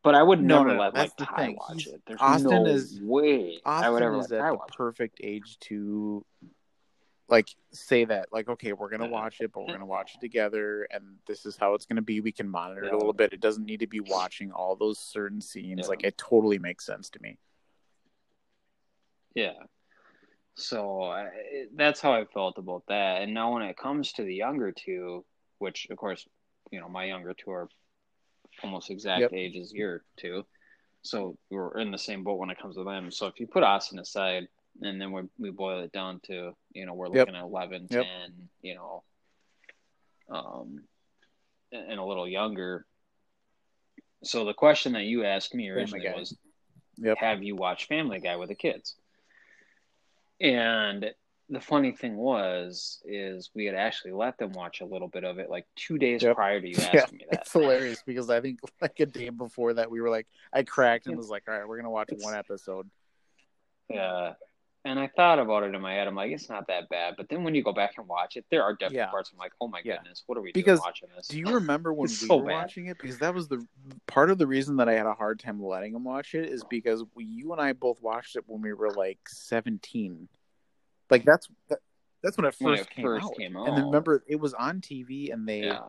But 0.02 0.16
I 0.16 0.22
would 0.22 0.42
No, 0.42 0.58
never 0.58 0.68
no, 0.70 0.74
no, 0.74 0.80
let 0.80 0.94
that's 0.94 1.20
like 1.20 1.28
Ty 1.28 1.36
thing. 1.46 1.56
watch 1.56 1.86
it. 1.86 2.02
There's 2.06 2.20
Austin 2.20 2.50
no 2.50 2.66
is- 2.66 3.00
way 3.00 3.60
I 3.64 3.88
would 3.88 4.02
Austin 4.02 4.02
ever 4.02 4.18
is 4.18 4.32
at 4.32 4.46
the 4.48 4.54
watch 4.56 4.68
it. 4.70 4.76
perfect 4.76 5.20
age 5.22 5.58
to 5.60 6.24
like 7.28 7.48
say 7.70 8.04
that 8.04 8.28
like 8.32 8.48
okay 8.48 8.72
we're 8.72 8.90
gonna 8.90 9.06
watch 9.08 9.40
it 9.40 9.52
but 9.52 9.60
we're 9.60 9.72
gonna 9.72 9.86
watch 9.86 10.16
it 10.16 10.20
together 10.20 10.86
and 10.90 11.16
this 11.26 11.46
is 11.46 11.56
how 11.56 11.72
it's 11.72 11.86
gonna 11.86 12.02
be 12.02 12.20
we 12.20 12.32
can 12.32 12.48
monitor 12.48 12.84
it 12.84 12.92
a 12.92 12.96
little 12.96 13.12
bit 13.12 13.32
it 13.32 13.40
doesn't 13.40 13.64
need 13.64 13.80
to 13.80 13.86
be 13.86 14.00
watching 14.00 14.50
all 14.52 14.74
those 14.76 14.98
certain 14.98 15.40
scenes 15.40 15.80
Yeah. 15.82 15.86
like 15.86 16.02
it 16.04 16.18
totally 16.18 16.58
makes 16.58 16.84
sense 16.84 17.08
to 17.10 17.22
me 17.22 17.38
Yeah. 19.34 19.52
So 20.54 21.02
I, 21.02 21.28
that's 21.74 22.00
how 22.00 22.12
I 22.12 22.24
felt 22.26 22.58
about 22.58 22.84
that. 22.88 23.22
And 23.22 23.32
now 23.32 23.54
when 23.54 23.62
it 23.62 23.76
comes 23.76 24.12
to 24.14 24.22
the 24.22 24.34
younger 24.34 24.72
two, 24.72 25.24
which 25.58 25.86
of 25.90 25.96
course, 25.96 26.26
you 26.70 26.80
know, 26.80 26.88
my 26.88 27.04
younger 27.04 27.34
two 27.34 27.50
are 27.50 27.68
almost 28.62 28.90
exact 28.90 29.22
Yep. 29.22 29.32
age 29.32 29.56
as 29.56 29.72
your 29.72 30.04
two. 30.16 30.44
So 31.02 31.36
we're 31.50 31.78
in 31.78 31.90
the 31.90 31.98
same 31.98 32.22
boat 32.22 32.38
when 32.38 32.50
it 32.50 32.60
comes 32.60 32.76
to 32.76 32.84
them. 32.84 33.10
So 33.10 33.26
if 33.26 33.40
you 33.40 33.46
put 33.46 33.62
Austin 33.62 33.98
aside 33.98 34.48
and 34.82 35.00
then 35.00 35.12
we, 35.12 35.22
we 35.38 35.50
boil 35.50 35.82
it 35.82 35.92
down 35.92 36.20
to, 36.26 36.52
you 36.72 36.86
know, 36.86 36.94
we're 36.94 37.08
Yep. 37.08 37.28
looking 37.28 37.36
at 37.36 37.42
11, 37.42 37.88
Yep. 37.90 38.04
10, 38.04 38.48
you 38.60 38.74
know, 38.74 39.02
um, 40.30 40.84
and 41.72 41.98
a 41.98 42.04
little 42.04 42.28
younger. 42.28 42.86
So 44.22 44.44
the 44.44 44.54
question 44.54 44.92
that 44.92 45.04
you 45.04 45.24
asked 45.24 45.54
me 45.54 45.70
originally 45.70 46.08
was, 46.10 46.36
Yep. 46.98 47.18
have 47.18 47.42
you 47.42 47.56
watched 47.56 47.88
Family 47.88 48.20
Guy 48.20 48.36
with 48.36 48.50
the 48.50 48.54
kids? 48.54 48.96
And 50.42 51.10
the 51.48 51.60
funny 51.60 51.92
thing 51.92 52.16
was, 52.16 53.00
is 53.04 53.50
we 53.54 53.64
had 53.66 53.74
actually 53.74 54.12
let 54.12 54.38
them 54.38 54.52
watch 54.52 54.80
a 54.80 54.84
little 54.86 55.08
bit 55.08 55.22
of 55.24 55.38
it, 55.38 55.48
like 55.50 55.66
two 55.76 55.98
days 55.98 56.22
Yep. 56.22 56.34
prior 56.36 56.60
to 56.60 56.68
you 56.68 56.74
Yeah, 56.78 57.00
asking 57.02 57.18
me 57.18 57.24
that. 57.30 57.40
it's 57.42 57.52
hilarious 57.52 58.02
because 58.06 58.28
I 58.30 58.40
think 58.40 58.58
like 58.80 58.98
a 59.00 59.06
day 59.06 59.28
before 59.28 59.74
that 59.74 59.90
we 59.90 60.00
were 60.00 60.10
like, 60.10 60.26
I 60.52 60.62
cracked 60.62 61.06
and 61.06 61.16
was 61.16 61.28
like, 61.28 61.44
all 61.48 61.54
right, 61.58 61.66
we're 61.68 61.76
gonna 61.76 61.90
watch 61.90 62.10
one 62.20 62.34
episode. 62.34 62.90
Yeah. 63.88 64.34
And 64.84 64.98
I 64.98 65.08
thought 65.14 65.38
about 65.38 65.62
it 65.62 65.74
in 65.74 65.80
my 65.80 65.94
head. 65.94 66.08
I'm 66.08 66.16
like, 66.16 66.32
it's 66.32 66.48
not 66.48 66.66
that 66.66 66.88
bad. 66.88 67.14
But 67.16 67.28
then 67.28 67.44
when 67.44 67.54
you 67.54 67.62
go 67.62 67.72
back 67.72 67.92
and 67.98 68.08
watch 68.08 68.36
it, 68.36 68.44
there 68.50 68.64
are 68.64 68.72
definitely 68.72 68.96
Yeah. 68.98 69.10
parts 69.10 69.30
I'm 69.32 69.38
like, 69.38 69.52
oh 69.60 69.68
my 69.68 69.80
Yeah. 69.84 69.98
goodness, 69.98 70.24
what 70.26 70.36
are 70.36 70.40
we 70.40 70.50
Because 70.50 70.80
doing 70.80 70.86
watching 70.86 71.08
this? 71.16 71.28
Do 71.28 71.38
you 71.38 71.54
remember 71.54 71.92
when 71.94 72.08
we 72.08 72.14
so 72.14 72.38
were 72.38 72.46
bad. 72.46 72.52
watching 72.52 72.86
it? 72.86 72.98
Because 72.98 73.18
that 73.20 73.32
was 73.32 73.46
the 73.46 73.64
part 74.08 74.30
of 74.30 74.38
the 74.38 74.46
reason 74.46 74.76
that 74.78 74.88
I 74.88 74.94
had 74.94 75.06
a 75.06 75.14
hard 75.14 75.38
time 75.38 75.62
letting 75.62 75.94
him 75.94 76.02
watch 76.02 76.34
it 76.34 76.48
is 76.48 76.64
because 76.68 77.04
we, 77.14 77.24
you 77.24 77.52
and 77.52 77.60
I 77.60 77.74
both 77.74 78.02
watched 78.02 78.34
it 78.34 78.42
when 78.46 78.60
we 78.60 78.72
were 78.72 78.90
like 78.90 79.20
seventeen. 79.28 80.28
Like 81.10 81.24
that's 81.24 81.46
that, 81.68 81.78
that's 82.22 82.36
when 82.36 82.46
it 82.46 82.54
first, 82.54 82.62
When 82.62 82.74
it 82.74 82.90
came, 82.90 83.04
first 83.04 83.26
out. 83.26 83.36
came 83.36 83.56
And 83.56 83.76
then 83.76 83.84
remember, 83.84 84.24
it 84.26 84.36
was 84.36 84.52
on 84.54 84.80
TV, 84.80 85.32
and 85.32 85.48
they 85.48 85.60
yeah. 85.60 85.80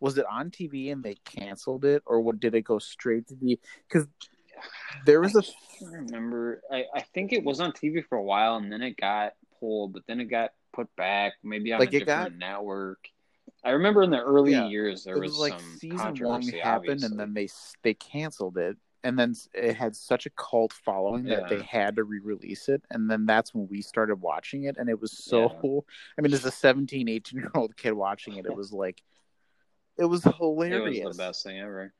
was 0.00 0.16
it 0.16 0.24
on 0.30 0.50
TV 0.50 0.92
and 0.92 1.02
they 1.02 1.16
canceled 1.26 1.84
it, 1.84 2.02
or 2.06 2.20
what? 2.20 2.40
Did 2.40 2.54
it 2.54 2.62
go 2.62 2.78
straight 2.78 3.26
to 3.28 3.34
the? 3.34 3.58
Because 3.86 4.08
there 5.04 5.20
was 5.20 5.34
a 5.36 5.40
I 5.40 5.42
can't 5.78 5.92
remember. 5.92 6.62
I, 6.70 6.84
I 6.94 7.00
think 7.02 7.32
it 7.32 7.44
was 7.44 7.60
on 7.60 7.72
TV 7.72 8.04
for 8.04 8.16
a 8.18 8.22
while 8.22 8.56
and 8.56 8.70
then 8.72 8.82
it 8.82 8.96
got 8.96 9.34
pulled, 9.60 9.92
but 9.92 10.02
then 10.06 10.20
it 10.20 10.26
got 10.26 10.52
put 10.72 10.94
back, 10.96 11.34
maybe 11.42 11.72
on 11.72 11.80
Like, 11.80 11.92
a 11.92 11.96
it 11.98 12.06
got- 12.06 12.24
different 12.24 12.38
network. 12.38 13.08
I 13.64 13.70
remember 13.70 14.02
in 14.04 14.10
the 14.10 14.20
early 14.22 14.52
Yeah. 14.52 14.68
years 14.68 15.02
there 15.04 15.16
it 15.16 15.20
was, 15.20 15.30
was 15.32 15.38
like 15.40 15.52
some 15.60 15.76
season 15.78 15.98
one 15.98 16.14
controversy. 16.16 16.58
happened, 16.58 16.90
obviously. 16.90 17.06
and 17.06 17.18
then 17.20 17.34
they 17.34 17.48
they 17.82 17.94
canceled 17.94 18.56
it, 18.56 18.76
and 19.02 19.18
then 19.18 19.34
it 19.52 19.74
had 19.74 19.96
such 19.96 20.26
a 20.26 20.30
cult 20.30 20.72
following 20.72 21.24
that 21.24 21.48
they 21.48 21.62
had 21.62 21.96
to 21.96 22.04
re-release 22.04 22.68
it, 22.68 22.82
and 22.90 23.10
then 23.10 23.26
that's 23.26 23.52
when 23.54 23.66
we 23.68 23.82
started 23.82 24.20
watching 24.20 24.64
it, 24.64 24.76
and 24.78 24.88
it 24.88 25.00
was 25.00 25.12
so. 25.12 25.84
I 26.18 26.20
mean, 26.22 26.32
as 26.32 26.44
a 26.44 26.52
17, 26.52 27.08
18 27.08 27.38
year 27.40 27.50
old 27.54 27.76
kid 27.76 27.92
watching 27.94 28.36
it, 28.36 28.46
it 28.46 28.54
was 28.54 28.72
like, 28.72 29.02
it 29.96 30.04
was 30.04 30.24
it 30.24 30.34
hilarious. 30.36 31.04
was 31.06 31.16
the 31.16 31.22
best 31.22 31.42
thing 31.42 31.58
ever. 31.58 31.92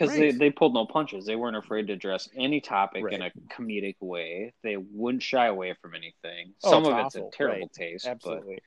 Because 0.00 0.14
they, 0.16 0.30
Right. 0.30 0.38
they 0.38 0.50
pulled 0.50 0.72
no 0.72 0.86
punches. 0.86 1.26
They 1.26 1.36
weren't 1.36 1.56
afraid 1.58 1.88
to 1.88 1.92
address 1.92 2.26
any 2.34 2.58
topic 2.62 3.04
in 3.12 3.20
a 3.20 3.30
comedic 3.50 3.96
way. 4.00 4.54
They 4.62 4.78
wouldn't 4.78 5.22
shy 5.22 5.46
away 5.46 5.74
from 5.74 5.94
anything. 5.94 6.54
Oh, 6.64 6.70
Some 6.70 6.84
it's 6.84 6.88
of 6.88 6.98
it's 7.06 7.16
awful, 7.16 7.28
a 7.28 7.32
terrible 7.32 7.60
right. 7.66 7.72
taste, 7.72 8.04
but 8.06 8.10
Absolutely. 8.12 8.62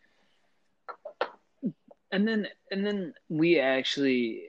and 2.12 2.28
then 2.28 2.48
and 2.70 2.86
then 2.86 3.16
we 3.30 3.60
actually 3.60 4.44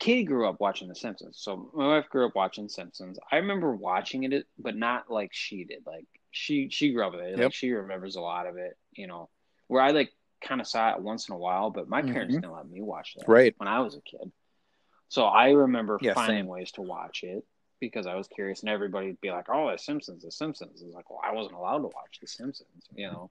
Katie 0.00 0.24
grew 0.24 0.48
up 0.48 0.58
watching 0.60 0.88
The 0.88 0.96
Simpsons. 0.96 1.38
So 1.38 1.70
my 1.72 1.86
wife 1.86 2.08
grew 2.10 2.26
up 2.26 2.34
watching 2.34 2.68
Simpsons. 2.68 3.20
I 3.30 3.36
remember 3.36 3.76
watching 3.76 4.24
it, 4.24 4.44
but 4.58 4.74
not 4.76 5.08
like 5.08 5.32
she 5.32 5.62
did. 5.62 5.84
Like 5.86 6.06
she 6.32 6.68
she 6.68 6.92
grew 6.92 7.06
up 7.06 7.12
with 7.12 7.20
it. 7.22 7.38
Like 7.38 7.54
she 7.54 7.70
remembers 7.70 8.16
a 8.16 8.20
lot 8.20 8.48
of 8.48 8.56
it. 8.56 8.76
You 8.90 9.06
know, 9.06 9.28
where 9.68 9.82
I 9.82 9.92
like 9.92 10.12
kind 10.40 10.60
of 10.60 10.66
saw 10.66 10.92
it 10.96 11.00
once 11.00 11.28
in 11.28 11.34
a 11.36 11.38
while, 11.38 11.70
but 11.70 11.88
my 11.88 12.02
parents 12.02 12.34
Mhm. 12.34 12.40
didn't 12.40 12.54
let 12.54 12.68
me 12.68 12.82
watch 12.82 13.14
that 13.14 13.28
Right. 13.28 13.54
when 13.58 13.68
I 13.68 13.78
was 13.80 13.94
a 13.96 14.00
kid. 14.00 14.32
So 15.08 15.24
I 15.24 15.50
remember 15.50 15.98
Yeah, 16.00 16.14
finding 16.14 16.44
same. 16.44 16.46
ways 16.46 16.72
to 16.72 16.82
watch 16.82 17.22
it 17.22 17.44
because 17.80 18.06
I 18.06 18.14
was 18.14 18.26
curious, 18.28 18.60
and 18.60 18.70
everybody 18.70 19.08
would 19.08 19.20
be 19.20 19.30
like, 19.30 19.46
"Oh, 19.48 19.70
The 19.70 19.78
Simpsons, 19.78 20.22
The 20.24 20.30
Simpsons." 20.30 20.82
It's 20.82 20.94
like, 20.94 21.10
well, 21.10 21.20
I 21.22 21.32
wasn't 21.32 21.56
allowed 21.56 21.78
to 21.78 21.88
watch 21.88 22.18
The 22.20 22.26
Simpsons, 22.26 22.86
you 22.94 23.06
know. 23.08 23.30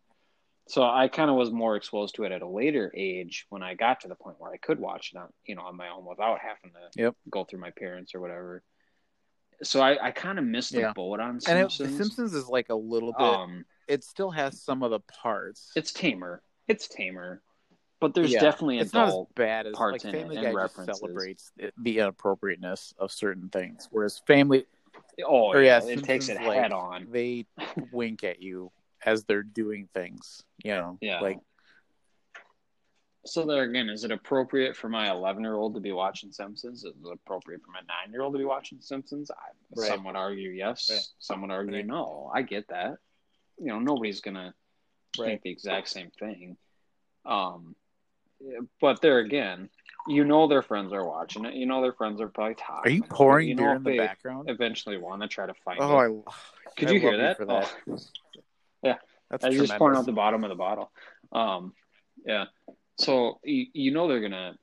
So 0.67 0.81
I 0.83 1.07
kind 1.09 1.29
of 1.29 1.35
was 1.35 1.51
more 1.51 1.75
exposed 1.75 2.15
to 2.15 2.23
it 2.23 2.31
at 2.31 2.41
a 2.41 2.47
later 2.47 2.91
age 2.95 3.45
when 3.49 3.61
I 3.61 3.75
got 3.75 3.99
to 4.01 4.07
the 4.07 4.15
point 4.15 4.39
where 4.39 4.51
I 4.51 4.57
could 4.57 4.79
watch 4.79 5.11
it 5.13 5.17
on, 5.17 5.27
you 5.45 5.55
know, 5.55 5.61
on 5.61 5.75
my 5.77 5.89
own 5.89 6.05
without 6.05 6.39
having 6.39 6.71
to 6.73 7.01
Yep. 7.03 7.15
go 7.29 7.43
through 7.43 7.59
my 7.59 7.69
parents 7.71 8.15
or 8.15 8.19
whatever. 8.19 8.63
So 9.61 9.79
I, 9.81 10.07
I 10.07 10.11
kind 10.11 10.39
of 10.39 10.45
missed 10.45 10.71
the 10.71 10.79
Yeah. 10.81 10.93
boat 10.93 11.19
on 11.19 11.39
And 11.47 11.59
it, 11.59 11.71
Simpsons. 11.71 11.77
The 11.91 11.97
Simpsons 12.03 12.33
is 12.33 12.47
like 12.47 12.69
a 12.69 12.75
little 12.75 13.13
bit. 13.13 13.21
um, 13.21 13.65
it 13.87 14.03
still 14.03 14.31
has 14.31 14.59
some 14.61 14.81
of 14.81 14.89
the 14.91 14.99
parts. 15.01 15.71
it's 15.75 15.93
tamer. 15.93 16.41
It's 16.67 16.87
tamer, 16.87 17.43
but 17.99 18.13
there's 18.13 18.31
Yeah. 18.31 18.41
definitely 18.41 18.79
it's 18.79 18.93
not 18.93 19.07
as 19.09 19.25
bad 19.35 19.67
as 19.67 19.73
parts 19.73 20.03
like 20.03 20.13
in 20.13 20.19
it 20.19 20.21
Family 20.21 20.35
and 20.37 20.43
Guy 20.45 20.51
just 20.51 20.77
references. 20.77 20.99
celebrates 20.99 21.51
the 21.77 21.99
inappropriateness 21.99 22.93
of 22.97 23.11
certain 23.11 23.49
things, 23.49 23.87
whereas 23.91 24.19
Family 24.27 24.65
oh 25.23 25.47
or 25.53 25.61
yeah, 25.61 25.81
yeah, 25.83 25.91
it 25.93 26.03
takes 26.03 26.29
it 26.29 26.41
like, 26.41 26.59
head 26.59 26.71
on. 26.71 27.07
they 27.09 27.45
wink 27.91 28.23
at 28.23 28.41
you 28.41 28.71
as 29.05 29.23
they're 29.25 29.43
doing 29.43 29.87
things. 29.93 30.43
You 30.63 30.71
know, 30.71 30.97
Yeah. 31.01 31.21
like 31.21 31.39
So 33.27 33.43
there 33.45 33.63
again, 33.63 33.89
is 33.89 34.03
it 34.03 34.11
appropriate 34.11 34.75
for 34.75 34.87
my 34.87 35.09
11 35.09 35.41
year 35.43 35.55
old 35.55 35.73
to 35.75 35.79
be 35.79 35.91
watching 35.91 36.31
Simpsons? 36.31 36.83
Is 36.83 36.93
it 37.03 37.11
appropriate 37.11 37.61
for 37.63 37.71
my 37.71 37.79
nine 37.87 38.11
year 38.11 38.21
old 38.21 38.33
to 38.33 38.37
be 38.39 38.45
watching 38.45 38.79
Simpsons? 38.81 39.31
I, 39.31 39.35
Right. 39.75 39.87
Some 39.87 40.03
would 40.05 40.15
argue 40.15 40.51
yes. 40.51 40.89
Right. 40.91 40.99
Some 41.19 41.41
would 41.41 41.49
argue 41.51 41.73
Right. 41.75 41.85
no. 41.87 42.29
I 42.33 42.43
get 42.43 42.67
that. 42.67 42.97
You 43.57 43.67
know, 43.67 43.79
nobody's 43.79 44.21
gonna 44.21 44.53
Right. 45.17 45.25
think 45.27 45.41
the 45.41 45.49
exact 45.49 45.87
same 45.89 46.11
thing. 46.11 46.55
Um, 47.25 47.75
but 48.81 49.01
there 49.01 49.19
again, 49.19 49.69
you 50.07 50.23
know 50.23 50.47
their 50.47 50.61
friends 50.61 50.93
are 50.93 51.05
watching 51.05 51.45
it. 51.45 51.53
You 51.55 51.65
know 51.65 51.81
their 51.81 51.93
friends 51.93 52.21
are 52.21 52.27
probably 52.27 52.55
talking. 52.55 52.91
are 52.91 52.95
you 52.95 53.03
pouring 53.03 53.47
You 53.49 53.55
know 53.55 53.63
beer 53.63 53.75
in 53.75 53.83
the 53.83 53.97
background? 53.97 54.49
Eventually, 54.49 54.97
want 54.97 55.21
to 55.21 55.27
try 55.27 55.45
to 55.45 55.53
find 55.65 55.79
Oh, 55.81 55.99
it. 55.99 56.23
I 56.27 56.69
Could 56.77 56.89
I 56.89 56.91
you 56.91 56.99
hear 56.99 57.17
that? 57.17 57.37
that. 57.39 57.73
Oh. 57.87 57.97
Yeah. 58.83 58.95
That's 59.31 59.43
I 59.43 59.49
was 59.49 59.57
just 59.57 59.73
pouring 59.77 59.97
out 59.97 60.05
the 60.05 60.11
bottom 60.11 60.43
of 60.43 60.49
the 60.49 60.55
bottle. 60.55 60.91
Um, 61.31 61.73
yeah. 62.25 62.45
So 62.97 63.39
you, 63.43 63.65
you 63.73 63.91
know 63.91 64.07
they're 64.07 64.21
gonna 64.21 64.55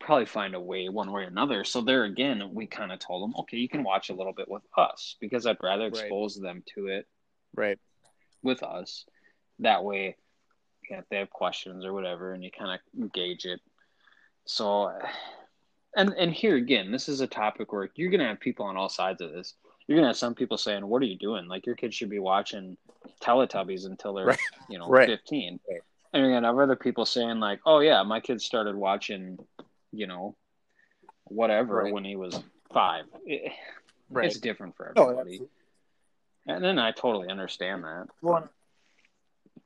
probably 0.00 0.26
find 0.26 0.54
a 0.54 0.60
way 0.60 0.88
one 0.88 1.10
way 1.12 1.22
or 1.22 1.26
another. 1.26 1.64
So 1.64 1.80
there 1.82 2.04
again, 2.04 2.42
we 2.52 2.66
kind 2.66 2.92
of 2.92 2.98
told 2.98 3.22
them, 3.22 3.34
okay, 3.40 3.56
you 3.58 3.68
can 3.68 3.82
watch 3.84 4.10
a 4.10 4.14
little 4.14 4.32
bit 4.32 4.48
with 4.48 4.62
us 4.76 5.16
because 5.20 5.46
I'd 5.46 5.56
rather 5.62 5.84
Right. 5.84 5.94
expose 5.96 6.36
them 6.36 6.62
to 6.74 6.88
it 6.88 7.06
right. 7.54 7.78
with 8.42 8.62
us. 8.62 9.04
That 9.60 9.84
way, 9.84 10.16
you 10.88 10.96
know, 10.96 11.00
if 11.00 11.08
they 11.08 11.16
have 11.18 11.30
questions 11.30 11.84
or 11.84 11.92
whatever, 11.92 12.32
and 12.32 12.42
you 12.44 12.50
kind 12.50 12.78
of 12.94 13.12
gauge 13.12 13.44
it. 13.44 13.60
So, 14.44 14.92
and 15.96 16.10
and 16.14 16.32
here 16.32 16.56
again, 16.56 16.90
this 16.92 17.08
is 17.08 17.20
a 17.20 17.26
topic 17.26 17.72
where 17.72 17.88
you're 17.96 18.10
gonna 18.10 18.28
have 18.28 18.40
people 18.40 18.66
on 18.66 18.76
all 18.76 18.88
sides 18.88 19.20
of 19.20 19.32
this. 19.32 19.54
You're 19.86 19.96
gonna 19.98 20.08
have 20.08 20.16
some 20.16 20.34
people 20.34 20.56
saying, 20.58 20.86
"What 20.86 21.02
are 21.02 21.06
you 21.06 21.18
doing? 21.18 21.46
Like 21.48 21.66
your 21.66 21.74
kids 21.76 21.94
should 21.94 22.10
be 22.10 22.18
watching 22.18 22.76
Teletubbies 23.20 23.86
until 23.86 24.14
they're, 24.14 24.26
Right. 24.26 24.38
you 24.68 24.78
know, 24.78 24.88
Right. 24.88 25.08
15." 25.08 25.60
Right. 25.68 25.80
And 26.12 26.22
you're 26.22 26.32
gonna 26.32 26.46
have 26.46 26.58
other 26.58 26.76
people 26.76 27.04
saying, 27.06 27.40
like, 27.40 27.60
"Oh 27.66 27.80
yeah, 27.80 28.02
my 28.02 28.20
kid 28.20 28.40
started 28.40 28.74
watching, 28.76 29.38
you 29.92 30.06
know, 30.06 30.36
whatever 31.24 31.90
when 31.92 32.04
he 32.04 32.16
was 32.16 32.40
five. 32.72 33.04
It-. 33.24 33.52
It's 34.14 34.38
different 34.38 34.76
for 34.76 34.92
oh, 34.96 35.02
everybody. 35.02 35.30
absolutely. 35.32 35.48
and 36.46 36.64
then 36.64 36.78
I 36.78 36.92
totally 36.92 37.28
understand 37.28 37.82
that. 37.82 38.06
Well, 38.22 38.48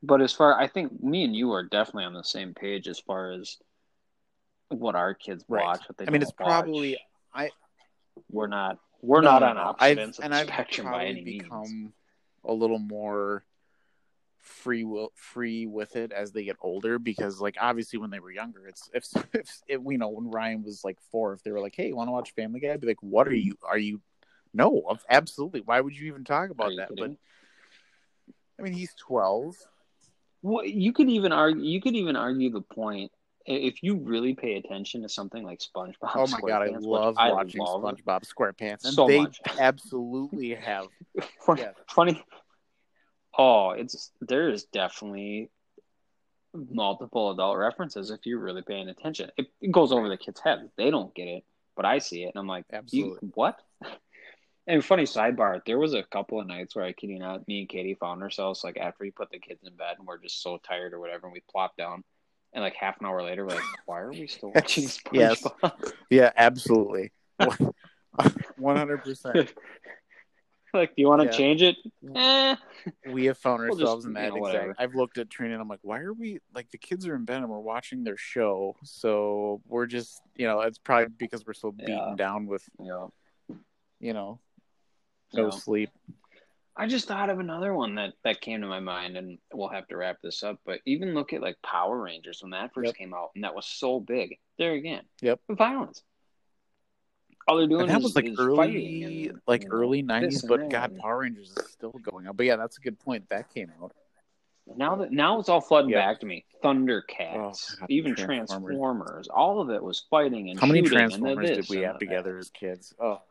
But 0.03 0.21
as 0.21 0.33
far, 0.33 0.59
I 0.59 0.67
think 0.67 1.01
me 1.03 1.23
and 1.23 1.35
you 1.35 1.51
are 1.51 1.63
definitely 1.63 2.05
on 2.05 2.13
the 2.13 2.23
same 2.23 2.53
page 2.53 2.87
as 2.87 2.99
far 2.99 3.31
as 3.31 3.57
what 4.69 4.95
our 4.95 5.13
kids 5.13 5.45
Right. 5.47 5.63
watch. 5.63 5.81
What 5.87 5.97
they 5.97 6.07
I 6.07 6.09
mean, 6.09 6.21
it's 6.21 6.31
probably. 6.31 6.97
I 7.33 7.51
we're 8.29 8.47
not 8.47 8.77
we're 9.01 9.21
no, 9.21 9.31
not 9.31 9.43
on 9.43 9.57
opposite 9.57 9.97
ends 9.99 10.19
of 10.19 10.25
and 10.25 10.33
the 10.33 10.37
I've 10.37 10.47
spectrum 10.47 10.91
by 10.91 11.05
any 11.05 11.23
means. 11.23 11.43
become 11.43 11.93
a 12.43 12.53
little 12.53 12.79
more 12.79 13.43
free 14.39 14.83
will 14.83 15.11
free 15.15 15.67
with 15.67 15.95
it 15.95 16.11
as 16.11 16.31
they 16.31 16.43
get 16.43 16.55
older 16.61 16.97
because 16.97 17.39
like 17.39 17.55
obviously 17.61 17.99
when 17.99 18.09
they 18.09 18.19
were 18.19 18.31
younger 18.31 18.67
it's 18.67 18.89
if, 18.93 19.05
if, 19.33 19.61
if 19.67 19.81
you 19.85 19.97
know 19.97 20.09
when 20.09 20.31
Ryan 20.31 20.63
was 20.63 20.83
like 20.83 20.97
four 21.11 21.33
if 21.33 21.43
they 21.43 21.51
were 21.51 21.59
like 21.59 21.75
hey 21.75 21.87
you 21.87 21.95
want 21.95 22.07
to 22.07 22.11
watch 22.11 22.33
Family 22.33 22.59
Guy 22.59 22.73
I'd 22.73 22.81
be 22.81 22.87
like 22.87 23.01
what 23.01 23.27
are 23.27 23.35
you 23.35 23.55
are 23.63 23.77
you 23.77 24.01
no 24.53 24.83
absolutely 25.09 25.61
why 25.61 25.79
would 25.79 25.95
you 25.95 26.07
even 26.07 26.23
talk 26.23 26.49
about 26.49 26.71
that 26.77 26.89
but? 26.97 27.11
I 28.59 28.63
mean 28.63 28.73
he's 28.73 28.93
twelve 28.95 29.55
Well, 30.41 30.65
you 30.65 30.93
could 30.93 31.09
even 31.09 31.31
argue. 31.31 31.63
You 31.63 31.81
could 31.81 31.95
even 31.95 32.15
argue 32.15 32.49
the 32.51 32.61
point 32.61 33.11
if 33.45 33.81
you 33.83 33.95
really 33.97 34.33
pay 34.33 34.55
attention 34.55 35.01
to 35.01 35.09
something 35.09 35.43
like 35.43 35.59
SpongeBob. 35.59 36.11
oh 36.15 36.27
my 36.27 36.41
god 36.41 36.61
I 36.61 36.67
love 36.67 37.15
I 37.17 37.31
watching 37.31 37.61
love. 37.61 37.81
SpongeBob 37.81 38.23
SquarePants 38.23 38.85
and 38.85 38.93
So 38.93 39.07
they 39.07 39.17
much. 39.17 39.39
absolutely 39.59 40.55
have 40.55 40.87
Funny, 41.45 41.61
Yeah. 41.61 41.71
funny. 41.89 42.23
Oh, 43.37 43.71
it's 43.71 44.11
there 44.21 44.49
is 44.49 44.65
definitely 44.65 45.49
multiple 46.53 47.31
adult 47.31 47.57
references 47.57 48.11
if 48.11 48.25
you're 48.25 48.39
really 48.39 48.61
paying 48.61 48.89
attention. 48.89 49.31
It, 49.37 49.47
it 49.61 49.71
goes 49.71 49.91
over 49.91 50.09
the 50.09 50.17
kids' 50.17 50.41
heads. 50.43 50.69
They 50.77 50.91
don't 50.91 51.13
get 51.15 51.27
it, 51.27 51.43
but 51.75 51.85
I 51.85 51.99
see 51.99 52.23
it, 52.23 52.31
and 52.35 52.37
I'm 52.37 52.47
like, 52.47 52.65
Absolutely. 52.71 53.29
what? 53.35 53.57
And 54.67 54.85
funny 54.85 55.03
sidebar, 55.03 55.61
there 55.65 55.79
was 55.79 55.93
a 55.93 56.03
couple 56.03 56.39
of 56.39 56.47
nights 56.47 56.75
where 56.75 56.85
I 56.85 56.93
kid 56.93 57.09
you 57.09 57.19
not, 57.19 57.47
me 57.47 57.61
and 57.61 57.69
Katie 57.69 57.95
found 57.95 58.21
ourselves 58.21 58.63
like 58.63 58.77
after 58.77 59.03
we 59.03 59.11
put 59.11 59.31
the 59.31 59.39
kids 59.39 59.61
in 59.65 59.75
bed 59.75 59.95
and 59.97 60.07
we're 60.07 60.19
just 60.19 60.41
so 60.43 60.59
tired 60.59 60.93
or 60.93 60.99
whatever, 60.99 61.25
and 61.27 61.33
we 61.33 61.41
plopped 61.51 61.77
down, 61.77 62.03
and 62.53 62.63
like 62.63 62.75
half 62.75 62.99
an 62.99 63.07
hour 63.07 63.23
later, 63.23 63.45
we're 63.45 63.55
like, 63.55 63.63
why 63.85 63.99
are 63.99 64.13
we 64.13 64.27
still 64.27 64.51
watching 64.55 64.87
Yes. 65.11 65.45
Yeah 66.09 66.31
absolutely 66.37 67.11
one 68.55 68.75
hundred 68.77 68.99
percent 68.99 69.51
like, 70.73 70.89
do 70.95 71.01
you 71.01 71.07
want 71.07 71.21
to 71.21 71.27
Yeah. 71.27 71.31
change 71.33 71.61
it? 71.63 71.75
Eh. 72.15 72.55
we 73.11 73.25
have 73.25 73.37
found 73.37 73.61
We'll 73.61 73.71
just, 73.71 73.81
ourselves 73.81 74.05
in 74.05 74.11
you 74.11 74.15
that 74.15 74.29
know, 74.29 74.35
exact. 74.37 74.41
whatever. 74.41 74.75
I've 74.77 74.95
looked 74.95 75.17
at 75.17 75.29
Trina 75.29 75.53
and 75.53 75.61
I'm 75.61 75.67
like, 75.67 75.79
why 75.81 75.99
are 75.99 76.13
we 76.13 76.39
like 76.53 76.69
the 76.69 76.77
kids 76.77 77.07
are 77.07 77.15
in 77.15 77.25
bed 77.25 77.37
and 77.37 77.49
we're 77.49 77.59
watching 77.59 78.03
their 78.03 78.15
show? 78.17 78.75
So 78.83 79.61
we're 79.67 79.87
just, 79.87 80.21
you 80.35 80.47
know, 80.47 80.61
it's 80.61 80.77
probably 80.77 81.07
because 81.17 81.45
we're 81.45 81.53
so 81.53 81.71
beaten 81.71 81.93
Yeah. 82.09 82.15
down 82.15 82.45
with, 82.45 82.63
You 82.79 84.13
know, 84.13 84.39
you 85.31 85.37
know, 85.39 85.43
no 85.45 85.49
Yeah. 85.49 85.59
sleep. 85.59 85.89
I 86.75 86.87
just 86.87 87.07
thought 87.07 87.29
of 87.29 87.39
another 87.39 87.73
one 87.73 87.95
that 87.95 88.13
that 88.23 88.41
came 88.41 88.61
to 88.61 88.67
my 88.67 88.79
mind, 88.79 89.17
and 89.17 89.37
we'll 89.53 89.67
have 89.69 89.87
to 89.89 89.97
wrap 89.97 90.21
this 90.21 90.41
up. 90.41 90.59
But 90.65 90.79
even 90.85 91.13
look 91.13 91.33
at 91.33 91.41
like 91.41 91.61
Power 91.61 91.99
Rangers 92.01 92.41
when 92.41 92.51
that 92.51 92.73
first 92.73 92.87
Yep. 92.87 92.95
came 92.95 93.13
out, 93.13 93.31
and 93.35 93.43
that 93.43 93.53
was 93.53 93.67
so 93.67 93.99
big. 93.99 94.39
There 94.57 94.73
again, 94.73 95.03
Yep. 95.21 95.41
violence. 95.49 96.01
All 97.47 97.57
they're 97.57 97.67
doing 97.67 97.81
And 97.81 97.89
that 97.89 97.97
is, 97.97 98.03
was 98.03 98.15
like 98.15 98.29
early, 98.37 99.03
and, 99.03 99.41
like 99.47 99.65
early 99.69 100.01
'90s. 100.01 100.47
But 100.47 100.69
God, 100.69 100.97
Power 100.97 101.19
Rangers 101.19 101.51
is 101.51 101.71
still 101.71 101.91
going 101.91 102.27
on. 102.27 102.35
But 102.35 102.45
yeah, 102.45 102.55
that's 102.55 102.77
a 102.77 102.81
good 102.81 102.99
point. 102.99 103.27
That 103.29 103.53
came 103.53 103.71
out. 103.81 103.91
Now 104.77 104.95
that 104.97 105.11
now 105.11 105.39
it's 105.39 105.49
all 105.49 105.59
flooding 105.59 105.91
Yep. 105.91 105.99
back 105.99 106.19
to 106.21 106.25
me. 106.25 106.45
Thundercats, 106.63 107.75
Oh, 107.81 107.85
even 107.89 108.15
Transformers. 108.15 108.77
Transformers. 108.77 109.27
all 109.27 109.59
of 109.59 109.69
it 109.71 109.83
was 109.83 110.05
fighting 110.09 110.49
and 110.51 110.59
How 110.59 110.67
many 110.67 110.83
shooting 110.83 110.99
and 110.99 111.11
the 111.11 111.17
Transformers 111.17 111.49
did 111.57 111.69
we 111.69 111.77
have 111.81 111.99
together 111.99 112.33
that. 112.33 112.39
as 112.39 112.49
kids? 112.51 112.93
Oh, 112.99 113.21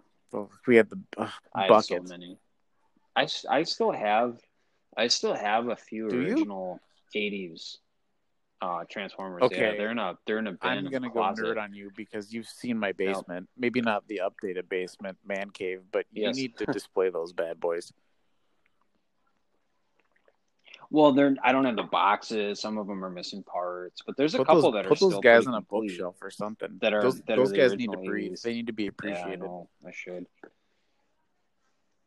we 0.66 0.76
had 0.76 0.90
the 0.90 0.98
uh, 1.16 1.28
I 1.54 1.66
have 1.66 1.84
so 1.84 2.00
many. 2.02 2.38
I, 3.16 3.26
I 3.48 3.62
still 3.64 3.92
have 3.92 4.38
I 4.96 5.08
still 5.08 5.34
have 5.34 5.68
a 5.68 5.76
few 5.76 6.08
Do 6.08 6.20
you? 6.20 6.28
original 6.28 6.80
'80s 7.14 7.78
uh, 8.62 8.84
Transformers. 8.90 9.42
Okay. 9.42 9.60
Yeah, 9.60 9.74
they're 9.74 9.90
in 9.90 9.98
a 9.98 10.18
they're 10.26 10.38
in 10.38 10.46
a 10.46 10.52
bin 10.52 10.70
I'm 10.70 10.90
gonna 10.90 11.10
go 11.10 11.20
nerd 11.20 11.62
on 11.62 11.72
you 11.74 11.90
because 11.96 12.32
you've 12.32 12.48
seen 12.48 12.78
my 12.78 12.92
basement. 12.92 13.48
Maybe 13.56 13.80
not 13.80 14.06
the 14.08 14.20
updated 14.24 14.68
basement 14.68 15.18
man 15.26 15.50
cave, 15.50 15.82
but 15.90 16.06
Yes. 16.12 16.36
you 16.36 16.42
need 16.42 16.56
to 16.58 16.66
display 16.72 17.10
those 17.10 17.32
bad 17.32 17.60
boys. 17.60 17.92
Well, 20.92 21.12
they're 21.12 21.36
I 21.42 21.52
don't 21.52 21.64
have 21.66 21.76
the 21.76 21.84
boxes. 21.84 22.60
Some 22.60 22.76
of 22.76 22.86
them 22.88 23.04
are 23.04 23.10
missing 23.10 23.44
parts, 23.44 24.02
but 24.04 24.16
there's 24.16 24.34
a 24.34 24.38
Put 24.38 24.48
couple 24.48 24.62
those, 24.62 24.72
that 24.72 24.86
are 24.86 24.88
put 24.88 24.98
those 24.98 25.10
still 25.12 25.20
guys 25.20 25.46
on 25.46 25.54
a 25.54 25.60
bookshelf 25.60 26.16
or 26.20 26.30
something. 26.30 26.78
That 26.80 26.92
are- 26.92 27.02
those, 27.02 27.20
that 27.22 27.36
those 27.36 27.50
the 27.52 27.56
guys 27.58 27.76
need 27.76 27.92
to 27.92 27.98
breathe. 27.98 28.38
They 28.42 28.54
need 28.54 28.66
to 28.66 28.72
be 28.72 28.84
Yeah, 28.84 28.88
I 28.88 28.90
appreciated. 28.90 29.50
I 29.86 29.90
should. 29.92 30.26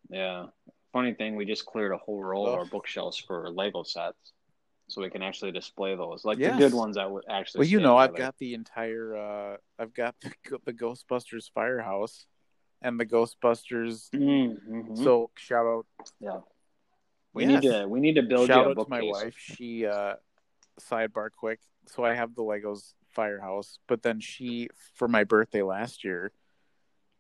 Yeah. 0.10 0.48
Funny 0.92 1.14
thing, 1.14 1.36
we 1.36 1.46
just 1.46 1.66
cleared 1.66 1.92
a 1.92 1.98
whole 1.98 2.22
row 2.24 2.46
of 2.46 2.54
our 2.54 2.66
bookshelves 2.66 3.18
for 3.18 3.50
Lego 3.50 3.82
sets, 3.84 4.34
so 4.90 5.02
we 5.02 5.10
can 5.10 5.24
actually 5.24 5.52
display 5.52 5.96
those, 5.96 6.24
like 6.24 6.38
Yes. 6.38 6.54
the 6.54 6.60
good 6.70 6.74
ones 6.76 6.98
that 6.98 7.10
would 7.10 7.24
actually. 7.28 7.60
Well, 7.60 7.68
you 7.70 7.80
know, 7.80 7.98
I've 7.98 8.16
got 8.16 8.38
the 8.38 8.54
entire. 8.54 9.16
uh 9.16 9.58
I've 9.80 9.94
got 9.94 10.14
the, 10.22 10.60
the 10.66 10.74
Ghostbusters 10.74 11.50
firehouse 11.52 12.26
and 12.82 13.00
the 13.00 13.06
Ghostbusters. 13.06 14.10
Mm, 14.12 14.60
mhm. 14.68 14.98
So 15.04 15.32
shout 15.36 15.66
out, 15.66 15.86
yeah, 16.20 16.42
we 17.34 17.46
Yes. 17.46 17.64
need 17.64 17.70
to 17.70 17.88
we 17.88 18.00
need 18.00 18.16
to 18.16 18.24
build 18.24 18.48
shout 18.48 18.66
you 18.66 18.72
out 18.72 18.84
to 18.84 18.90
my 18.90 19.02
wife. 19.02 19.36
She 19.38 19.86
uh 19.86 20.16
sidebar 20.80 21.30
quick. 21.36 21.60
So 21.88 22.04
I 22.04 22.14
have 22.14 22.36
the 22.36 22.44
Legos 22.44 22.94
firehouse, 23.10 23.80
but 23.88 24.04
then 24.04 24.20
she 24.20 24.70
for 24.96 25.08
my 25.08 25.24
birthday 25.24 25.62
last 25.62 26.04
year, 26.04 26.32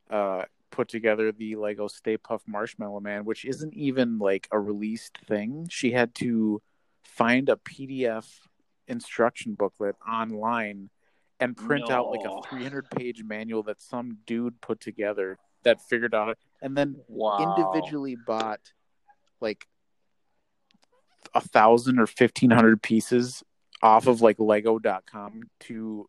uh, 0.09 0.43
put 0.71 0.87
together 0.87 1.31
the 1.31 1.55
Lego 1.55 1.87
Stay 1.87 2.17
Puft 2.17 2.47
Marshmallow 2.47 2.99
Man, 2.99 3.25
which 3.25 3.45
isn't 3.45 3.73
even 3.73 4.17
like 4.19 4.47
a 4.51 4.59
released 4.59 5.17
thing. 5.27 5.67
She 5.69 5.91
had 5.91 6.15
to 6.15 6.61
find 7.03 7.49
a 7.49 7.57
PDF 7.57 8.27
instruction 8.87 9.53
booklet 9.53 9.95
online 10.07 10.89
and 11.39 11.55
print 11.57 11.89
out 11.89 12.09
like 12.09 12.23
a 12.25 12.41
300 12.49 12.89
page 12.89 13.23
manual 13.23 13.63
that 13.63 13.81
some 13.81 14.17
dude 14.25 14.61
put 14.61 14.79
together 14.79 15.37
that 15.63 15.81
figured 15.81 16.13
out 16.15 16.37
and 16.61 16.75
then 16.77 16.95
Wow. 17.07 17.37
individually 17.39 18.15
bought 18.15 18.59
like 19.41 19.67
a 21.33 21.41
thousand 21.41 21.99
or 21.99 22.07
fifteen 22.07 22.51
hundred 22.51 22.81
pieces 22.81 23.43
off 23.81 24.07
of 24.07 24.21
like 24.21 24.39
lego.com 24.39 25.43
to 25.61 26.07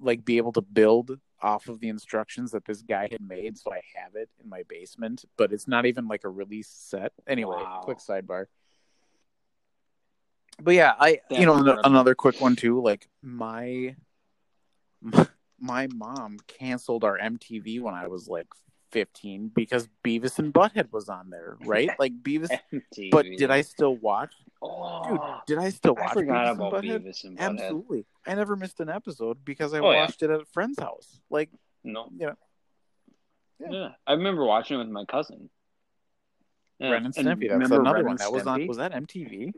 like 0.00 0.24
be 0.24 0.36
able 0.38 0.52
to 0.52 0.60
build 0.62 1.18
off 1.40 1.68
of 1.68 1.78
the 1.80 1.88
instructions 1.88 2.50
that 2.50 2.64
this 2.64 2.82
guy 2.82 3.06
had 3.10 3.20
made 3.20 3.56
so 3.56 3.72
i 3.72 3.80
have 3.94 4.16
it 4.16 4.28
in 4.42 4.48
my 4.48 4.62
basement 4.68 5.24
but 5.36 5.52
it's 5.52 5.68
not 5.68 5.86
even 5.86 6.08
like 6.08 6.24
a 6.24 6.28
release 6.28 6.68
set 6.68 7.12
anyway 7.28 7.54
Wow. 7.56 7.80
quick 7.84 7.98
sidebar 7.98 8.46
but 10.60 10.74
yeah 10.74 10.94
i 10.98 11.20
That's 11.28 11.40
you 11.40 11.46
know 11.46 11.58
incredible. 11.58 11.82
another 11.90 12.14
quick 12.16 12.40
one 12.40 12.56
too 12.56 12.80
like 12.82 13.08
my 13.22 13.94
my 15.60 15.86
mom 15.94 16.38
canceled 16.48 17.04
our 17.04 17.18
mtv 17.18 17.80
when 17.80 17.94
i 17.94 18.06
was 18.08 18.26
like 18.28 18.48
15 18.90 19.52
because 19.54 19.88
beavis 20.04 20.38
and 20.38 20.52
butthead 20.52 20.90
was 20.92 21.08
on 21.08 21.30
there 21.30 21.56
right 21.64 21.90
like 21.98 22.12
beavis 22.22 22.48
but 23.10 23.26
did 23.36 23.50
i 23.50 23.60
still 23.62 23.96
watch 23.96 24.34
Oh, 24.60 25.40
dude 25.46 25.56
did 25.56 25.58
i 25.64 25.68
still 25.70 25.94
watch 25.94 26.10
I 26.10 26.14
forgot 26.14 26.46
beavis 26.46 26.54
about 26.56 26.84
and 26.84 26.84
butthead 26.84 27.06
Beavis 27.06 27.24
and 27.24 27.38
Butthead. 27.38 27.60
absolutely 27.60 28.06
i 28.26 28.34
never 28.34 28.56
missed 28.56 28.80
an 28.80 28.88
episode 28.88 29.44
because 29.44 29.74
i 29.74 29.78
Oh, 29.78 29.90
yeah. 29.90 30.00
watched 30.02 30.22
it 30.22 30.30
at 30.30 30.40
a 30.40 30.44
friend's 30.46 30.78
house 30.78 31.20
like 31.30 31.50
No, 31.84 32.08
you 32.16 32.26
know 32.26 32.34
yeah. 33.60 33.68
Yeah. 33.70 33.88
I 34.06 34.12
remember 34.12 34.44
watching 34.44 34.76
it 34.76 34.78
with 34.78 34.88
my 34.88 35.04
cousin. 35.04 35.50
Yeah. 36.78 36.90
ren 36.90 37.06
and 37.06 37.16
and 37.16 37.26
stimpy 37.26 37.48
that's 37.48 37.70
another 37.70 37.96
Ren 38.04 38.06
one 38.06 38.16
that 38.16 38.32
was 38.32 38.46
on 38.46 38.66
was 38.66 38.76
that 38.78 38.92
mtv 38.92 39.52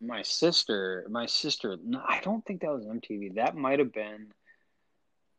My 0.00 0.22
sister, 0.22 1.04
my 1.10 1.26
sister. 1.26 1.76
No, 1.84 2.00
I 2.06 2.20
don't 2.22 2.44
think 2.46 2.60
that 2.60 2.70
was 2.70 2.84
MTV. 2.86 3.34
That 3.34 3.56
might 3.56 3.80
have 3.80 3.92
been. 3.92 4.28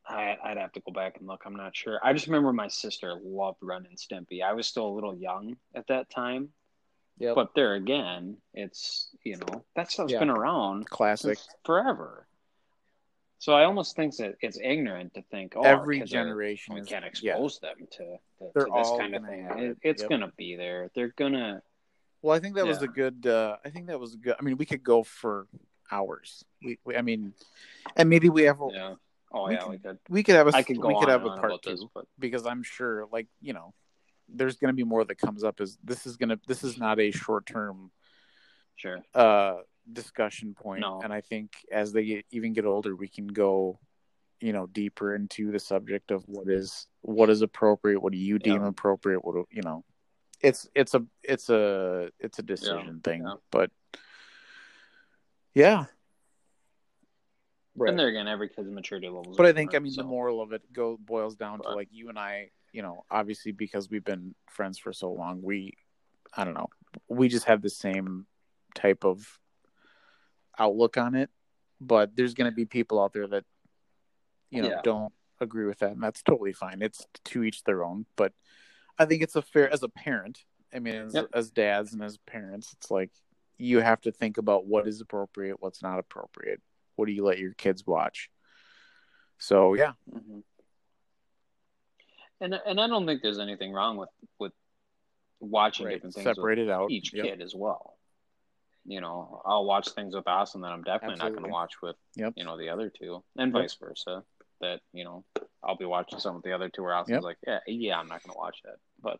I, 0.09 0.37
I'd 0.43 0.57
have 0.57 0.71
to 0.73 0.79
go 0.81 0.91
back 0.91 1.17
and 1.19 1.27
look. 1.27 1.43
I'm 1.45 1.55
not 1.55 1.75
sure. 1.75 1.99
I 2.03 2.13
just 2.13 2.25
remember 2.27 2.51
my 2.51 2.67
sister 2.67 3.15
loved 3.23 3.59
Ren 3.61 3.85
and 3.87 3.97
Stimpy. 3.97 4.41
I 4.43 4.53
was 4.53 4.65
still 4.67 4.87
a 4.87 4.93
little 4.95 5.15
young 5.15 5.55
at 5.75 5.85
that 5.87 6.09
time, 6.09 6.49
Yep. 7.19 7.35
but 7.35 7.53
there 7.55 7.75
again, 7.75 8.37
it's 8.53 9.09
you 9.23 9.37
know 9.37 9.63
that 9.75 9.91
stuff's 9.91 10.11
Yeah. 10.11 10.19
been 10.19 10.29
around 10.31 10.89
classic 10.89 11.37
forever. 11.65 12.25
So 13.41 13.53
I 13.53 13.63
almost 13.63 13.95
think 13.95 14.17
that 14.17 14.35
it's 14.41 14.57
ignorant 14.61 15.13
to 15.13 15.21
think 15.31 15.53
oh, 15.55 15.61
every 15.61 15.97
our 15.97 16.01
kids 16.01 16.11
are- 16.11 16.17
generation 16.17 16.75
we 16.75 16.81
can't 16.81 17.05
yeah 17.21 17.35
expose 17.37 17.59
them 17.59 17.75
to, 17.91 18.17
to, 18.39 18.59
to 18.65 18.71
this 18.75 18.89
kind 18.97 19.15
of 19.15 19.23
thing. 19.25 19.45
It, 19.45 19.63
it. 19.63 19.77
it's 19.83 20.01
Yep. 20.01 20.09
gonna 20.09 20.31
be 20.37 20.55
there. 20.55 20.89
They're 20.95 21.13
gonna. 21.15 21.61
well 22.21 22.35
i 22.35 22.39
think 22.39 22.55
that 22.55 22.65
was 22.67 22.81
a 22.81 22.87
good 22.87 23.25
uh 23.27 23.55
i 23.63 23.69
think 23.69 23.87
that 23.87 23.97
was 23.99 24.13
a 24.13 24.17
good 24.17 24.35
i 24.37 24.41
mean 24.43 24.57
we 24.57 24.65
could 24.65 24.83
go 24.83 25.03
for 25.03 25.47
hours 25.89 26.43
we, 26.61 26.77
we 26.83 26.97
i 26.97 27.01
mean 27.01 27.33
and 27.95 28.09
maybe 28.09 28.27
we 28.27 28.43
have 28.43 28.59
a, 28.61 28.67
Yeah. 28.73 28.95
Oh 29.31 29.47
We 29.47 29.53
yeah, 29.53 29.59
can- 29.59 29.69
we 29.71 29.77
could. 29.77 29.99
we 30.09 30.23
could 30.23 30.35
have 30.35 30.47
a 30.47 30.55
I 30.55 30.63
could 30.63 30.79
go 30.81 30.87
we 30.87 30.95
could 30.95 31.09
on 31.09 31.21
have 31.21 31.25
a 31.25 31.37
part 31.37 31.61
two 31.61 31.71
this, 31.71 31.85
but 31.93 32.05
because 32.17 32.45
i'm 32.45 32.63
sure 32.63 33.05
like 33.11 33.27
you 33.41 33.53
know 33.53 33.73
there's 34.27 34.57
going 34.57 34.69
to 34.69 34.75
be 34.75 34.83
more 34.83 35.03
that 35.05 35.17
comes 35.17 35.43
up 35.43 35.59
as 35.61 35.77
this 35.83 36.05
is 36.05 36.17
going 36.17 36.29
to 36.29 36.39
this 36.47 36.63
is 36.63 36.77
not 36.77 36.99
a 36.99 37.11
short 37.11 37.45
term 37.45 37.91
sure. 38.75 38.99
uh 39.13 39.55
discussion 39.91 40.53
point 40.53 40.81
No. 40.81 41.01
and 41.03 41.11
i 41.13 41.21
think 41.21 41.51
as 41.71 41.91
they 41.93 42.05
get, 42.05 42.25
even 42.31 42.53
get 42.53 42.65
older 42.65 42.95
we 42.95 43.07
can 43.07 43.27
go 43.27 43.79
you 44.39 44.53
know 44.53 44.67
deeper 44.67 45.15
into 45.15 45.51
the 45.51 45.59
subject 45.59 46.11
of 46.11 46.23
what 46.27 46.47
is 46.49 46.87
what 47.01 47.29
is 47.29 47.41
appropriate 47.41 47.99
what 48.01 48.13
do 48.13 48.19
you 48.19 48.39
deem 48.39 48.61
Yeah. 48.61 48.67
appropriate 48.67 49.23
what 49.25 49.33
do, 49.35 49.45
you 49.51 49.61
know 49.63 49.83
it's 50.41 50.67
it's 50.75 50.93
a 50.93 51.03
it's 51.23 51.49
a 51.49 52.09
it's 52.19 52.39
a 52.39 52.43
decision 52.43 53.01
thing 53.03 53.23
yeah. 53.25 53.33
but 53.51 53.71
yeah 55.53 55.85
And 57.77 57.97
there 57.97 58.07
again, 58.07 58.27
every 58.27 58.49
kid's 58.49 58.69
maturity 58.69 59.07
level. 59.07 59.33
but 59.37 59.45
I 59.45 59.53
think 59.53 59.73
I 59.75 59.79
mean 59.79 59.93
the 59.95 60.03
moral 60.03 60.41
of 60.41 60.51
it 60.53 60.61
go 60.73 60.97
boils 60.97 61.35
down 61.35 61.61
to 61.61 61.69
like 61.69 61.87
you 61.91 62.09
and 62.09 62.19
I, 62.19 62.49
you 62.73 62.81
know, 62.81 63.05
obviously 63.09 63.51
because 63.51 63.89
we've 63.89 64.03
been 64.03 64.35
friends 64.49 64.77
for 64.77 64.91
so 64.93 65.11
long, 65.11 65.41
we 65.41 65.73
I 66.35 66.43
don't 66.43 66.53
know, 66.55 66.67
we 67.07 67.27
just 67.29 67.45
have 67.45 67.61
the 67.61 67.69
same 67.69 68.25
type 68.75 69.03
of 69.05 69.39
outlook 70.57 70.97
on 70.97 71.15
it. 71.15 71.29
But 71.81 72.15
there's 72.15 72.33
going 72.33 72.51
to 72.51 72.55
be 72.55 72.65
people 72.65 73.01
out 73.01 73.13
there 73.13 73.27
that 73.27 73.45
you 74.49 74.61
know 74.61 74.69
Yeah. 74.69 74.81
don't 74.83 75.13
agree 75.39 75.65
with 75.65 75.79
that, 75.79 75.91
and 75.91 76.03
that's 76.03 76.21
totally 76.21 76.51
fine. 76.53 76.81
It's 76.81 77.05
to 77.25 77.43
each 77.43 77.63
their 77.63 77.83
own. 77.85 78.05
But 78.17 78.33
I 78.97 79.05
think 79.05 79.23
it's 79.23 79.37
a 79.37 79.41
fair 79.41 79.71
as 79.71 79.83
a 79.83 79.89
parent. 79.89 80.43
I 80.73 80.79
mean, 80.79 80.95
as, 80.95 81.13
Yep. 81.13 81.27
as 81.33 81.49
dads 81.51 81.93
and 81.93 82.03
as 82.03 82.17
parents, 82.17 82.73
it's 82.73 82.91
like 82.91 83.11
you 83.57 83.79
have 83.79 84.01
to 84.01 84.11
think 84.11 84.37
about 84.37 84.65
what 84.65 84.87
is 84.87 84.99
appropriate, 85.01 85.61
what's 85.61 85.81
not 85.81 85.99
appropriate. 85.99 86.61
What 86.99 87.07
do 87.07 87.13
you 87.13 87.23
let 87.23 87.39
your 87.39 87.53
kids 87.53 87.87
watch? 87.87 88.29
So 89.37 89.73
yeah, 89.73 89.93
hmm 90.11 90.39
And 92.41 92.53
and 92.53 92.79
I 92.79 92.87
don't 92.87 93.05
think 93.05 93.21
there's 93.21 93.39
anything 93.39 93.71
wrong 93.71 93.95
with 93.95 94.09
with 94.37 94.51
watching 95.39 95.85
right. 95.85 95.93
different 95.93 96.13
things 96.15 96.25
Separated 96.25 96.69
out. 96.69 96.91
each 96.91 97.13
Yep. 97.13 97.25
kid 97.25 97.41
as 97.41 97.55
well. 97.55 97.95
You 98.85 98.99
know, 98.99 99.41
I'll 99.45 99.65
watch 99.65 99.89
things 99.89 100.13
with 100.13 100.27
Austin 100.27 100.61
that 100.61 100.71
I'm 100.71 100.83
definitely 100.83 101.19
not 101.19 101.31
going 101.31 101.43
to 101.43 101.49
watch 101.49 101.75
with 101.81 101.95
Yep. 102.15 102.33
you 102.35 102.43
know 102.43 102.57
the 102.57 102.69
other 102.69 102.89
two, 102.89 103.23
and 103.37 103.53
Yep. 103.53 103.61
vice 103.61 103.75
versa. 103.75 104.23
That 104.59 104.81
you 104.91 105.05
know, 105.05 105.23
I'll 105.63 105.77
be 105.77 105.85
watching 105.85 106.19
some 106.19 106.35
with 106.35 106.43
the 106.43 106.51
other 106.51 106.67
two 106.67 106.83
where 106.83 106.93
Austin's 106.93 107.23
like, 107.23 107.37
yeah, 107.47 107.59
yeah, 107.65 107.97
I'm 107.97 108.09
not 108.09 108.21
going 108.23 108.33
to 108.33 108.37
watch 108.37 108.57
that. 108.65 108.75
But 109.01 109.19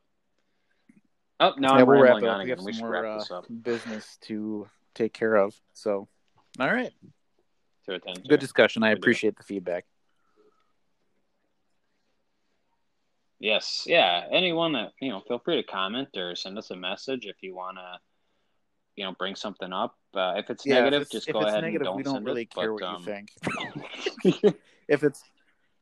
oh, 1.40 1.54
now 1.58 1.76
Yeah, 1.76 1.82
I'm 1.84 1.88
we'll 1.88 2.02
rambling 2.02 2.26
up. 2.26 2.32
on 2.32 2.40
We 2.46 2.52
again. 2.52 2.66
We 2.66 2.74
some 2.74 2.74
should 2.74 2.82
more 2.82 2.92
wrap 2.92 3.06
uh, 3.06 3.18
this 3.20 3.32
up 3.32 3.46
business 3.64 4.18
to 4.24 4.68
take 4.96 5.14
care 5.14 5.36
of. 5.36 5.56
So, 5.72 6.10
all 6.60 6.68
right, 6.74 6.92
to 7.90 7.96
attend. 7.96 8.24
to. 8.24 8.30
good 8.30 8.40
discussion. 8.40 8.84
I 8.84 8.92
appreciate 8.92 9.36
the 9.38 9.44
feedback. 9.44 9.86
Yes, 13.40 13.86
yeah. 13.88 14.26
Anyone 14.32 14.74
that 14.74 14.92
you 15.02 15.10
know, 15.10 15.22
feel 15.28 15.40
free 15.40 15.56
to 15.56 15.64
comment 15.64 16.10
or 16.18 16.36
send 16.36 16.58
us 16.58 16.72
a 16.72 16.76
message 16.76 17.26
if 17.26 17.38
you 17.42 17.56
want 17.56 17.78
to, 17.78 18.00
you 18.98 19.06
know, 19.06 19.14
bring 19.18 19.36
something 19.36 19.72
up. 19.72 19.96
Uh, 20.14 20.34
if 20.38 20.50
it's 20.50 20.66
Yeah, 20.66 20.80
if 20.80 20.84
negative, 20.84 21.02
it's- 21.04 21.12
just 21.12 21.32
go 21.32 21.40
ahead 21.40 21.62
negative, 21.62 21.82
and 21.82 21.86
don't 21.86 21.96
we 21.96 22.04
don't 22.04 22.24
really 22.24 22.42
it. 22.42 22.50
care 22.50 22.74
but, 22.74 22.82
what 22.82 22.84
um, 22.84 22.98
you 23.00 23.06
think. 23.06 24.56
if 24.90 25.04
it's 25.04 25.24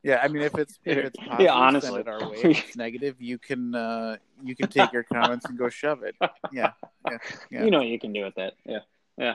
Yeah, 0.04 0.20
I 0.22 0.28
mean, 0.28 0.42
if 0.42 0.56
it's 0.56 0.78
if 0.84 0.98
it's 0.98 1.18
Yeah, 1.40 1.52
honestly. 1.52 1.90
send 1.90 2.00
it 2.00 2.08
our 2.08 2.30
way. 2.30 2.36
If 2.44 2.64
it's 2.68 2.76
negative, 2.76 3.16
you 3.20 3.38
can 3.38 3.74
uh, 3.74 4.18
you 4.44 4.54
can 4.54 4.68
take 4.68 4.92
your 4.92 5.02
comments 5.02 5.46
and 5.46 5.58
go 5.58 5.68
shove 5.68 6.04
it. 6.04 6.14
Yeah, 6.52 6.72
yeah, 7.10 7.18
yeah. 7.50 7.64
You 7.64 7.70
know 7.72 7.78
what 7.78 7.88
you 7.88 7.98
can 7.98 8.12
do 8.12 8.22
with 8.22 8.36
that. 8.36 8.54
Yeah, 8.64 8.78
yeah. 9.16 9.34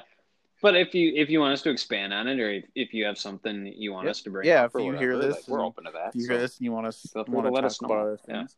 But 0.63 0.77
if 0.77 0.95
you 0.95 1.11
if 1.13 1.29
you 1.29 1.41
want 1.41 1.51
us 1.53 1.61
to 1.63 1.69
expand 1.69 2.13
on 2.13 2.29
it, 2.29 2.39
or 2.39 2.49
if, 2.49 2.63
if 2.73 2.93
you 2.93 3.03
have 3.05 3.17
something 3.17 3.67
you 3.67 3.91
want 3.91 4.05
Yep. 4.05 4.11
us 4.11 4.21
to 4.21 4.29
bring 4.31 4.47
Yeah, 4.47 4.63
up, 4.63 4.71
if 4.73 4.79
you 4.79 4.85
whatever, 4.85 5.03
hear 5.03 5.17
this 5.17 5.35
like, 5.35 5.47
we're 5.49 5.65
open 5.65 5.83
to 5.83 5.91
that. 5.91 6.07
If 6.07 6.15
you 6.15 6.21
so 6.21 6.33
hear 6.33 6.41
this 6.41 6.57
and 6.57 6.63
you 6.65 6.71
want 6.71 6.87
us 6.87 7.09
feel 7.13 7.25
free 7.25 7.33
want 7.35 7.47
to 7.47 7.51
let 7.51 7.65
us 7.65 7.81
know. 7.81 7.87
about 7.87 7.99
other 7.99 8.19
Yeah. 8.29 8.35
things, 8.39 8.55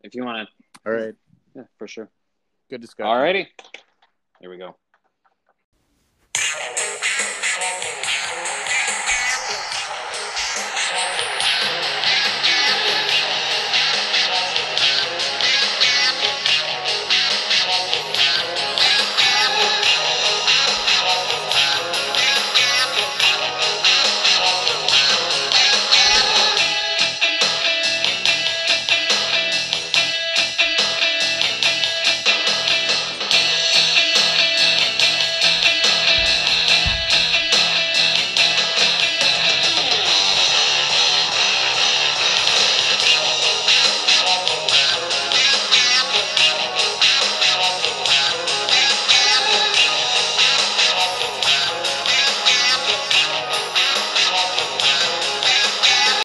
If 0.00 0.14
you 0.14 0.24
want 0.24 0.48
to, 0.48 0.90
all 0.90 0.96
right, 0.96 1.14
yeah, 1.54 1.64
for 1.78 1.86
sure. 1.86 2.08
good 2.70 2.80
discussion. 2.80 3.10
Alrighty, 3.10 3.46
here 4.40 4.48
we 4.48 4.56
go. 4.56 4.74